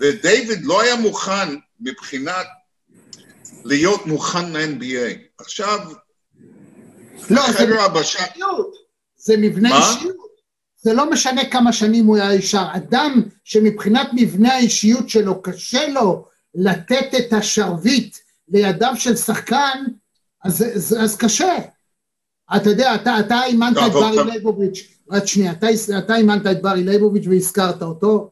ודייוויד 0.00 0.64
לא 0.64 0.80
היה 0.80 0.96
מוכן 0.96 1.48
מבחינת 1.80 2.46
להיות 3.64 4.06
מוכן 4.06 4.52
ל-NBA. 4.52 5.18
עכשיו, 5.38 5.78
לא, 7.30 7.52
זה 7.52 7.82
הבשה... 7.84 8.24
אישיות, 8.24 8.74
זה 9.16 9.36
מבנה? 9.36 9.78
אישיות. 9.78 10.28
זה 10.80 10.92
לא 10.92 11.10
משנה 11.10 11.50
כמה 11.50 11.72
שנים 11.72 12.06
הוא 12.06 12.16
היה 12.16 12.34
ישר. 12.34 12.64
אדם 12.72 13.22
שמבחינת 13.44 14.08
מבנה 14.12 14.54
האישיות 14.54 15.08
שלו 15.08 15.42
קשה 15.42 15.88
לו 15.88 16.26
לתת 16.54 17.14
את 17.18 17.32
השרביט 17.32 18.16
לידיו 18.48 18.92
של 18.96 19.16
שחקן, 19.16 19.84
אז, 20.44 20.64
אז, 20.74 20.96
אז 21.00 21.16
קשה. 21.16 21.56
אתה 22.56 22.70
יודע, 22.70 22.94
אתה, 22.94 23.20
אתה 23.20 23.44
אימנת 23.44 23.76
לא, 23.76 23.86
את 23.86 23.92
ברי 23.92 24.30
ליבוביץ', 24.32 24.98
רק 25.10 25.26
שנייה, 25.26 25.52
אתה, 25.98 26.16
אימנת 26.16 26.46
את 26.46 26.62
ברי 26.62 26.84
ליבוביץ' 26.84 27.26
והזכרת 27.26 27.82
אותו. 27.82 28.30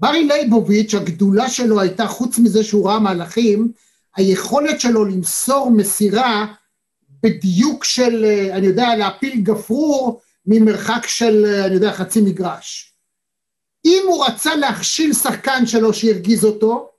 ברי 0.00 0.24
ליבוביץ', 0.24 0.94
הגדולה 0.94 1.48
שלו 1.48 1.80
הייתה, 1.80 2.06
חוץ 2.06 2.38
מזה 2.38 2.64
שהוא 2.64 2.88
ראה 2.88 2.98
מהלכים, 2.98 3.72
היכולת 4.16 4.80
שלו 4.80 5.04
למסור 5.04 5.70
מסירה 5.70 6.46
בדיוק 7.22 7.84
של, 7.84 8.24
אה, 8.24 8.56
אני 8.56 8.66
יודע, 8.66 8.96
להפיל 8.96 9.40
גפרור 9.40 10.20
ממרחק 10.46 11.06
של, 11.06 11.44
אה, 11.46 11.66
אני 11.66 11.74
יודע, 11.74 11.92
חצי 11.92 12.20
מגרש. 12.20 12.94
אם 13.84 14.02
הוא 14.08 14.26
רצה 14.26 14.56
להכשיל 14.56 15.12
שחקן 15.12 15.66
שלו 15.66 15.94
שהרגיז 15.94 16.44
אותו, 16.44 16.90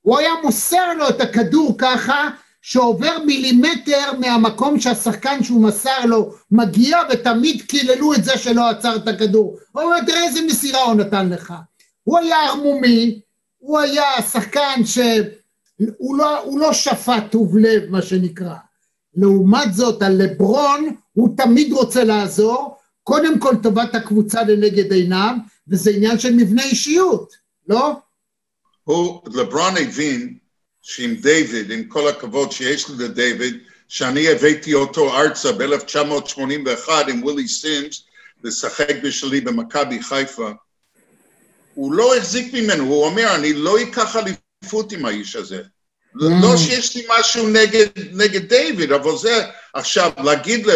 הוא 0.00 0.18
היה 0.18 0.30
מוסר 0.44 0.94
לו 0.94 1.08
את 1.08 1.20
הכדור 1.20 1.74
ככה, 1.78 2.28
שעובר 2.62 3.18
מילימטר 3.26 4.12
מהמקום 4.20 4.80
שהשחקן 4.80 5.44
שהוא 5.44 5.62
מסר 5.62 6.04
לו 6.04 6.34
מגיע, 6.50 6.98
ותמיד 7.10 7.62
קיללו 7.62 8.14
את 8.14 8.24
זה 8.24 8.38
שלא 8.38 8.68
עצר 8.68 8.96
את 8.96 9.08
הכדור. 9.08 9.58
הוא 9.72 9.82
אומר, 9.82 10.04
תראה 10.06 10.24
איזה 10.24 10.40
מסירה 10.46 10.82
הוא 10.82 10.94
נתן 10.94 11.28
לך. 11.30 11.54
הוא 12.06 12.18
היה 12.18 12.42
ערמומי, 12.42 13.20
הוא 13.58 13.78
היה 13.78 14.22
שחקן 14.32 14.80
שהוא 14.84 16.16
לא, 16.18 16.40
הוא 16.40 16.60
לא 16.60 16.72
שפט 16.72 17.24
טוב 17.30 17.56
לב, 17.56 17.90
מה 17.90 18.02
שנקרא. 18.02 18.54
לעומת 19.14 19.74
זאת, 19.74 20.02
הלברון, 20.02 20.96
הוא 21.12 21.36
תמיד 21.36 21.72
רוצה 21.72 22.04
לעזור, 22.04 22.76
קודם 23.02 23.38
כל 23.38 23.54
טובת 23.62 23.94
הקבוצה 23.94 24.42
לנגד 24.42 24.92
עיניו, 24.92 25.34
וזה 25.68 25.90
עניין 25.90 26.18
של 26.18 26.34
מבנה 26.34 26.62
אישיות, 26.64 27.32
לא? 27.68 27.92
הוא, 28.84 29.20
לברון 29.34 29.76
הבין 29.76 30.38
שעם 30.82 31.14
דיוויד, 31.14 31.70
עם 31.70 31.84
כל 31.84 32.08
הכבוד 32.08 32.52
שיש 32.52 32.90
לי 32.90 33.04
לדיוויד, 33.04 33.58
שאני 33.88 34.28
הבאתי 34.28 34.74
אותו 34.74 35.16
ארצה 35.16 35.52
ב-1981 35.52 36.90
עם 37.08 37.22
ווילי 37.22 37.48
סימס 37.48 38.02
לשחק 38.44 38.96
בשלי 39.04 39.40
במכבי 39.40 40.02
חיפה, 40.02 40.50
הוא 41.76 41.92
לא 41.92 42.16
החזיק 42.16 42.54
ממנו, 42.54 42.84
הוא 42.84 43.06
אומר, 43.06 43.34
אני 43.34 43.52
לא 43.52 43.82
אקח 43.82 44.16
אליפות 44.16 44.92
עם 44.92 45.04
האיש 45.04 45.36
הזה. 45.36 45.62
לא 46.14 46.56
שיש 46.56 46.96
לי 46.96 47.06
משהו 47.18 47.48
נגד, 47.48 47.86
נגד 48.12 48.48
דיוויד, 48.48 48.92
אבל 48.92 49.16
זה 49.16 49.46
עכשיו, 49.74 50.10
להגיד 50.24 50.66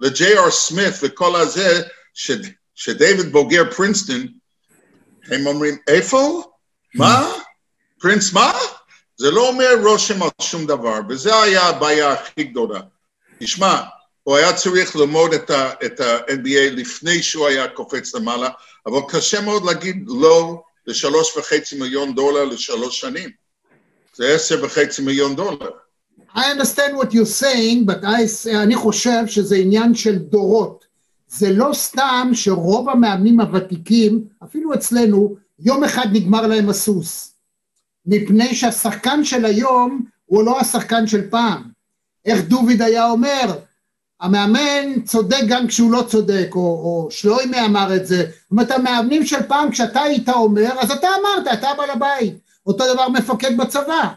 לג'יי 0.00 0.38
אר 0.38 0.50
סמית 0.50 0.94
וכל 1.02 1.36
הזה, 1.36 1.82
ש, 2.14 2.30
שדייוויד 2.74 3.32
בוגר 3.32 3.72
פרינסטון, 3.76 4.26
הם 5.30 5.46
אומרים, 5.46 5.76
איפה? 5.88 6.42
מה? 6.94 7.32
פרינס 8.00 8.32
מה? 8.32 8.52
זה 9.16 9.30
לא 9.30 9.48
אומר 9.48 9.74
רושם 9.82 10.22
על 10.22 10.28
שום 10.42 10.66
דבר, 10.66 11.00
וזה 11.08 11.42
היה 11.42 11.62
הבעיה 11.62 12.12
הכי 12.12 12.44
גדולה. 12.44 12.80
תשמע, 13.38 13.82
הוא 14.30 14.36
היה 14.36 14.52
צריך 14.52 14.96
ללמוד 14.96 15.34
את 15.34 16.00
ה-NBA 16.00 16.70
לפני 16.70 17.22
שהוא 17.22 17.46
היה 17.46 17.68
קופץ 17.68 18.14
למעלה, 18.14 18.48
אבל 18.86 18.98
קשה 19.08 19.40
מאוד 19.40 19.64
להגיד 19.64 20.04
לא 20.06 20.62
לשלוש 20.86 21.36
וחצי 21.36 21.78
מיליון 21.78 22.14
דולר 22.14 22.44
לשלוש 22.44 23.00
שנים. 23.00 23.30
זה 24.14 24.34
עשר 24.34 24.64
וחצי 24.64 25.02
מיליון 25.02 25.36
דולר. 25.36 25.70
I 26.34 26.38
understand 26.38 26.96
what 26.96 27.12
you're 27.12 27.42
saying, 27.42 27.86
but 27.86 28.04
I, 28.04 28.56
אני 28.56 28.74
חושב 28.76 29.26
שזה 29.26 29.56
עניין 29.56 29.94
של 29.94 30.18
דורות. 30.18 30.84
זה 31.28 31.52
לא 31.52 31.70
סתם 31.72 32.30
שרוב 32.32 32.88
המאמנים 32.88 33.40
הוותיקים, 33.40 34.24
אפילו 34.44 34.74
אצלנו, 34.74 35.36
יום 35.58 35.84
אחד 35.84 36.06
נגמר 36.12 36.46
להם 36.46 36.68
הסוס. 36.68 37.34
מפני 38.06 38.54
שהשחקן 38.54 39.24
של 39.24 39.44
היום 39.44 40.04
הוא 40.26 40.44
לא 40.44 40.60
השחקן 40.60 41.06
של 41.06 41.30
פעם. 41.30 41.62
איך 42.24 42.42
דוביד 42.42 42.82
היה 42.82 43.10
אומר, 43.10 43.58
המאמן 44.20 45.00
צודק 45.04 45.40
גם 45.48 45.66
כשהוא 45.66 45.92
לא 45.92 46.02
צודק, 46.08 46.48
או, 46.54 46.60
או 46.60 47.08
שלוימי 47.10 47.60
אמר 47.64 47.96
את 47.96 48.06
זה. 48.06 48.16
זאת 48.16 48.50
אומרת, 48.50 48.70
המאמנים 48.70 49.26
של 49.26 49.42
פעם, 49.42 49.70
כשאתה 49.70 50.02
היית 50.02 50.28
אומר, 50.28 50.70
אז 50.78 50.90
אתה 50.90 51.08
אמרת, 51.20 51.52
אתה 51.52 51.68
בעל 51.76 51.90
הבית. 51.90 52.34
אותו 52.66 52.94
דבר 52.94 53.08
מפקד 53.08 53.56
בצבא. 53.56 54.08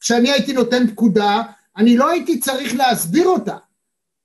כשאני 0.00 0.30
הייתי 0.30 0.52
נותן 0.52 0.86
פקודה, 0.86 1.42
אני 1.76 1.96
לא 1.96 2.08
הייתי 2.10 2.40
צריך 2.40 2.74
להסביר 2.76 3.28
אותה. 3.28 3.56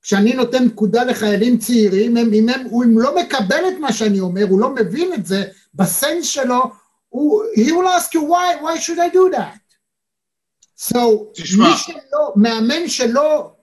כשאני 0.01 0.33
נותן 0.33 0.69
פקודה 0.69 1.03
לחיילים 1.03 1.57
צעירים, 1.57 2.17
הם, 2.17 2.33
אם, 2.33 2.49
הם, 2.49 2.67
אם 2.83 2.99
לא 2.99 3.15
מקבל 3.15 3.63
את 3.67 3.79
מה 3.79 3.93
שאני 3.93 4.19
אומר, 4.19 4.45
הוא 4.49 4.59
לא 4.59 4.69
מבין 4.69 5.13
את 5.13 5.25
זה, 5.25 5.43
בסנס 5.73 6.25
שלו, 6.25 6.63
הוא, 7.09 7.43
he 7.55 7.69
will 7.69 7.99
ask 7.99 8.13
you 8.13 8.21
why, 8.21 8.63
why 8.63 8.79
should 8.79 8.99
I 8.99 9.13
do 9.13 9.37
that? 9.37 9.65
So, 10.93 10.99
תשמע. 11.33 11.69
מי 11.69 11.77
שלא, 11.77 12.33
מאמן 12.35 12.87
שלא 12.87 13.54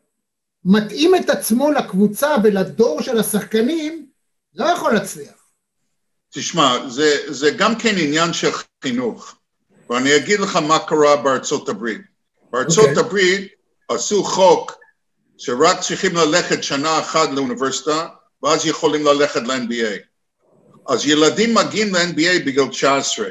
מתאים 0.65 1.15
את 1.15 1.31
עצמו 1.31 1.71
לקבוצה 1.71 2.37
ולדור 2.45 3.03
של 3.03 3.19
השחקנים, 3.19 4.07
לא 4.55 4.65
יכול 4.65 4.93
להצליח. 4.93 5.43
תשמע, 6.35 6.89
זה, 6.89 7.17
זה 7.27 7.51
גם 7.51 7.79
כן 7.79 7.95
עניין 7.99 8.33
של 8.33 8.51
חינוך, 8.83 9.35
ואני 9.91 10.17
אגיד 10.17 10.41
לך 10.41 10.57
מה 10.57 10.79
קרה 10.79 11.17
בארצות 11.17 11.69
הברית. 11.69 12.01
בארצות 12.51 12.79
אוקיי. 12.79 12.97
okay. 12.97 13.01
הברית 13.01 13.53
עשו 13.89 14.25
חוק 14.25 14.73
שרק 15.39 15.81
צריכים 15.81 16.17
ללכת 16.17 16.63
שנה 16.63 16.99
אחת 16.99 17.29
לאוניברסיטה, 17.33 18.09
ואז 18.43 18.67
יכולים 18.67 19.07
ללכת 19.07 19.43
ל-NBA. 19.43 19.99
אז 20.89 21.07
ילדים 21.07 21.55
מגיעים 21.55 21.95
ל-NBA 21.95 22.47
בגיל 22.47 22.69
19, 22.71 23.27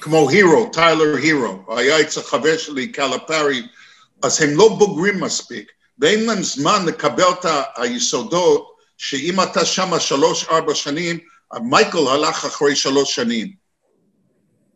כמו 0.00 0.30
הירו, 0.30 0.70
טיילר 0.72 1.16
הירו, 1.16 1.76
היה 1.76 2.00
אצל 2.00 2.22
חבר 2.22 2.56
שלי, 2.56 2.92
קלפרי, 2.92 3.62
אז 4.22 4.42
הם 4.42 4.56
לא 4.56 4.68
בוגרים 4.68 5.20
מספיק, 5.20 5.72
ואין 5.98 6.26
להם 6.26 6.42
זמן 6.42 6.86
לקבל 6.86 7.30
את 7.40 7.46
היסודות, 7.76 8.72
שאם 8.98 9.40
אתה 9.40 9.64
שמה 9.64 10.00
שלוש-ארבע 10.00 10.74
שנים, 10.74 11.18
מייקל 11.62 12.08
הלך 12.08 12.44
אחרי 12.44 12.76
שלוש 12.76 13.14
שנים. 13.14 13.52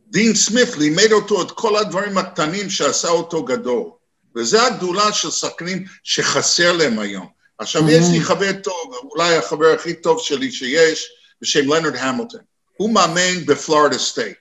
דין 0.08 0.34
סמית 0.34 0.76
לימד 0.76 1.12
אותו 1.12 1.42
את 1.42 1.50
כל 1.50 1.76
הדברים 1.76 2.18
הקטנים 2.18 2.70
שעשה 2.70 3.08
אותו 3.08 3.44
גדול. 3.44 3.90
וזו 4.36 4.58
הגדולה 4.58 5.12
של 5.12 5.30
שחקנים 5.30 5.84
שחסר 6.04 6.72
להם 6.72 6.98
היום. 6.98 7.26
עכשיו, 7.58 7.90
יש 7.90 8.04
לי 8.12 8.20
חבר 8.20 8.52
טוב, 8.52 8.94
אולי 9.10 9.36
החבר 9.36 9.66
הכי 9.74 9.94
טוב 9.94 10.20
שלי 10.22 10.52
שיש, 10.52 11.08
בשם 11.42 11.72
לנרד 11.72 11.96
המילטון. 11.96 12.40
הוא 12.76 12.94
מאמן 12.94 13.46
בפלורידה 13.46 13.98
סטייט. 13.98 14.36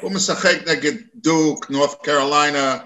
הוא 0.00 0.12
משחק 0.12 0.56
נגד 0.66 0.92
דיוק, 1.14 1.70
נורף 1.70 1.94
קרוליינה, 2.02 2.78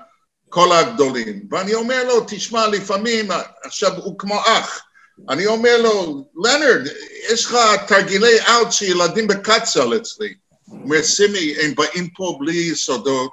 כל 0.51 0.73
הגדולים. 0.73 1.43
ואני 1.51 1.75
אומר 1.75 2.05
לו, 2.05 2.25
תשמע, 2.27 2.67
לפעמים, 2.67 3.29
עכשיו 3.65 3.97
הוא 3.97 4.19
כמו 4.19 4.41
אח. 4.47 4.81
אני 5.29 5.47
אומר 5.47 5.83
לו, 5.83 6.25
לנרד, 6.45 6.87
יש 7.33 7.47
לך 7.47 7.57
תרגילי 7.87 8.41
אאוט 8.49 8.73
שילדים 8.73 9.27
בקצ"ל 9.27 9.97
אצלי. 9.97 10.35
הוא 10.65 10.81
אומר, 10.85 11.03
סימי, 11.03 11.55
הם 11.63 11.75
באים 11.75 12.09
פה 12.17 12.37
בלי 12.41 12.55
יסודות, 12.55 13.31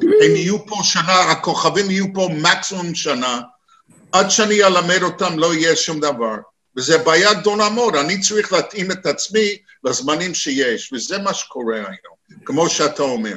הם 0.00 0.36
יהיו 0.36 0.66
פה 0.66 0.76
שנה, 0.82 1.20
הכוכבים 1.20 1.90
יהיו 1.90 2.06
פה 2.14 2.28
מקסימום 2.32 2.94
שנה, 2.94 3.40
עד 4.12 4.30
שאני 4.30 4.64
אלמד 4.64 5.02
אותם 5.02 5.38
לא 5.38 5.54
יהיה 5.54 5.76
שום 5.76 6.00
דבר. 6.00 6.36
וזו 6.76 6.98
בעיה 7.04 7.34
גדולה 7.34 7.68
מאוד, 7.68 7.96
אני 7.96 8.20
צריך 8.20 8.52
להתאים 8.52 8.90
את 8.90 9.06
עצמי 9.06 9.56
לזמנים 9.84 10.34
שיש, 10.34 10.92
וזה 10.92 11.18
מה 11.18 11.34
שקורה 11.34 11.76
היום, 11.76 12.44
כמו 12.44 12.68
שאתה 12.68 13.02
אומר. 13.02 13.36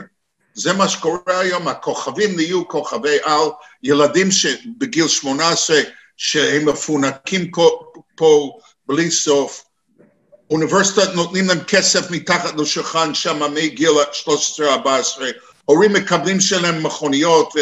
זה 0.53 0.73
מה 0.73 0.89
שקורה 0.89 1.39
היום, 1.39 1.67
הכוכבים 1.67 2.35
נהיו 2.35 2.67
כוכבי 2.67 3.17
על, 3.23 3.49
ילדים 3.83 4.31
שבגיל 4.31 5.07
18 5.07 5.81
שהם 6.17 6.69
מפונקים 6.69 7.51
פה, 8.15 8.59
בלי 8.87 9.11
סוף, 9.11 9.63
אוניברסיטת 10.49 11.13
נותנים 11.13 11.47
להם 11.47 11.59
כסף 11.59 12.11
מתחת 12.11 12.55
לשולחן 12.57 13.13
שם 13.13 13.53
מגיל 13.53 13.91
13-14, 14.59 14.61
הורים 15.65 15.93
מקבלים 15.93 16.39
שלהם 16.39 16.83
מכוניות 16.83 17.53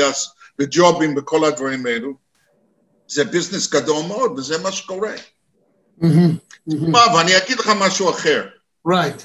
וג'ובים 0.59 1.17
וכל 1.17 1.45
הדברים 1.45 1.85
האלו. 1.85 2.13
זה 3.07 3.23
ביזנס 3.23 3.69
גדול 3.69 4.05
מאוד 4.07 4.39
וזה 4.39 4.57
מה 4.57 4.71
שקורה. 4.71 5.13
מה, 6.67 6.99
ואני 7.15 7.37
אגיד 7.37 7.59
לך 7.59 7.71
משהו 7.79 8.09
אחר. 8.09 8.47
Right. 8.87 9.21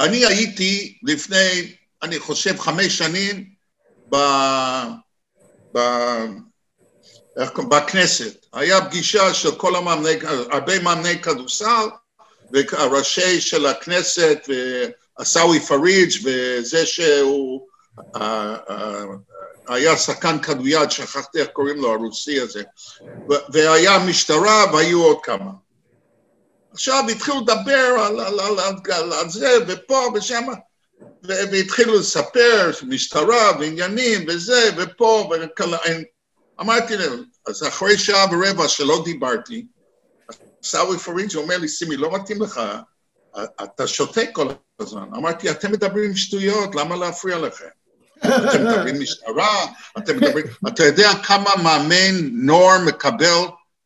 אני 0.00 0.26
הייתי 0.26 0.98
לפני, 1.02 1.74
אני 2.04 2.18
חושב, 2.18 2.58
חמש 2.58 2.98
שנים 2.98 3.44
ב... 4.10 4.16
ב... 5.76 5.78
בכנסת. 7.68 8.46
היה 8.52 8.84
פגישה 8.84 9.34
של 9.34 9.54
כל 9.54 9.76
המאמני, 9.76 10.14
הרבה 10.50 10.78
מאמני 10.78 11.22
כדורסל, 11.22 11.88
והראשי 12.52 13.40
של 13.40 13.66
הכנסת, 13.66 14.48
ועסאווי 15.18 15.60
פריג' 15.60 16.10
וזה 16.24 16.86
שהוא 16.86 17.66
היה 19.68 19.96
שחקן 19.96 20.38
כדויד, 20.38 20.90
שכחתי 20.90 21.40
איך 21.40 21.48
קוראים 21.48 21.76
לו, 21.76 21.92
הרוסי 21.92 22.40
הזה, 22.40 22.62
והיה 23.52 23.98
משטרה 23.98 24.64
והיו 24.72 25.02
עוד 25.02 25.18
כמה. 25.22 25.50
עכשיו 26.72 27.04
התחילו 27.10 27.40
לדבר 27.40 27.96
על, 28.06 28.20
על, 28.20 28.40
על, 28.40 28.58
על, 28.92 29.12
על 29.12 29.30
זה 29.30 29.56
ופה 29.68 30.12
ושם, 30.14 30.44
ו- 31.24 31.52
והתחילו 31.52 31.98
לספר 31.98 32.70
משטרה 32.82 33.52
ועניינים 33.60 34.24
וזה 34.28 34.70
ופה, 34.76 35.30
וכאלה. 35.42 35.78
אמרתי 36.60 36.96
להם, 36.96 37.24
אז 37.46 37.62
אחרי 37.62 37.98
שעה 37.98 38.26
ורבע 38.32 38.68
שלא 38.68 39.02
דיברתי, 39.04 39.66
עיסאווי 40.62 40.98
פריג' 40.98 41.36
אומר 41.36 41.58
לי, 41.58 41.68
סימי, 41.68 41.96
לא 41.96 42.12
מתאים 42.12 42.42
לך, 42.42 42.60
אתה 43.62 43.86
שותק 43.86 44.28
כל 44.32 44.48
הזמן. 44.80 45.06
אמרתי, 45.16 45.50
אתם 45.50 45.72
מדברים 45.72 46.16
שטויות, 46.16 46.74
למה 46.74 46.96
להפריע 46.96 47.38
לכם? 47.38 47.68
אתם 48.18 48.64
מדברים 48.64 49.00
משטרה, 49.00 49.66
אתם 49.98 50.16
מדברים... 50.16 50.46
אתה 50.68 50.84
יודע 50.84 51.10
כמה 51.22 51.50
מאמן 51.62 52.30
נוער 52.32 52.78
מקבל 52.86 53.38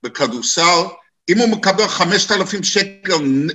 בכדורסל? 0.03 0.85
אם 1.29 1.39
הוא 1.39 1.49
מקבל 1.49 1.89
5,000 1.89 2.63
שקל 2.63 3.15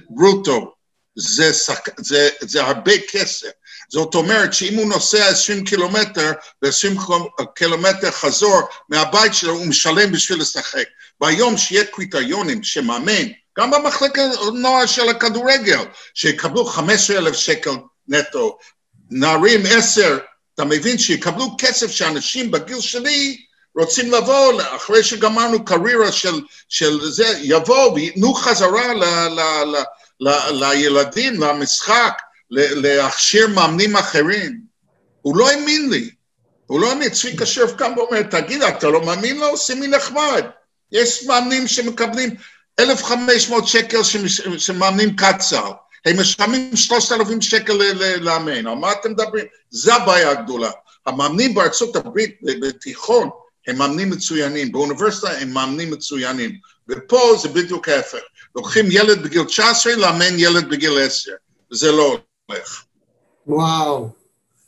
ברוטו, 0.09 0.73
זה, 1.15 1.53
שק... 1.53 1.99
זה, 2.01 2.29
זה 2.41 2.63
הרבה 2.63 2.91
כסף. 3.11 3.49
זאת 3.93 4.15
אומרת 4.15 4.53
שאם 4.53 4.75
הוא 4.75 4.86
נוסע 4.86 5.27
20 5.27 5.65
קילומטר 5.65 6.32
ו-20 6.63 7.13
קילומטר 7.56 8.12
חזור 8.12 8.62
מהבית 8.89 9.34
שלו, 9.34 9.53
הוא 9.53 9.65
משלם 9.65 10.12
בשביל 10.12 10.39
לשחק. 10.39 10.84
והיום 11.21 11.58
שיהיה 11.58 11.86
קריטריונים 11.86 12.63
שמאמן, 12.63 13.27
גם 13.60 13.71
במחלקת 13.71 14.21
נוער 14.53 14.86
של 14.86 15.10
הכדורגל, 15.10 15.79
שיקבלו 16.13 16.65
15,000 16.65 17.36
שקל 17.36 17.71
נטו, 18.08 18.58
נערים 19.10 19.62
10, 19.65 20.17
אתה 20.55 20.65
מבין? 20.65 20.97
שיקבלו 20.97 21.55
כסף 21.57 21.91
שאנשים 21.91 22.51
בגיל 22.51 22.82
שלי 22.82 23.38
רוצים 23.78 24.11
לבוא, 24.11 24.61
אחרי 24.76 25.03
שגמרנו 25.03 25.65
קריירה 25.65 26.11
של, 26.11 26.41
של 26.70 27.11
זה, 27.11 27.39
יבואו 27.41 27.95
וייתנו 27.95 28.34
חזרה 28.34 28.93
ל, 28.93 29.03
ל, 29.03 29.39
ל, 29.39 29.84
ל, 30.20 30.51
לילדים, 30.51 31.43
למשחק, 31.43 32.13
להכשיר 32.54 33.47
מאמנים 33.47 33.95
אחרים. 33.95 34.60
הוא 35.22 35.38
לא 35.38 35.49
האמין 35.49 35.89
לי. 35.89 36.10
הוא 36.66 36.80
לא 36.80 36.89
האמין, 36.89 37.10
צביקה 37.10 37.45
שרף 37.45 37.76
קם 37.76 37.91
ואומר, 37.97 38.22
תגיד, 38.22 38.62
אתה 38.62 38.88
לא 38.88 39.06
מאמין 39.06 39.38
לו? 39.38 39.58
שימי 39.58 39.88
נחמד. 39.88 40.45
יש 40.91 41.24
מאמנים 41.24 41.68
שמקבלים 41.68 42.30
1,500 42.80 43.68
שקל 43.68 43.99
שמאמנים 44.58 45.16
קצר. 45.16 45.72
הם 46.06 46.20
משלמים 46.20 46.76
3,000 46.76 47.41
שקל 47.41 47.74
לאמן. 48.20 48.68
על 48.68 48.76
מה 48.76 48.91
אתם 48.91 49.12
מדברים? 49.12 49.45
זו 49.70 49.93
הבעיה 49.93 50.30
הגדולה. 50.30 50.72
המאמנים 51.06 51.54
בארצות 51.54 51.95
הברית 51.95 52.39
בתיכון 52.41 53.30
הם 53.68 53.78
מאמנים 53.78 54.10
מצוינים, 54.10 54.72
באוניברסיטה 54.72 55.32
הם 55.32 55.49
מאמנים 55.49 55.91
מצוינים, 55.91 56.56
ופה 56.89 57.36
זה 57.41 57.49
בדיוק 57.49 57.89
ההפך. 57.89 58.20
לוקחים 58.56 58.86
ילד 58.91 59.24
בגיל 59.24 59.43
19, 59.43 59.95
לאמן 59.95 60.34
ילד 60.39 60.70
בגיל 60.70 60.99
10, 60.99 61.32
וזה 61.72 61.91
לא 61.91 62.18
הולך. 62.45 62.83
וואו. 63.47 64.09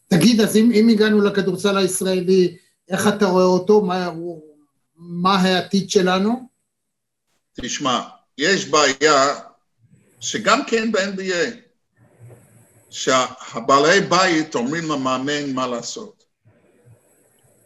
תגיד, 0.08 0.42
אז 0.42 0.58
אם, 0.58 0.72
אם 0.74 0.90
הגענו 0.90 1.22
לכדורסל 1.22 1.78
הישראלי, 1.78 2.58
איך 2.90 3.08
אתה 3.08 3.26
רואה 3.26 3.44
אותו? 3.44 3.82
מה, 3.82 4.10
מה 4.96 5.36
העתיד 5.36 5.90
שלנו? 5.90 6.50
תשמע, 7.62 8.02
יש 8.38 8.66
בעיה 8.70 9.40
שגם 10.20 10.60
כן 10.68 10.92
ב-NBA, 10.92 11.56
שהבעלי 12.90 14.02
בית 14.02 14.56
אומרים 14.56 14.92
למאמן 14.92 15.54
מה 15.54 15.68
לעשות. 15.68 16.24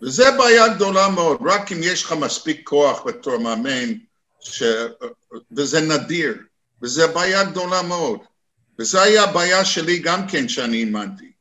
וזו 0.02 0.24
בעיה 0.38 0.68
גדולה 0.68 1.10
מאוד, 1.10 1.38
רק 1.46 1.72
אם 1.72 1.78
יש 1.82 2.04
לך 2.04 2.12
מספיק 2.12 2.70
כוח 2.70 3.02
בתור 3.06 3.38
מאמן, 3.38 3.94
ש... 4.40 4.64
וזה 5.58 5.82
נדיר, 5.82 6.38
וזו 6.82 7.08
בעיה 7.14 7.44
גדולה 7.44 7.82
מאוד. 7.82 8.20
וזו 8.80 9.00
היה 9.00 9.24
הבעיה 9.24 9.66
שלי 9.66 10.00
גם 10.00 10.28
כן 10.28 10.48
שאני 10.50 10.78
אימנתי. 10.78 11.32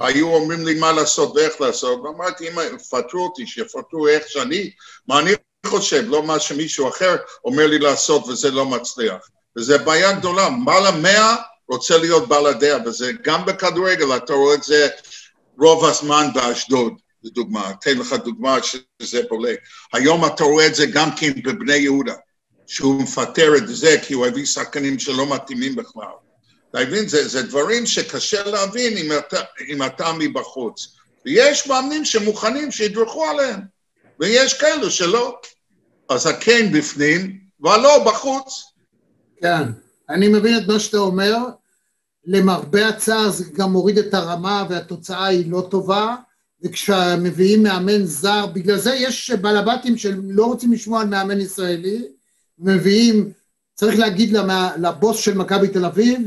היו 0.00 0.34
אומרים 0.34 0.66
לי 0.66 0.74
מה 0.74 0.92
לעשות 0.92 1.32
ואיך 1.34 1.60
לעשות, 1.60 2.00
ואמרתי, 2.00 2.48
אם 2.48 2.58
יפטרו 2.74 3.24
אותי, 3.24 3.46
שיפטרו 3.46 4.08
איך 4.08 4.28
שאני, 4.28 4.70
מה 5.08 5.18
אני 5.18 5.30
חושב, 5.66 6.04
לא 6.06 6.22
מה 6.22 6.40
שמישהו 6.40 6.88
אחר 6.88 7.16
אומר 7.44 7.66
לי 7.66 7.78
לעשות 7.78 8.28
וזה 8.28 8.50
לא 8.50 8.66
מצליח. 8.66 9.28
וזו 9.58 9.74
בעיה 9.84 10.12
גדולה, 10.12 10.48
בעל 10.64 10.86
המאה 10.86 11.36
רוצה 11.68 11.98
להיות 11.98 12.28
בעל 12.28 12.46
הדעה, 12.46 12.78
וזה 12.86 13.12
גם 13.22 13.46
בכדורגל, 13.46 14.16
אתה 14.16 14.32
רואה 14.32 14.54
את 14.54 14.62
זה 14.62 14.88
רוב 15.58 15.84
הזמן 15.84 16.26
באשדוד, 16.34 16.92
לדוגמה. 17.24 17.70
אתן 17.70 17.98
לך 17.98 18.12
דוגמה 18.12 18.58
שזה 19.02 19.22
בולט. 19.28 19.58
היום 19.92 20.26
אתה 20.26 20.44
רואה 20.44 20.66
את 20.66 20.74
זה 20.74 20.86
גם 20.86 21.10
כן 21.16 21.32
בבני 21.44 21.76
יהודה, 21.76 22.14
שהוא 22.66 23.02
מפטר 23.02 23.56
את 23.56 23.68
זה 23.68 23.96
כי 24.06 24.14
הוא 24.14 24.26
הביא 24.26 24.46
שחקנים 24.46 24.98
שלא 24.98 25.34
מתאימים 25.34 25.76
בכלל. 25.76 26.25
אתה 26.76 26.84
מבין? 26.84 27.08
זה, 27.08 27.28
זה 27.28 27.42
דברים 27.42 27.86
שקשה 27.86 28.44
להבין 28.44 28.96
אם 28.96 29.12
אתה, 29.18 29.40
אם 29.68 29.82
אתה 29.82 30.12
מבחוץ. 30.18 30.96
ויש 31.24 31.66
מאמנים 31.66 32.04
שמוכנים 32.04 32.72
שידרכו 32.72 33.24
עליהם, 33.24 33.60
ויש 34.20 34.54
כאלו 34.54 34.90
שלא. 34.90 35.38
אז 36.08 36.26
הכן 36.26 36.72
בפנים, 36.72 37.38
והלא 37.60 38.04
בחוץ. 38.04 38.64
כן, 39.40 39.62
אני 40.10 40.28
מבין 40.28 40.58
את 40.58 40.68
מה 40.68 40.80
שאתה 40.80 40.96
אומר. 40.96 41.36
למרבה 42.24 42.88
הצער 42.88 43.30
זה 43.30 43.44
גם 43.52 43.72
מוריד 43.72 43.98
את 43.98 44.14
הרמה 44.14 44.66
והתוצאה 44.68 45.26
היא 45.26 45.50
לא 45.50 45.66
טובה, 45.70 46.16
וכשמביאים 46.62 47.62
מאמן 47.62 48.04
זר, 48.04 48.46
בגלל 48.46 48.78
זה 48.78 48.94
יש 48.94 49.30
בעלבתים 49.30 49.98
שלא 49.98 50.44
רוצים 50.44 50.72
לשמוע 50.72 51.00
על 51.00 51.06
מאמן 51.06 51.40
ישראלי, 51.40 52.02
מביאים, 52.58 53.32
צריך 53.74 53.98
להגיד 53.98 54.36
לבוס 54.78 55.18
של 55.18 55.34
מכבי 55.34 55.68
תל 55.68 55.84
אביב, 55.84 56.18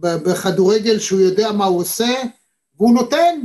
בכדורגל 0.00 0.98
שהוא 0.98 1.20
יודע 1.20 1.52
מה 1.52 1.64
הוא 1.64 1.78
עושה, 1.80 2.14
והוא 2.76 2.94
נותן. 2.94 3.40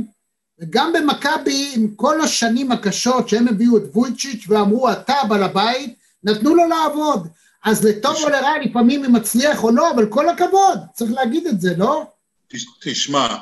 וגם 0.58 0.92
במכבי, 0.92 1.72
עם 1.76 1.94
כל 1.96 2.20
השנים 2.20 2.72
הקשות 2.72 3.28
שהם 3.28 3.48
הביאו 3.48 3.76
את 3.76 3.82
וויצ'יץ' 3.94 4.44
ואמרו, 4.48 4.92
אתה 4.92 5.14
בעל 5.28 5.42
הבית, 5.42 5.98
נתנו 6.24 6.54
לו 6.54 6.68
לעבוד. 6.68 7.28
אז 7.64 7.84
לטוב 7.84 8.16
או 8.22 8.28
לרע, 8.28 8.58
לפעמים 8.64 9.04
אם 9.04 9.12
מצליח 9.12 9.64
או 9.64 9.70
לא, 9.70 9.90
אבל 9.90 10.06
כל 10.10 10.28
הכבוד, 10.28 10.78
צריך 10.94 11.10
להגיד 11.12 11.46
את 11.46 11.60
זה, 11.60 11.76
לא? 11.76 12.06
תש- 12.48 12.78
תשמע, 12.82 13.36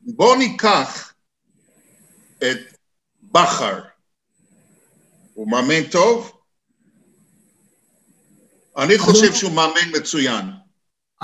בוא 0.00 0.36
ניקח 0.36 1.12
את 2.38 2.58
בכר. 3.22 3.80
הוא 5.34 5.50
מאמן 5.50 5.82
טוב? 5.90 6.32
אני 8.78 8.98
חושב 8.98 9.34
שהוא 9.34 9.52
מאמן 9.52 9.96
מצוין. 9.98 10.44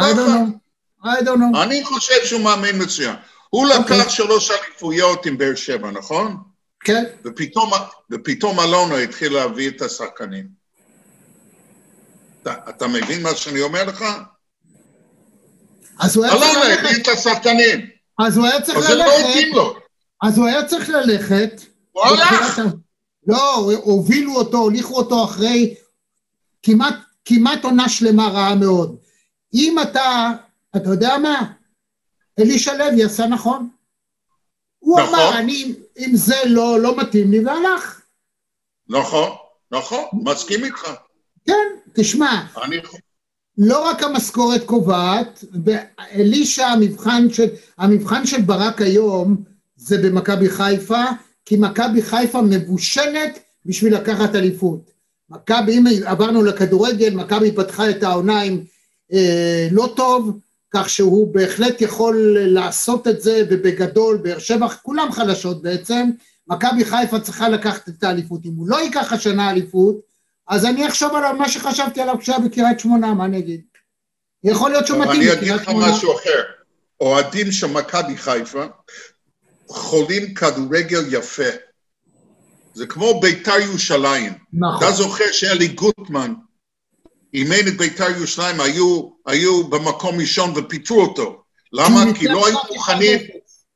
I 0.01 0.03
don't 0.03 0.17
know, 0.17 0.60
I 1.05 1.07
don't 1.07 1.39
know. 1.39 1.63
אני 1.63 1.85
חושב 1.85 2.25
שהוא 2.25 2.41
מאמן 2.41 2.83
מצוין. 2.83 3.15
הוא 3.51 3.67
לקח 3.67 4.09
שלוש 4.09 4.51
אליפויות 4.51 5.27
עם 5.27 5.39
באר 5.39 5.55
שבע, 5.55 5.91
נכון? 5.91 6.37
כן. 6.81 7.05
ופתאום, 7.25 7.71
ופתאום 8.11 8.61
אלונה 8.61 8.97
התחיל 8.97 9.33
להביא 9.33 9.69
את 9.69 9.83
השחקנים. 9.83 10.47
אתה, 12.43 12.55
אתה 12.69 12.89
מבין 12.89 13.23
מה 13.23 13.35
שאני 13.37 13.61
אומר 13.61 13.85
לך? 13.85 14.05
אז 16.01 16.17
הוא 16.17 16.25
היה 16.25 16.35
צריך 16.35 16.53
אלונה 16.53 16.75
הביא 16.75 16.89
ללכת, 16.89 17.03
את 17.03 17.09
השחקנים, 17.09 17.87
אז 18.19 18.37
הוא 18.37 18.47
היה 18.47 18.61
צריך 18.61 18.79
אז 18.79 18.85
זה 18.85 18.95
לא 18.95 19.05
ללכת, 19.05 19.29
התאים 19.29 19.55
לו. 19.55 19.77
אז 20.23 20.39
הוא 20.39 20.47
היה 20.47 20.65
צריך 20.65 20.89
ללכת. 20.89 21.63
הוא 21.93 22.05
הלך. 22.05 22.61
לא, 23.27 23.73
הובילו 23.83 24.37
אותו, 24.37 24.59
הוליכו 24.59 24.97
אותו 24.97 25.25
אחרי 25.25 25.75
כמעט, 26.63 26.95
כמעט 27.25 27.65
עונה 27.65 27.89
שלמה 27.89 28.29
רעה 28.29 28.55
מאוד. 28.55 28.97
אם 29.55 29.77
אתה, 29.83 30.31
אתה 30.77 30.89
יודע 30.91 31.19
מה? 31.19 31.53
אלישע 32.39 32.77
לוי 32.77 33.05
עשה 33.05 33.27
נכון. 33.27 33.69
הוא 34.79 35.01
נכון. 35.01 35.15
אמר, 35.15 35.39
אני, 35.39 35.75
אם 35.99 36.11
זה 36.15 36.37
לא, 36.47 36.81
לא 36.81 36.97
מתאים 36.97 37.31
לי, 37.31 37.45
והלך. 37.45 38.01
נכון, 38.89 39.31
נכון, 39.71 40.05
מסכים 40.13 40.65
איתך. 40.65 40.91
כן, 41.47 41.69
תשמע, 41.95 42.47
אני, 42.65 42.77
לא 43.59 43.87
רק 43.89 44.03
המשכורת 44.03 44.65
קובעת, 44.65 45.45
ואלישע, 45.65 46.67
המבחן 46.67 47.31
של, 47.31 47.49
המבחן 47.79 48.27
של 48.27 48.41
ברק 48.41 48.83
היום 48.83 49.37
זה 49.77 49.99
במכבי 49.99 50.51
חיפה, 50.51 51.05
כי 51.45 51.57
מכבי 51.57 52.03
חיפה 52.03 52.43
מבושלת 52.43 53.39
בשביל 53.67 53.95
לקחת 53.95 54.35
אליפות. 54.35 54.91
מכבי, 55.31 55.79
אם 55.79 55.85
עברנו 56.07 56.43
לכדורגל, 56.43 57.15
מכבי 57.15 57.53
פתחה 57.53 57.91
את 57.91 58.03
העונה 58.03 58.41
עם 58.41 58.61
אה, 59.13 59.69
לא 59.71 59.93
טוב, 59.97 60.39
כך 60.71 60.89
שהוא 60.89 61.35
בהחלט 61.35 61.81
יכול 61.81 62.37
לעשות 62.41 63.09
את 63.09 63.23
זה, 63.23 63.45
ובגדול, 63.51 64.17
באר 64.17 64.39
שבע, 64.39 64.69
כולם 64.69 65.13
חלשות 65.13 65.63
בעצם, 65.63 66.11
מכבי 66.49 66.85
חיפה 66.85 67.21
צריכה 67.21 67.49
לקחת 67.49 67.89
את 67.89 68.05
האליפות. 68.05 68.41
אם 68.45 68.53
הוא 68.57 68.69
לא 68.69 68.77
ייקח 68.77 69.13
השנה 69.13 69.51
אליפות, 69.51 70.01
אז 70.49 70.65
אני 70.65 70.89
אחשוב 70.89 71.15
על 71.15 71.37
מה 71.37 71.49
שחשבתי 71.49 72.01
עליו 72.01 72.17
כשהיה 72.21 72.39
בקריית 72.39 72.81
שמונה, 72.81 73.15
מה 73.15 73.25
אני 73.25 73.39
אגיד? 73.39 73.61
יכול 74.45 74.71
להיות 74.71 74.87
שהוא 74.87 74.99
מתאים 74.99 75.21
אני 75.21 75.33
אגיד 75.33 75.43
לקריית 75.43 75.63
לך 75.63 75.71
שמונה. 75.71 75.93
משהו 75.93 76.15
אחר. 76.15 76.43
אוהדים 77.01 77.53
של 77.53 77.67
מכבי 77.67 78.17
חיפה 78.17 78.65
חולים 79.69 80.35
כדורגל 80.35 81.15
יפה. 81.15 81.51
זה 82.75 82.87
כמו 82.87 83.21
ביתר 83.21 83.59
ירושלים. 83.59 84.33
נכון. 84.53 84.87
אתה 84.87 84.93
זוכר 84.93 85.33
שאלי 85.33 85.69
גוטמן 85.69 86.35
אימן 87.35 87.69
את 87.69 87.77
ביתר 87.77 88.11
ירושלים, 88.11 88.61
היו, 88.61 89.11
היו 89.27 89.69
במקום 89.69 90.21
ראשון 90.21 90.53
ופיטרו 90.57 91.03
אותו. 91.03 91.43
למה? 91.73 92.05
כי 92.19 92.29
לא 92.29 92.47
היו 92.47 92.59
מוכנים... 92.73 93.19
1-0. 93.19 93.23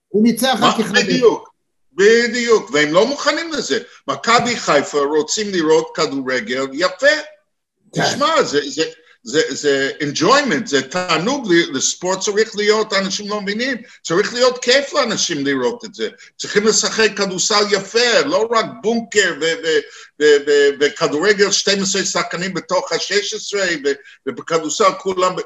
הוא 0.09 0.22
ניצח? 0.22 0.59
רק 0.61 0.80
אחד. 0.80 0.94
בדיוק, 0.94 1.55
בדיוק, 1.92 2.70
והם 2.72 2.92
לא 2.92 3.07
מוכנים 3.07 3.52
לזה. 3.52 3.78
מכבי 4.09 4.57
חיפה 4.57 4.98
רוצים 4.98 5.46
לראות 5.50 5.90
כדורגל 5.94 6.66
יפה. 6.72 7.07
כן. 7.94 8.02
תשמע, 8.02 8.42
זה, 8.42 8.61
זה, 8.66 8.82
זה, 9.25 9.41
זה 9.49 9.91
enjoyment, 10.01 10.66
זה 10.66 10.83
תענוג, 10.83 11.53
לספורט 11.72 12.20
צריך 12.20 12.57
להיות, 12.57 12.93
אנשים 12.93 13.29
לא 13.29 13.41
מבינים, 13.41 13.77
צריך 14.03 14.35
להיות 14.35 14.59
כיף 14.59 14.93
לאנשים 14.93 15.47
לראות 15.47 15.85
את 15.85 15.95
זה. 15.95 16.09
צריכים 16.39 16.66
לשחק 16.66 17.09
כדורסל 17.16 17.64
יפה, 17.70 18.20
לא 18.25 18.49
רק 18.51 18.66
בונקר 18.83 19.35
וכדורגל 20.81 21.51
12 21.51 22.05
שחקנים 22.05 22.55
בתוך 22.55 22.93
ה-16 22.93 23.57
ו- 23.85 23.93
ובכדורסל 24.27 24.93
כולם... 24.99 25.37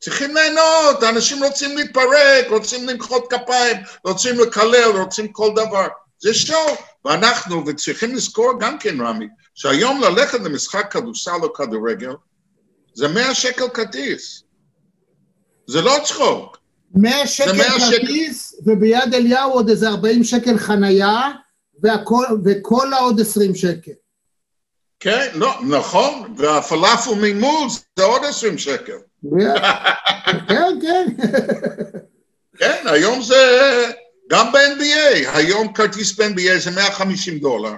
צריכים 0.00 0.34
ליהנות, 0.34 1.02
אנשים 1.02 1.44
רוצים 1.44 1.76
להתפרק, 1.76 2.46
רוצים 2.50 2.88
למחוא 2.88 3.20
כפיים, 3.30 3.76
רוצים 4.04 4.40
לקלל, 4.40 4.90
רוצים 4.96 5.28
כל 5.32 5.50
דבר. 5.56 5.86
זה 6.18 6.34
שואו, 6.34 6.76
ואנחנו, 7.04 7.66
וצריכים 7.66 8.14
לזכור 8.14 8.60
גם 8.60 8.78
כן, 8.78 9.00
רמי, 9.00 9.26
שהיום 9.54 10.02
ללכת 10.02 10.40
למשחק 10.40 10.92
כדורסל 10.92 11.36
או 11.42 11.52
כדורגל, 11.52 12.12
זה 12.94 13.08
100 13.08 13.34
שקל 13.34 13.68
כרטיס. 13.68 14.42
זה 15.66 15.82
לא 15.82 15.96
צחוק. 16.04 16.58
100 16.94 17.26
שקל 17.26 17.52
100 17.52 17.80
שקל. 17.80 17.96
כרטיס, 17.96 18.54
וביד 18.66 19.14
אליהו 19.14 19.52
עוד 19.52 19.68
איזה 19.68 19.88
40 19.88 20.24
שקל 20.24 20.58
חנייה, 20.58 21.20
והכל, 21.82 22.24
וכל 22.44 22.92
העוד 22.92 23.20
20 23.20 23.54
שקל. 23.54 23.92
כן, 25.00 25.28
לא, 25.34 25.54
נכון, 25.68 26.34
והפלאפל 26.36 27.10
ממול 27.20 27.68
זה 27.98 28.04
עוד 28.04 28.24
20 28.24 28.58
שקל. 28.58 28.96
כן, 30.48 30.78
כן. 30.82 31.06
כן, 32.58 32.82
היום 32.86 33.22
זה, 33.22 33.36
גם 34.30 34.52
ב-NBA, 34.52 35.28
היום 35.28 35.72
כרטיס 35.72 36.20
ב-NBA 36.20 36.58
זה 36.58 36.70
150 36.70 37.38
דולר. 37.38 37.72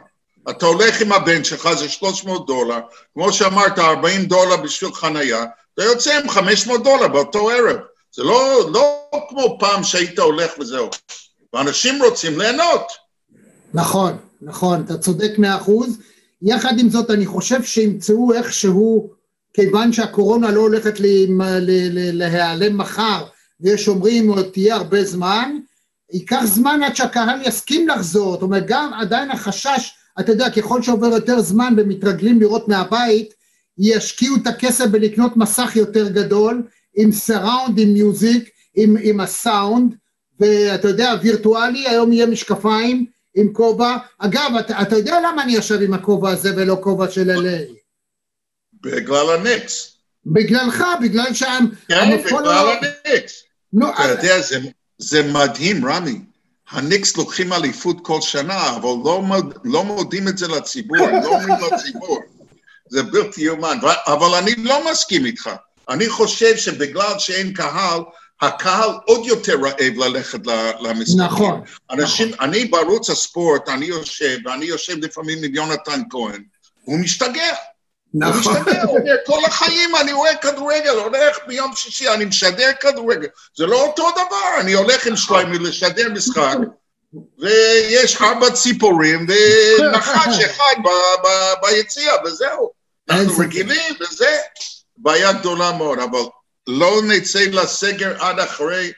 אתה 0.51 0.67
הולך 0.67 1.01
עם 1.01 1.13
הבן 1.13 1.45
שלך, 1.45 1.73
זה 1.73 1.89
300 1.89 2.47
דולר, 2.47 2.81
כמו 3.15 3.33
שאמרת, 3.33 3.79
40 3.79 4.25
דולר 4.25 4.57
בשביל 4.57 4.93
חנייה, 4.93 5.45
אתה 5.75 5.83
יוצא 5.83 6.19
עם 6.19 6.29
500 6.29 6.85
דולר 6.85 7.09
באותו 7.09 7.51
ערב. 7.51 7.77
זה 8.15 8.23
לא, 8.23 8.71
לא 8.73 9.11
כמו 9.29 9.57
פעם 9.61 9.85
שהיית 9.85 10.19
הולך 10.19 10.51
וזהו. 10.61 10.91
ואנשים 11.53 12.03
רוצים 12.03 12.39
ליהנות. 12.39 12.87
כיוון 19.55 19.93
שהקורונה 19.93 20.51
לא 20.51 20.61
הולכת 20.61 20.95
להיעלם 22.13 22.79
מחר, 22.79 23.25
ויש 23.61 23.89
אומרים 23.89 24.29
עוד 24.29 24.49
תהיה 24.53 24.75
הרבה 24.77 25.05
זמן, 25.05 25.57
ייקח 26.13 26.45
זמן 26.45 26.81
עד 26.83 26.97
שהקהל 26.97 27.43
יסכים 27.45 27.89
לחזור, 27.89 28.33
זאת 28.33 28.43
אומרת 28.43 28.65
גם 28.67 28.93
עדיין 28.95 29.31
החשש, 29.31 29.91
אתה 30.21 30.33
יודע, 30.33 30.51
ככל 30.51 30.83
שעובר 30.83 31.07
יותר 31.07 31.41
זמן 31.41 31.75
ומתרגלים 31.77 32.41
לראות 32.41 32.69
מהבית, 32.69 33.35
ישקיעו 33.79 34.37
את 34.37 34.47
הכסף 34.47 34.87
בלקנות 34.87 35.37
מסך 35.37 35.73
יותר 35.75 36.09
גדול, 36.09 36.63
עם 36.97 37.13
סראונד, 37.13 37.79
עם 37.79 37.93
מיוזיק, 37.93 38.51
עם, 38.75 38.97
עם 39.03 39.21
הסאונד, 39.21 39.95
ואתה 40.41 40.89
יודע, 40.89 41.15
וירטואלי, 41.23 41.89
היום 41.89 42.13
יהיה 42.13 42.27
משקפיים 42.27 43.07
עם 43.35 43.53
כובע. 43.53 43.97
אגב, 44.19 44.53
אתה, 44.61 44.83
אתה 44.83 44.97
יודע 44.97 45.21
למה 45.21 45.43
אני 45.43 45.53
יושב 45.53 45.83
עם 45.83 45.95
הכובע 45.95 46.31
הזה 46.31 46.53
ולא 46.57 46.79
כובע 46.83 47.11
של 47.11 47.31
LA? 47.31 47.73
בגלל 48.83 49.31
הניקס. 49.31 49.97
בגללך, 50.27 50.85
בגלל 51.03 51.35
שהם... 51.35 51.67
כן, 51.89 52.19
בגלל 52.25 52.79
הניקס. 53.05 53.43
נו, 53.73 53.91
אתה 53.91 54.09
יודע, 54.09 54.41
זה, 54.41 54.59
זה 54.99 55.33
מדהים, 55.33 55.87
רמי. 55.87 56.21
הניקס 56.73 57.17
לוקחים 57.17 57.53
אליפות 57.53 57.97
כל 58.03 58.21
שנה, 58.21 58.77
אבל 58.77 58.89
לא, 59.05 59.23
לא 59.65 59.85
מודים 59.85 60.29
את 60.29 60.39
זה 60.39 60.49
לציבור, 60.49 60.99
לא 60.99 61.29
אומרים 61.29 61.55
לציבור. 61.73 62.19
זה 62.89 63.03
בלתי 63.03 63.43
יאומן. 63.43 63.79
אבל 64.07 64.35
אני 64.35 64.55
לא 64.55 64.91
מסכים 64.91 65.27
איתך. 65.27 65.51
אני 65.89 66.09
חושב 66.09 66.57
שבגלל 66.57 67.19
שאין 67.19 67.53
קהל, 67.53 68.01
הקהל 68.41 68.91
עוד 69.07 69.27
יותר 69.27 69.57
רעב 69.63 69.95
ללכת 69.97 70.41
למשחקים. 70.81 71.21
נכון. 71.21 71.61
אנשים, 71.91 72.31
אני 72.41 72.65
בערוץ 72.65 73.11
הספורט, 73.11 73.69
אני 73.69 73.87
יושב, 73.87 74.39
ואני 74.45 74.65
יושב 74.65 74.97
לפעמים 74.99 75.39
עם 75.45 75.55
יונתן 75.55 76.03
כהן, 76.11 76.43
הוא 76.85 76.99
משתגע. 76.99 77.55
הוא 78.13 78.25
נכון. 78.25 78.53
משתגע, 78.57 78.83
הוא 78.83 78.99
אומר, 78.99 79.17
כל 79.27 79.45
החיים 79.47 79.97
אני 79.97 80.13
רואה 80.13 80.37
כדורגל, 80.37 80.91
הולך 80.91 81.39
ביום 81.47 81.73
שישי, 81.77 82.09
אני 82.09 82.25
משדר 82.25 82.71
כדורגל. 82.81 83.29
זה 83.57 83.67
לא 83.67 83.87
אותו 83.87 84.11
דבר, 84.11 84.61
אני 84.61 84.73
הולך 84.73 85.07
עם 85.07 85.17
שליימי 85.17 85.59
לשדר 85.59 86.09
משחק, 86.13 86.57
ויש 87.39 88.23
ארבע 88.23 88.51
ציפורים 88.51 89.27
ונחש 89.79 90.41
אחד 90.47 90.75
ביציע, 91.63 92.13
וזהו. 92.25 92.71
אנחנו. 93.11 93.39
רגילים, 93.39 93.95
וזה 94.01 94.37
בעיה 94.97 95.33
גדולה 95.33 95.73
מאוד, 95.73 95.99
אבל 95.99 96.19
לא 96.67 97.01
נצא 97.03 97.41
לסגר 97.53 98.23
עד 98.23 98.41
אחרי 98.41 98.93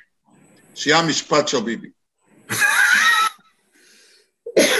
שיהיה 0.74 0.98
המשפט 0.98 1.48
של 1.48 1.60
ביבי. 1.60 1.88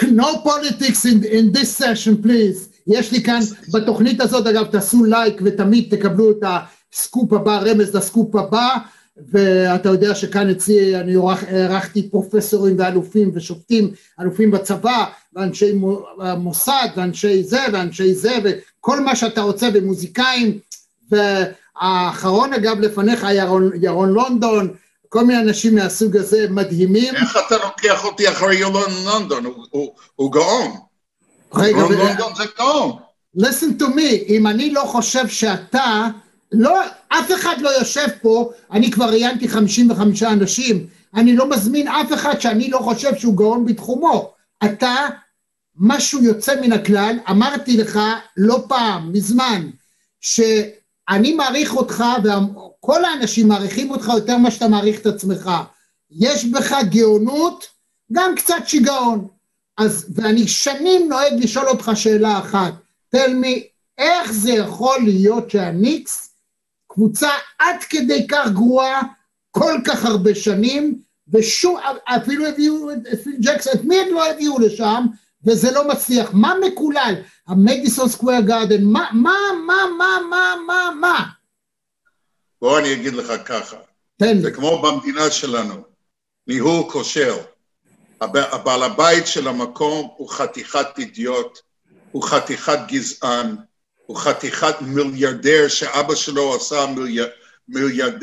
no 0.02 0.42
politics 0.44 1.04
in, 1.04 1.24
in 1.24 1.52
this 1.52 1.76
session, 1.76 2.22
please. 2.22 2.73
יש 2.86 3.12
לי 3.12 3.22
כאן, 3.22 3.40
בתוכנית 3.72 4.20
הזאת, 4.20 4.46
אגב, 4.46 4.64
תעשו 4.66 5.04
לייק 5.04 5.40
ותמיד 5.44 5.96
תקבלו 5.96 6.30
את 6.30 6.42
הסקופ 6.92 7.32
הבא, 7.32 7.58
רמז 7.58 7.94
לסקופ 7.96 8.34
הבא, 8.36 8.68
ואתה 9.32 9.88
יודע 9.88 10.14
שכאן 10.14 10.50
אצלי 10.50 10.96
אני 10.96 11.14
הערכתי 11.50 12.08
פרופסורים 12.10 12.76
ואלופים 12.78 13.30
ושופטים, 13.34 13.90
אלופים 14.20 14.50
בצבא, 14.50 15.04
ואנשי 15.36 15.72
מו- 15.72 16.02
מוסד, 16.38 16.88
ואנשי 16.96 17.42
זה, 17.42 17.60
ואנשי 17.72 18.14
זה, 18.14 18.38
וכל 18.44 19.00
מה 19.00 19.16
שאתה 19.16 19.40
רוצה, 19.40 19.68
ומוזיקאים, 19.74 20.58
והאחרון 21.10 22.52
אגב 22.52 22.80
לפניך, 22.80 23.26
ירון, 23.34 23.70
ירון 23.80 24.08
לונדון, 24.08 24.74
כל 25.08 25.24
מיני 25.24 25.40
אנשים 25.40 25.74
מהסוג 25.74 26.16
הזה 26.16 26.46
מדהימים. 26.50 27.14
איך 27.14 27.38
אתה 27.46 27.56
לוקח 27.56 28.04
אותי 28.04 28.28
אחרי 28.28 28.56
יולון 28.56 28.90
לונדון? 29.04 29.44
הוא- 29.44 29.64
הוא- 29.70 29.92
הוא 30.16 30.32
גאון. 30.32 30.70
רגע, 31.56 31.78
יולון 31.78 31.92
ו- 31.92 31.98
לונדון 31.98 32.34
זה 32.34 32.44
גאון. 32.58 32.92
listen 33.38 33.80
to 33.82 33.84
me, 33.84 34.28
אם 34.28 34.46
אני 34.46 34.70
לא 34.70 34.80
חושב 34.80 35.28
שאתה, 35.28 36.08
לא, 36.52 36.80
אף 37.08 37.32
אחד 37.34 37.56
לא 37.60 37.68
יושב 37.68 38.06
פה, 38.22 38.50
אני 38.72 38.90
כבר 38.90 39.04
ראיינתי 39.04 39.48
55 39.48 40.22
אנשים, 40.22 40.86
אני 41.14 41.36
לא 41.36 41.50
מזמין 41.50 41.88
אף 41.88 42.12
אחד 42.12 42.40
שאני 42.40 42.70
לא 42.70 42.78
חושב 42.78 43.14
שהוא 43.18 43.36
גאון 43.36 43.64
בתחומו. 43.64 44.32
אתה, 44.64 44.94
משהו 45.76 46.22
יוצא 46.22 46.60
מן 46.60 46.72
הכלל, 46.72 47.16
אמרתי 47.30 47.76
לך 47.76 48.00
לא 48.36 48.64
פעם, 48.68 49.12
מזמן, 49.12 49.70
שאני 50.20 51.34
מעריך 51.34 51.76
אותך, 51.76 52.04
וכל 52.24 53.04
האנשים 53.04 53.48
מעריכים 53.48 53.90
אותך 53.90 54.08
יותר 54.14 54.36
ממה 54.38 54.50
שאתה 54.50 54.68
מעריך 54.68 55.00
את 55.00 55.06
עצמך. 55.06 55.50
יש 56.10 56.44
בך 56.44 56.74
גאונות, 56.90 57.66
גם 58.12 58.34
קצת 58.36 58.62
שיגעון. 58.66 59.28
אז, 59.78 60.06
ואני 60.14 60.48
שנים 60.48 61.08
נוהג 61.08 61.32
לשאול 61.44 61.68
אותך 61.68 61.90
שאלה 61.94 62.38
אחת, 62.38 62.72
tell 63.16 63.30
me, 63.42 63.60
איך 63.98 64.32
זה 64.32 64.52
יכול 64.52 64.98
להיות 65.04 65.50
שהניקס, 65.50 66.34
קבוצה 66.88 67.30
עד 67.58 67.84
כדי 67.88 68.26
כך 68.26 68.48
גרועה, 68.54 69.02
כל 69.50 69.74
כך 69.84 70.04
הרבה 70.04 70.34
שנים, 70.34 70.98
ושום, 71.28 71.78
אפילו 72.04 72.46
הביאו 72.46 72.90
את 72.90 73.20
פיל 73.24 73.36
ג'קסון, 73.40 73.72
את 73.72 73.84
מי 73.84 73.96
הם 74.00 74.14
לא 74.14 74.30
הביאו 74.30 74.58
לשם, 74.58 75.06
וזה 75.44 75.70
לא 75.70 75.88
מצליח. 75.88 76.30
מה 76.32 76.54
מקולל? 76.66 77.14
המדיסון 77.46 78.08
סקוויר 78.08 78.40
גארדן, 78.40 78.84
מה, 78.84 79.08
מה, 79.12 79.36
מה, 79.66 79.74
מה, 79.98 80.18
מה, 80.30 80.54
מה, 80.66 80.90
מה? 81.00 81.24
בוא 82.60 82.78
אני 82.78 82.92
אגיד 82.92 83.14
לך 83.14 83.32
ככה, 83.44 83.76
תן 84.16 84.36
לי. 84.36 84.42
זה 84.42 84.50
כמו 84.50 84.82
במדינה 84.82 85.30
שלנו, 85.30 85.74
ניהול 86.46 86.90
כושל. 86.90 87.34
הב- 88.20 88.36
הבעל 88.36 88.82
הבית 88.82 89.26
של 89.26 89.48
המקום 89.48 90.10
הוא 90.16 90.30
חתיכת 90.30 90.86
אידיוט, 90.98 91.58
הוא 92.12 92.22
חתיכת 92.22 92.78
גזען, 92.88 93.56
הוא 94.06 94.16
חתיכת 94.16 94.74
מיליארדר 94.80 95.68
שאבא 95.68 96.14
שלו 96.14 96.54
עשה 96.54 96.86
מיליאר, 96.86 97.26
מיליארד, 97.68 98.14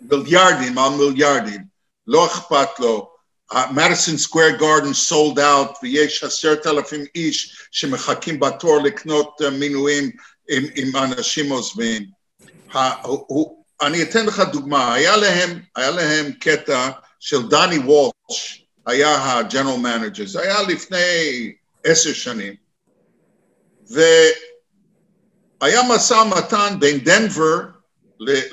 מיליארדים 0.00 0.78
על 0.78 0.90
מיליארדים, 0.90 1.64
לא 2.06 2.26
אכפת 2.26 2.68
לו. 2.78 3.18
מדיסון 3.70 4.18
סקוויר 4.18 4.56
גארדן 4.56 4.92
סולד 4.94 5.38
אאוט 5.38 5.70
ויש 5.82 6.24
עשרת 6.24 6.66
אלפים 6.66 7.04
איש 7.14 7.68
שמחכים 7.70 8.40
בתור 8.40 8.82
לקנות 8.82 9.42
אה, 9.44 9.50
מינויים 9.50 10.10
אם, 10.50 10.62
אם 10.76 10.96
אנשים 10.96 11.50
עוזבים. 11.50 12.06
אני 13.82 14.02
אתן 14.02 14.26
לך 14.26 14.42
דוגמה, 14.52 14.94
היה 14.94 15.16
להם, 15.16 15.60
היה 15.76 15.90
להם 15.90 16.32
קטע 16.32 16.90
של 17.20 17.48
דוני 17.48 17.78
וולש, 17.78 18.67
היה 18.88 19.38
ה 19.38 19.43
general 19.43 19.76
manager, 19.76 20.26
זה 20.26 20.40
היה 20.40 20.62
לפני 20.62 21.52
עשר 21.84 22.12
שנים, 22.12 22.54
והיה 23.90 25.82
משא 25.88 26.14
ומתן 26.14 26.76
בין 26.78 26.98
דנבר 26.98 27.58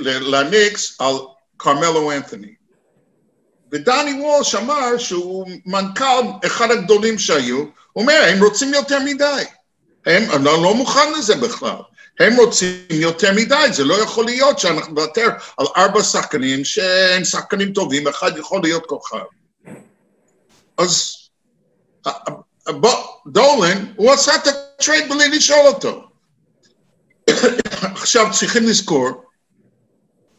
לניקס 0.01 1.01
על 1.01 1.15
קרמלו 1.57 2.11
אנתוני. 2.11 2.55
ודוני 3.71 4.21
וולש 4.21 4.55
אמר 4.55 4.97
שהוא 4.97 5.47
מנכ"ל 5.65 6.45
אחד 6.45 6.71
הגדולים 6.71 7.19
שהיו, 7.19 7.57
הוא 7.57 8.01
אומר, 8.01 8.25
הם 8.27 8.43
רוצים 8.43 8.73
יותר 8.73 8.99
מדי. 8.99 9.43
הם, 10.05 10.31
אני 10.31 10.43
לא 10.43 10.63
לא 10.63 10.73
מוכן 10.73 11.13
לזה 11.17 11.35
בכלל. 11.35 11.77
הם 12.19 12.35
רוצים 12.35 12.85
יותר 12.89 13.33
מדי, 13.35 13.67
זה 13.71 13.83
לא 13.83 13.93
יכול 13.93 14.25
להיות 14.25 14.59
שאנחנו 14.59 14.93
נוותר 14.93 15.27
על 15.57 15.65
ארבע 15.77 16.03
שחקנים 16.03 16.65
שהם 16.65 17.23
שחקנים 17.23 17.73
טובים, 17.73 18.07
אחד 18.07 18.37
יכול 18.37 18.61
להיות 18.63 18.85
כוכב. 18.85 19.17
אז 20.77 21.15
בוא, 22.67 23.07
דולן, 23.27 23.93
הוא 23.95 24.11
עשה 24.11 24.35
את 24.35 24.47
הטרייד 24.47 25.09
בלי 25.09 25.29
לשאול 25.29 25.67
אותו. 25.67 26.07
עכשיו 28.01 28.27
צריכים 28.39 28.63
לזכור 28.63 29.23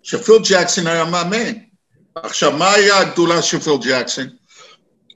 שפיל 0.02 0.36
ג'קסון 0.50 0.86
היה 0.86 1.04
מאמן. 1.04 1.52
עכשיו, 2.14 2.52
מה 2.52 2.72
היה 2.72 2.98
הגדולה 2.98 3.42
של 3.42 3.60
פיל 3.60 3.78
ג'קסון? 3.82 4.28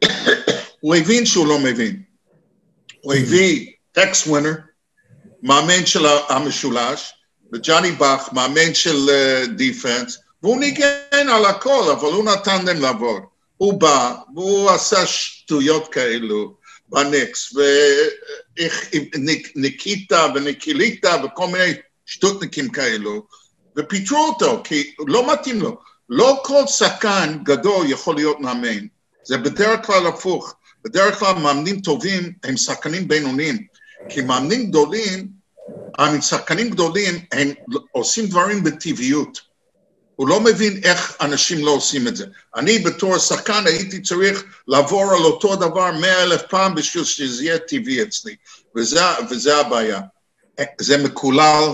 הוא 0.80 0.94
הבין 0.94 1.26
שהוא 1.26 1.46
לא 1.46 1.58
מבין. 1.58 2.02
הוא 3.00 3.14
הביא 3.14 3.72
טקס 3.92 4.26
ווינטר, 4.26 4.52
מאמן 5.42 5.86
של 5.86 6.06
המשולש, 6.28 7.12
וג'וני 7.52 7.92
באך, 7.92 8.32
מאמן 8.32 8.74
של 8.74 9.10
defense, 9.56 10.18
והוא 10.42 10.60
ניגן 10.60 11.28
על 11.32 11.44
הכל, 11.44 11.90
אבל 11.92 12.12
הוא 12.12 12.24
נתן 12.24 12.64
להם 12.64 12.80
לעבוד. 12.80 13.22
הוא 13.60 13.80
בא, 13.80 14.14
והוא 14.34 14.70
עשה 14.70 15.06
שטויות 15.06 15.92
כאלו 15.92 16.54
בניקס, 16.88 17.52
וניקיטה 19.56 20.26
ונקיליטה 20.34 21.16
וכל 21.24 21.46
מיני 21.46 21.72
שטותניקים 22.06 22.70
כאלו, 22.70 23.26
ופיטרו 23.76 24.18
אותו, 24.18 24.60
כי 24.64 24.94
לא 25.06 25.32
מתאים 25.32 25.60
לו. 25.60 25.78
לא 26.08 26.42
כל 26.44 26.66
שחקן 26.66 27.38
גדול 27.42 27.86
יכול 27.90 28.14
להיות 28.14 28.40
מאמן. 28.40 28.86
זה 29.24 29.38
בדרך 29.38 29.86
כלל 29.86 30.06
הפוך. 30.06 30.54
בדרך 30.84 31.18
כלל 31.18 31.34
מאמנים 31.34 31.80
טובים 31.80 32.32
הם 32.44 32.56
שחקנים 32.56 33.08
בינוניים. 33.08 33.66
כי 34.08 34.20
מאמנים 34.20 34.66
גדולים, 34.66 35.28
שחקנים 36.20 36.70
גדולים, 36.70 37.14
הם 37.32 37.52
עושים 37.92 38.26
דברים 38.26 38.64
בטבעיות. 38.64 39.49
הוא 40.20 40.28
לא 40.28 40.40
מבין 40.40 40.80
איך 40.84 41.16
אנשים 41.20 41.64
לא 41.64 41.70
עושים 41.70 42.08
את 42.08 42.16
זה. 42.16 42.26
אני 42.56 42.78
בתור 42.78 43.18
שחקן 43.18 43.62
הייתי 43.66 44.02
צריך 44.02 44.44
לעבור 44.68 45.12
על 45.12 45.22
אותו 45.22 45.56
דבר 45.56 45.92
מאה 46.00 46.22
אלף 46.22 46.42
פעם 46.42 46.74
בשביל 46.74 47.04
שזה 47.04 47.44
יהיה 47.44 47.58
טבעי 47.58 48.02
אצלי, 48.02 48.36
וזה, 48.76 49.00
וזה 49.30 49.56
הבעיה. 49.56 50.00
זה 50.80 51.04
מקולל, 51.04 51.64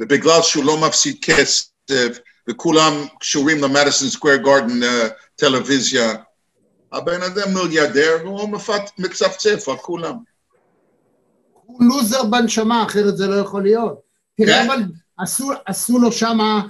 ובגלל 0.00 0.42
שהוא 0.42 0.64
לא 0.64 0.78
מפסיד 0.78 1.16
כסף, 1.22 2.18
וכולם 2.48 2.92
קשורים 3.20 3.62
למדיסון 3.62 4.08
סקוויר 4.08 4.36
גורדן 4.36 4.80
טלוויזיה, 5.36 6.14
הבן 6.92 7.22
אדם 7.22 7.54
מיליארדר 7.54 8.16
והוא 8.24 8.48
מפת, 8.48 8.82
מצפצף 8.98 9.68
על 9.68 9.76
כולם. 9.76 10.14
הוא 11.52 11.84
לוזר 11.84 12.24
בנשמה, 12.24 12.84
אחרת 12.86 13.16
זה 13.16 13.26
לא 13.26 13.34
יכול 13.34 13.62
להיות. 13.62 14.00
תראה, 14.36 14.62
כן. 14.62 14.70
אבל 14.70 14.82
עשו, 15.66 15.98
לו 15.98 16.12
שמה, 16.12 16.60
אה, 16.60 16.62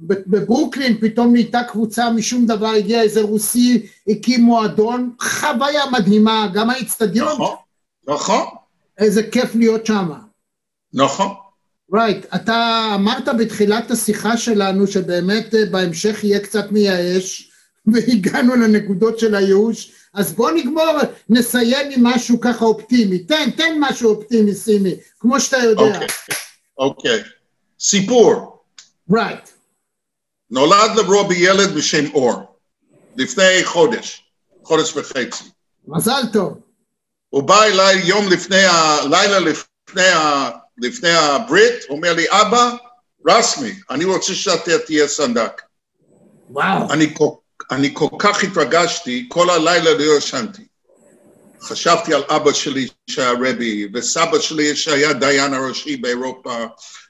בברוקלין 0.00 0.98
פתאום 1.00 1.32
נהייתה 1.32 1.64
קבוצה 1.64 2.10
משום 2.10 2.46
דבר, 2.46 2.68
הגיע 2.68 3.02
איזה 3.02 3.22
רוסי, 3.22 3.86
הקים 4.08 4.42
מועדון, 4.42 5.10
חוויה 5.20 5.82
מדהימה, 5.92 6.48
גם 6.54 6.70
האיצטדיון, 6.70 7.32
נכון, 7.32 7.56
נכון, 8.08 8.46
איזה 8.98 9.22
כיף 9.22 9.54
להיות 9.54 9.86
שמה. 9.86 10.18
נכון. 10.94 11.28
רייט, 11.94 12.24
right. 12.24 12.36
אתה 12.36 12.90
אמרת 12.94 13.28
בתחילת 13.38 13.90
השיחה 13.90 14.36
שלנו 14.36 14.86
שבאמת 14.86 15.54
אה, 15.54 15.64
בהמשך 15.70 16.24
יהיה 16.24 16.40
קצת 16.40 16.72
מייאש, 16.72 17.50
והגענו 17.92 18.54
לנקודות 18.56 19.18
של 19.18 19.34
הייאוש, 19.34 19.92
אז 20.14 20.32
בוא 20.32 20.50
נגמור, 20.50 20.98
נסיים 21.28 21.90
עם 21.90 22.06
משהו 22.06 22.40
ככה 22.40 22.64
אופטימי. 22.64 23.18
תן, 23.18 23.50
תן 23.50 23.76
משהו 23.80 24.10
אופטימי, 24.10 24.54
סימי, 24.54 24.94
כמו 25.20 25.40
שאתה 25.40 25.56
יודע. 25.56 25.82
אוקיי, 25.82 26.06
אוקיי. 26.78 27.22
סיפור. 27.80 28.51
רייט. 29.14 29.50
נולד 30.50 30.90
לרובי 30.96 31.36
ילד 31.38 31.74
בשם 31.74 32.14
אור, 32.14 32.56
לפני 33.16 33.64
חודש, 33.64 34.24
חודש 34.64 34.96
וחצי. 34.96 35.44
מזל 35.88 36.22
טוב. 36.32 36.60
הוא 37.28 37.42
בא 37.42 37.62
אליי 37.64 37.98
יום 38.04 38.28
לפני, 38.32 38.64
ה... 38.64 38.96
לילה 39.10 39.38
לפני, 39.38 40.08
ה... 40.08 40.50
לפני 40.78 41.10
הברית, 41.10 41.84
הוא 41.88 41.96
אומר 41.96 42.14
לי, 42.14 42.24
אבא, 42.30 42.76
רסמי, 43.26 43.74
אני 43.90 44.04
רוצה 44.04 44.34
שאתה 44.34 44.78
תהיה 44.78 45.08
סנדק. 45.08 45.62
וואו. 46.50 46.92
אני 46.92 47.14
כל, 47.14 47.28
אני 47.70 47.90
כל 47.94 48.08
כך 48.18 48.44
התרגשתי, 48.44 49.26
כל 49.28 49.50
הלילה 49.50 49.90
לא 49.98 50.16
ישנתי. 50.18 50.62
חשבתי 51.62 52.14
על 52.14 52.22
אבא 52.28 52.52
שלי 52.52 52.88
שהיה 53.10 53.32
רבי, 53.32 53.88
וסבא 53.94 54.38
שלי 54.38 54.76
שהיה 54.76 55.12
דיין 55.12 55.54
הראשי 55.54 55.96
באירופה, 55.96 56.64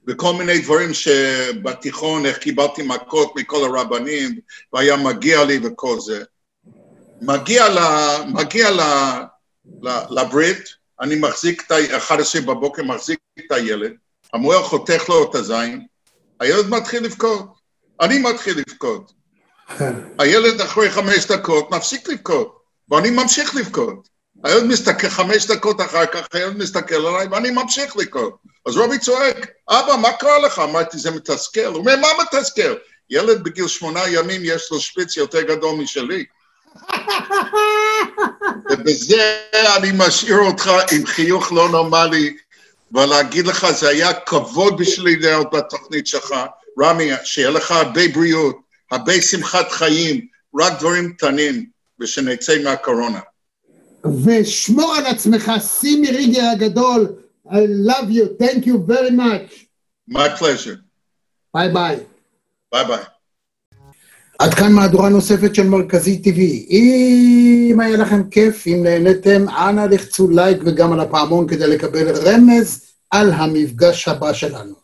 וכל 0.07 0.33
מיני 0.35 0.59
דברים 0.59 0.95
שבתיכון, 0.95 2.27
איך 2.27 2.39
קיבלתי 2.39 2.83
מכות 2.83 3.33
מכל 3.37 3.65
הרבנים, 3.65 4.39
והיה 4.73 4.97
מגיע 4.97 5.45
לי 5.45 5.61
וכל 5.65 6.01
זה. 6.01 6.25
מגיע, 7.21 7.69
ל, 7.69 7.79
מגיע 8.27 8.71
ל, 8.71 8.81
ל, 9.83 9.89
לברית, 10.11 10.65
אני 11.01 11.15
מחזיק 11.15 11.63
את 11.67 11.71
ה... 11.71 11.97
11 11.97 12.41
בבוקר 12.41 12.83
מחזיק 12.83 13.19
את 13.39 13.53
הילד, 13.53 13.93
המורה 14.33 14.63
חותך 14.63 15.09
לו 15.09 15.31
את 15.31 15.35
הזין, 15.35 15.87
הילד 16.41 16.69
מתחיל 16.69 17.05
לבכות, 17.05 17.47
אני 18.01 18.19
מתחיל 18.19 18.59
לבכות. 18.59 19.13
הילד 20.19 20.61
אחרי 20.61 20.91
חמש 20.91 21.27
דקות 21.27 21.71
מפסיק 21.71 22.09
לבכות, 22.09 22.63
ואני 22.91 23.11
ממשיך 23.11 23.55
לבכות. 23.55 24.12
הילד 24.45 24.65
מסתכל, 24.65 25.09
חמש 25.09 25.47
דקות 25.47 25.81
אחר 25.81 26.07
כך, 26.07 26.27
הילד 26.33 26.57
מסתכל 26.57 27.07
עליי 27.07 27.27
ואני 27.31 27.51
ממשיך 27.51 27.97
לבכות. 27.97 28.37
אז 28.67 28.77
רובי 28.77 28.99
צועק, 28.99 29.47
אבא, 29.71 29.97
מה 29.97 30.13
קרה 30.13 30.39
לך? 30.39 30.59
אמרתי, 30.59 30.99
זה 30.99 31.11
מתסכל. 31.11 31.65
הוא 31.65 31.77
אומר, 31.77 31.97
מה 31.97 32.09
מתסכל? 32.23 32.75
ילד 33.11 33.45
בגיל 33.45 33.69
שמונה 33.69 34.09
ימים 34.09 34.41
יש 34.45 34.71
לו 34.71 34.81
שפיץ 34.81 35.17
יותר 35.17 35.43
גדול 35.43 35.77
משלי. 35.77 36.25
ובזה 38.71 39.39
אני 39.77 39.91
משאיר 39.95 40.39
אותך 40.39 40.71
עם 40.93 41.07
חיוך 41.07 41.53
לא 41.53 41.69
נורמלי, 41.69 42.37
ולהגיד 42.93 43.47
לך, 43.47 43.71
זה 43.71 43.89
היה 43.89 44.15
כבוד 44.15 44.77
בשבילי 44.79 45.17
להיות 45.17 45.51
בתוכנית 45.51 46.07
שלך. 46.07 46.35
רמי, 46.81 47.11
שיהיה 47.25 47.51
לך 47.51 47.71
הרבה 47.71 48.09
בריאות, 48.15 48.57
הרבה 48.91 49.23
שמחת 49.23 49.73
חיים, 49.73 50.27
רק 50.61 50.73
דברים 50.79 51.13
קטנים, 51.13 51.67
ושנצא 52.01 52.63
מהקורונה. 52.65 53.21
ושמור 54.25 54.95
על 54.95 55.07
עצמך, 55.07 55.53
סימי 55.59 56.11
ריגר 56.11 56.45
הגדול, 56.53 57.13
I 57.47 57.55
love 57.87 58.09
you, 58.11 58.43
thank 58.43 58.67
you 58.67 58.77
very 58.89 59.11
much. 59.11 59.67
My 60.11 60.41
pleasure. 60.41 60.79
ביי 61.55 61.69
ביי. 61.73 61.97
ביי 62.73 62.85
ביי. 62.85 63.05
עד 64.39 64.55
כאן 64.55 64.73
מהדורה 64.73 65.09
נוספת 65.09 65.55
של 65.55 65.67
מרכזי 65.67 66.23
TV. 66.25 66.41
אם 66.71 67.81
היה 67.81 67.97
לכם 67.97 68.31
כיף, 68.31 68.67
אם 68.67 68.81
נהניתם, 68.83 69.49
אנא 69.49 69.81
לחצו 69.81 70.31
לייק 70.31 70.59
וגם 70.67 70.93
על 70.93 71.01
הפעמון 71.01 71.49
כדי 71.49 71.67
לקבל 71.67 72.11
רמז 72.27 72.93
על 73.11 73.33
המפגש 73.33 74.09
הבא 74.09 74.33
שלנו. 74.33 74.75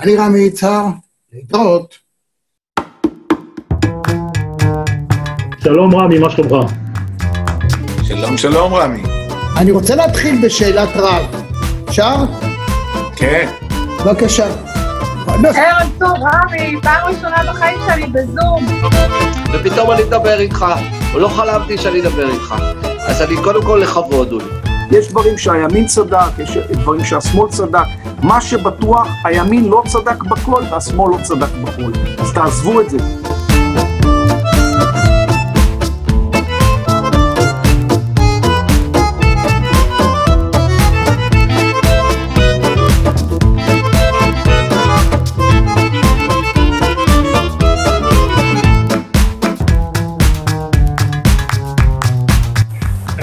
אני 0.00 0.16
רמי 0.16 0.40
יצהר, 0.40 0.86
להתראות. 1.32 1.94
שלום 5.62 5.94
רמי, 5.94 6.18
מה 6.18 6.30
שלומך? 6.30 6.83
שלום, 8.08 8.36
שלום, 8.36 8.74
רמי. 8.74 9.02
אני 9.56 9.72
רוצה 9.72 9.94
להתחיל 9.94 10.46
בשאלת 10.46 10.88
רב. 10.96 11.22
אפשר? 11.88 12.14
כן. 13.16 13.48
בבקשה. 14.04 14.46
ערב 15.26 15.90
טוב, 15.98 16.10
רמי, 16.10 16.76
פעם 16.82 17.06
ראשונה 17.06 17.52
בחיים 17.52 17.78
שלי 17.86 18.06
בזום. 18.06 18.66
ופתאום 19.52 19.90
אני 19.90 20.02
אדבר 20.02 20.40
איתך, 20.40 20.66
לא 21.14 21.28
חלמתי 21.28 21.78
שאני 21.78 22.00
אדבר 22.00 22.30
איתך. 22.30 22.54
אז 23.06 23.22
אני 23.22 23.36
קודם 23.44 23.62
כל 23.62 23.80
לכבוד, 23.82 24.32
אולי. 24.32 24.44
יש 24.90 25.08
דברים 25.08 25.38
שהימין 25.38 25.86
צדק, 25.86 26.38
יש 26.38 26.56
דברים 26.56 27.04
שהשמאל 27.04 27.48
צדק. 27.50 27.86
מה 28.22 28.40
שבטוח, 28.40 29.08
הימין 29.24 29.68
לא 29.68 29.82
צדק 29.86 30.22
בכל 30.22 30.62
והשמאל 30.70 31.10
לא 31.10 31.18
צדק 31.22 31.50
בכל. 31.62 31.92
אז 32.18 32.32
תעזבו 32.32 32.80
את 32.80 32.90
זה. 32.90 32.98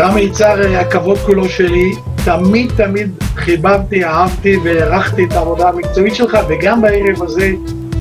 רמי 0.02 0.22
יצהר, 0.22 0.78
הכבוד 0.78 1.18
כולו 1.18 1.50
שלי, 1.50 1.92
תמיד 2.26 2.72
תמיד 2.78 3.12
חיבבתי, 3.36 4.06
אהבתי 4.06 4.58
והערכתי 4.64 5.26
את 5.26 5.34
העבודה 5.34 5.70
המקצועית 5.70 6.16
שלך, 6.16 6.38
וגם 6.50 6.82
בערב 6.82 7.24
הזה. 7.24 7.52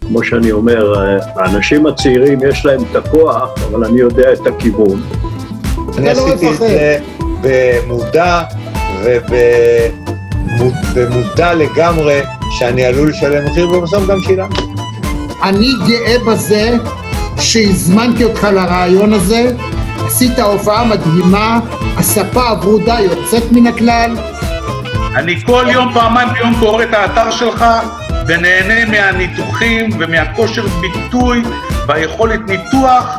כמו 0.09 0.25
שאני 0.25 0.53
אומר, 0.53 0.95
האנשים 1.37 1.87
הצעירים 1.87 2.39
יש 2.49 2.67
להם 2.67 2.81
את 2.91 2.97
הכוח, 2.97 3.51
אבל 3.71 3.85
אני 3.85 4.01
יודע 4.01 4.33
את 4.33 4.47
הכיוון. 4.47 5.03
אני 5.99 6.11
עשיתי 6.11 6.51
את 6.51 6.57
זה 6.59 6.99
במודע 7.43 8.43
ובמודע 10.95 11.55
לגמרי 11.55 12.21
שאני 12.59 12.85
עלול 12.85 13.09
לשלם 13.11 13.45
מחיר, 13.45 13.71
ובסוף 13.73 14.07
גם 14.07 14.21
שילמתי. 14.21 14.63
אני 15.43 15.69
גאה 15.89 16.17
בזה 16.27 16.77
שהזמנתי 17.39 18.25
אותך 18.25 18.45
לרעיון 18.45 19.13
הזה, 19.13 19.53
עשית 20.11 20.39
הופעה 20.39 20.85
מדהימה, 20.85 21.59
הספה 21.97 22.49
הברודה 22.49 23.01
יוצאת 23.01 23.53
מן 23.53 23.67
הכלל. 23.67 24.17
אני 25.17 25.41
כל 25.47 25.65
יום, 25.73 25.93
פעמיים 25.95 26.29
ביום 26.33 26.55
קורא 26.61 26.83
את 26.83 26.95
האתר 26.95 27.31
שלך 27.31 27.65
ונהנה 28.27 28.91
מהניתוחים 28.91 29.91
ומהכושר 29.99 30.67
ביטוי 30.81 31.43
והיכולת 31.89 32.41
ניתוח 32.49 33.19